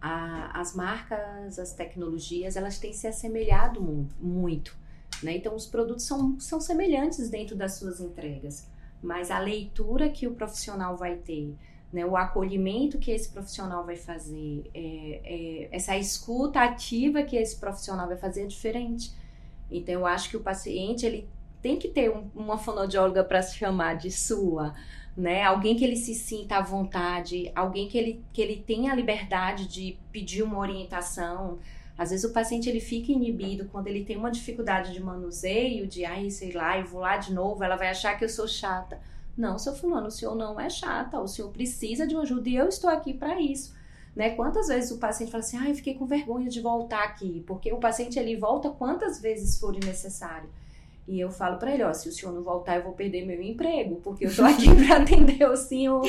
A, 0.00 0.60
as 0.60 0.74
marcas, 0.74 1.58
as 1.58 1.72
tecnologias, 1.72 2.56
elas 2.56 2.78
têm 2.78 2.92
se 2.92 3.06
assemelhado 3.06 3.80
muito, 4.20 4.76
né? 5.22 5.36
Então, 5.36 5.54
os 5.54 5.66
produtos 5.66 6.04
são, 6.04 6.38
são 6.38 6.60
semelhantes 6.60 7.28
dentro 7.30 7.56
das 7.56 7.74
suas 7.74 8.00
entregas 8.00 8.70
mas 9.02 9.30
a 9.30 9.38
leitura 9.38 10.08
que 10.08 10.26
o 10.26 10.34
profissional 10.34 10.96
vai 10.96 11.16
ter, 11.16 11.54
né, 11.92 12.06
o 12.06 12.16
acolhimento 12.16 12.98
que 12.98 13.10
esse 13.10 13.28
profissional 13.28 13.84
vai 13.84 13.96
fazer, 13.96 14.70
é, 14.72 15.20
é, 15.24 15.68
essa 15.70 15.96
escuta 15.98 16.60
ativa 16.60 17.22
que 17.22 17.36
esse 17.36 17.58
profissional 17.58 18.06
vai 18.06 18.16
fazer 18.16 18.44
é 18.44 18.46
diferente. 18.46 19.12
Então, 19.70 19.94
eu 19.94 20.06
acho 20.06 20.30
que 20.30 20.36
o 20.36 20.40
paciente 20.40 21.04
ele 21.04 21.28
tem 21.60 21.78
que 21.78 21.88
ter 21.88 22.10
um, 22.10 22.30
uma 22.34 22.58
fonoaudióloga 22.58 23.22
para 23.22 23.42
se 23.42 23.56
chamar 23.56 23.96
de 23.96 24.10
sua, 24.10 24.74
né? 25.16 25.42
Alguém 25.42 25.76
que 25.76 25.84
ele 25.84 25.96
se 25.96 26.14
sinta 26.14 26.56
à 26.56 26.62
vontade, 26.62 27.50
alguém 27.54 27.88
que 27.88 27.98
ele, 27.98 28.24
que 28.32 28.40
ele 28.40 28.56
tenha 28.56 28.92
a 28.92 28.94
liberdade 28.94 29.66
de 29.68 29.98
pedir 30.10 30.42
uma 30.42 30.58
orientação. 30.58 31.58
Às 31.96 32.10
vezes 32.10 32.24
o 32.24 32.32
paciente 32.32 32.68
ele 32.68 32.80
fica 32.80 33.12
inibido 33.12 33.66
quando 33.66 33.86
ele 33.86 34.04
tem 34.04 34.16
uma 34.16 34.30
dificuldade 34.30 34.92
de 34.92 35.00
manuseio, 35.00 35.86
de 35.86 36.04
ai, 36.04 36.30
sei 36.30 36.52
lá, 36.52 36.78
eu 36.78 36.86
vou 36.86 37.00
lá 37.00 37.16
de 37.16 37.32
novo, 37.32 37.62
ela 37.62 37.76
vai 37.76 37.88
achar 37.88 38.18
que 38.18 38.24
eu 38.24 38.28
sou 38.28 38.48
chata. 38.48 39.00
Não, 39.36 39.58
seu 39.58 39.74
fulano, 39.74 40.08
o 40.08 40.10
senhor 40.10 40.34
não 40.34 40.60
é 40.60 40.68
chata, 40.68 41.20
o 41.20 41.28
senhor 41.28 41.50
precisa 41.50 42.06
de 42.06 42.14
uma 42.14 42.22
ajuda 42.22 42.48
e 42.48 42.56
eu 42.56 42.68
estou 42.68 42.90
aqui 42.90 43.14
para 43.14 43.40
isso. 43.40 43.74
Né? 44.14 44.30
Quantas 44.30 44.68
vezes 44.68 44.90
o 44.90 44.98
paciente 44.98 45.30
fala 45.30 45.42
assim, 45.42 45.66
eu 45.66 45.74
fiquei 45.74 45.94
com 45.94 46.04
vergonha 46.04 46.48
de 46.48 46.60
voltar 46.60 47.02
aqui, 47.02 47.42
porque 47.46 47.72
o 47.72 47.78
paciente 47.78 48.18
ele 48.18 48.36
volta 48.36 48.70
quantas 48.70 49.20
vezes 49.20 49.58
for 49.58 49.72
necessário. 49.72 50.48
E 51.08 51.18
eu 51.18 51.30
falo 51.30 51.58
para 51.58 51.72
ele, 51.72 51.82
ó, 51.82 51.92
se 51.92 52.08
o 52.08 52.12
senhor 52.12 52.32
não 52.32 52.42
voltar, 52.42 52.76
eu 52.76 52.84
vou 52.84 52.92
perder 52.92 53.26
meu 53.26 53.42
emprego, 53.42 53.96
porque 53.96 54.26
eu 54.26 54.34
tô 54.34 54.44
aqui 54.44 54.66
para 54.86 54.98
atender 54.98 55.44
o 55.48 55.56
senhor. 55.56 56.02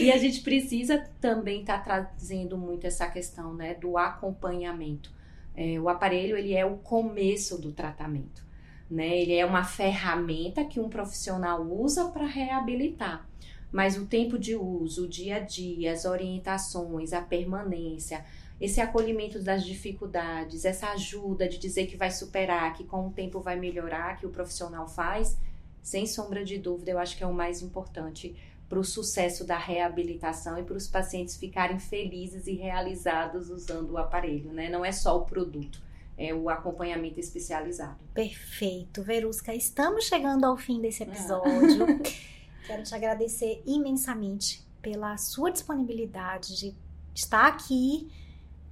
E 0.00 0.10
a 0.10 0.16
gente 0.16 0.40
precisa 0.40 1.04
também 1.20 1.60
estar 1.60 1.78
tá 1.78 1.84
trazendo 1.84 2.56
muito 2.56 2.86
essa 2.86 3.06
questão, 3.08 3.52
né, 3.52 3.74
do 3.74 3.98
acompanhamento. 3.98 5.17
É, 5.60 5.80
o 5.80 5.88
aparelho, 5.88 6.36
ele 6.36 6.54
é 6.54 6.64
o 6.64 6.76
começo 6.76 7.60
do 7.60 7.72
tratamento, 7.72 8.44
né? 8.88 9.18
Ele 9.18 9.34
é 9.34 9.44
uma 9.44 9.64
ferramenta 9.64 10.64
que 10.64 10.78
um 10.78 10.88
profissional 10.88 11.62
usa 11.62 12.08
para 12.10 12.26
reabilitar 12.26 13.26
mas 13.70 13.96
o 13.96 14.06
tempo 14.06 14.38
de 14.38 14.56
uso, 14.56 15.04
o 15.04 15.08
dia 15.08 15.36
a 15.36 15.40
dia, 15.40 15.92
as 15.92 16.04
orientações, 16.04 17.12
a 17.12 17.20
permanência, 17.20 18.24
esse 18.60 18.80
acolhimento 18.80 19.40
das 19.40 19.64
dificuldades, 19.64 20.64
essa 20.64 20.88
ajuda 20.88 21.48
de 21.48 21.58
dizer 21.58 21.86
que 21.86 21.96
vai 21.96 22.10
superar, 22.10 22.72
que 22.74 22.84
com 22.84 23.06
o 23.06 23.12
tempo 23.12 23.40
vai 23.40 23.56
melhorar, 23.56 24.16
que 24.16 24.26
o 24.26 24.30
profissional 24.30 24.88
faz, 24.88 25.38
sem 25.82 26.06
sombra 26.06 26.44
de 26.44 26.58
dúvida, 26.58 26.90
eu 26.90 26.98
acho 26.98 27.16
que 27.16 27.22
é 27.22 27.26
o 27.26 27.32
mais 27.32 27.62
importante 27.62 28.34
para 28.68 28.78
o 28.78 28.84
sucesso 28.84 29.44
da 29.44 29.56
reabilitação 29.56 30.58
e 30.58 30.62
para 30.62 30.76
os 30.76 30.86
pacientes 30.86 31.36
ficarem 31.36 31.78
felizes 31.78 32.46
e 32.46 32.52
realizados 32.52 33.48
usando 33.48 33.92
o 33.92 33.98
aparelho, 33.98 34.52
né? 34.52 34.68
Não 34.68 34.84
é 34.84 34.92
só 34.92 35.16
o 35.16 35.24
produto, 35.24 35.82
é 36.16 36.34
o 36.34 36.50
acompanhamento 36.50 37.18
especializado. 37.18 37.98
Perfeito, 38.12 39.02
Verusca. 39.02 39.54
Estamos 39.54 40.04
chegando 40.04 40.44
ao 40.44 40.56
fim 40.56 40.80
desse 40.80 41.02
episódio. 41.02 41.84
Ah. 41.84 42.28
Quero 42.66 42.82
te 42.82 42.94
agradecer 42.94 43.62
imensamente 43.64 44.62
pela 44.82 45.16
sua 45.16 45.50
disponibilidade 45.50 46.54
de 46.54 46.76
estar 47.14 47.46
aqui 47.46 48.12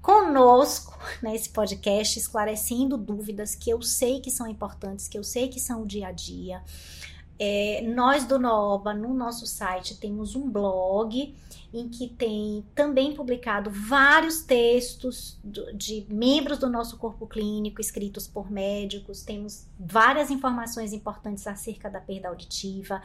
conosco 0.03 0.97
nesse 1.22 1.49
podcast, 1.49 2.18
esclarecendo 2.18 2.97
dúvidas 2.97 3.57
que 3.57 3.70
eu 3.70 3.82
sei 3.82 4.20
que 4.20 4.30
são 4.30 4.47
importantes, 4.47 5.09
que 5.09 5.18
eu 5.18 5.24
sei 5.24 5.49
que 5.49 5.59
são 5.59 5.82
o 5.82 5.86
dia 5.86 6.09
a 6.09 6.12
dia. 6.12 6.62
É, 7.39 7.82
nós 7.95 8.24
do 8.24 8.39
Nooba, 8.39 8.95
no 8.95 9.12
nosso 9.12 9.47
site, 9.47 9.99
temos 9.99 10.34
um 10.34 10.51
blog 10.51 11.34
em 11.72 11.89
que 11.89 12.09
tem 12.09 12.64
também 12.74 13.14
publicado 13.14 13.70
vários 13.70 14.43
textos 14.43 15.39
de 15.74 16.07
membros 16.09 16.59
do 16.59 16.70
nosso 16.70 16.97
corpo 16.97 17.26
clínico 17.26 17.80
escritos 17.80 18.26
por 18.26 18.51
médicos. 18.51 19.22
Temos 19.22 19.66
várias 19.78 20.30
informações 20.30 20.93
importantes 20.93 21.47
acerca 21.47 21.91
da 21.91 22.01
perda 22.01 22.28
auditiva. 22.28 23.03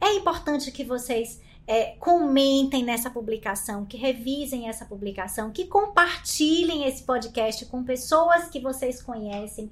É 0.00 0.14
importante 0.14 0.70
que 0.70 0.84
vocês 0.84 1.40
é, 1.66 1.94
comentem 1.98 2.82
nessa 2.82 3.08
publicação, 3.08 3.86
que 3.86 3.96
revisem 3.96 4.68
essa 4.68 4.84
publicação, 4.84 5.50
que 5.50 5.66
compartilhem 5.66 6.84
esse 6.84 7.04
podcast 7.04 7.64
com 7.66 7.84
pessoas 7.84 8.48
que 8.48 8.60
vocês 8.60 9.00
conhecem 9.00 9.70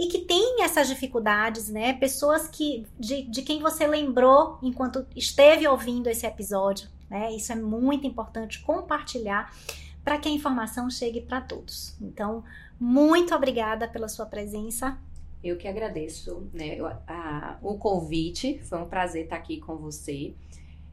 e 0.00 0.06
que 0.06 0.20
têm 0.20 0.62
essas 0.62 0.88
dificuldades, 0.88 1.68
né? 1.68 1.92
Pessoas 1.92 2.48
que 2.48 2.86
de, 2.98 3.20
de 3.24 3.42
quem 3.42 3.60
você 3.60 3.86
lembrou 3.86 4.58
enquanto 4.62 5.06
esteve 5.14 5.68
ouvindo 5.68 6.08
esse 6.08 6.26
episódio, 6.26 6.88
né? 7.10 7.30
Isso 7.32 7.52
é 7.52 7.54
muito 7.54 8.06
importante 8.06 8.62
compartilhar 8.62 9.54
para 10.02 10.16
que 10.16 10.26
a 10.26 10.32
informação 10.32 10.88
chegue 10.88 11.20
para 11.20 11.42
todos. 11.42 11.94
Então, 12.00 12.42
muito 12.80 13.34
obrigada 13.34 13.86
pela 13.86 14.08
sua 14.08 14.24
presença. 14.24 14.98
Eu 15.44 15.58
que 15.58 15.68
agradeço 15.68 16.48
né, 16.50 16.78
a, 17.06 17.58
o 17.60 17.76
convite, 17.76 18.58
foi 18.64 18.78
um 18.78 18.88
prazer 18.88 19.24
estar 19.24 19.36
aqui 19.36 19.58
com 19.58 19.76
você. 19.76 20.32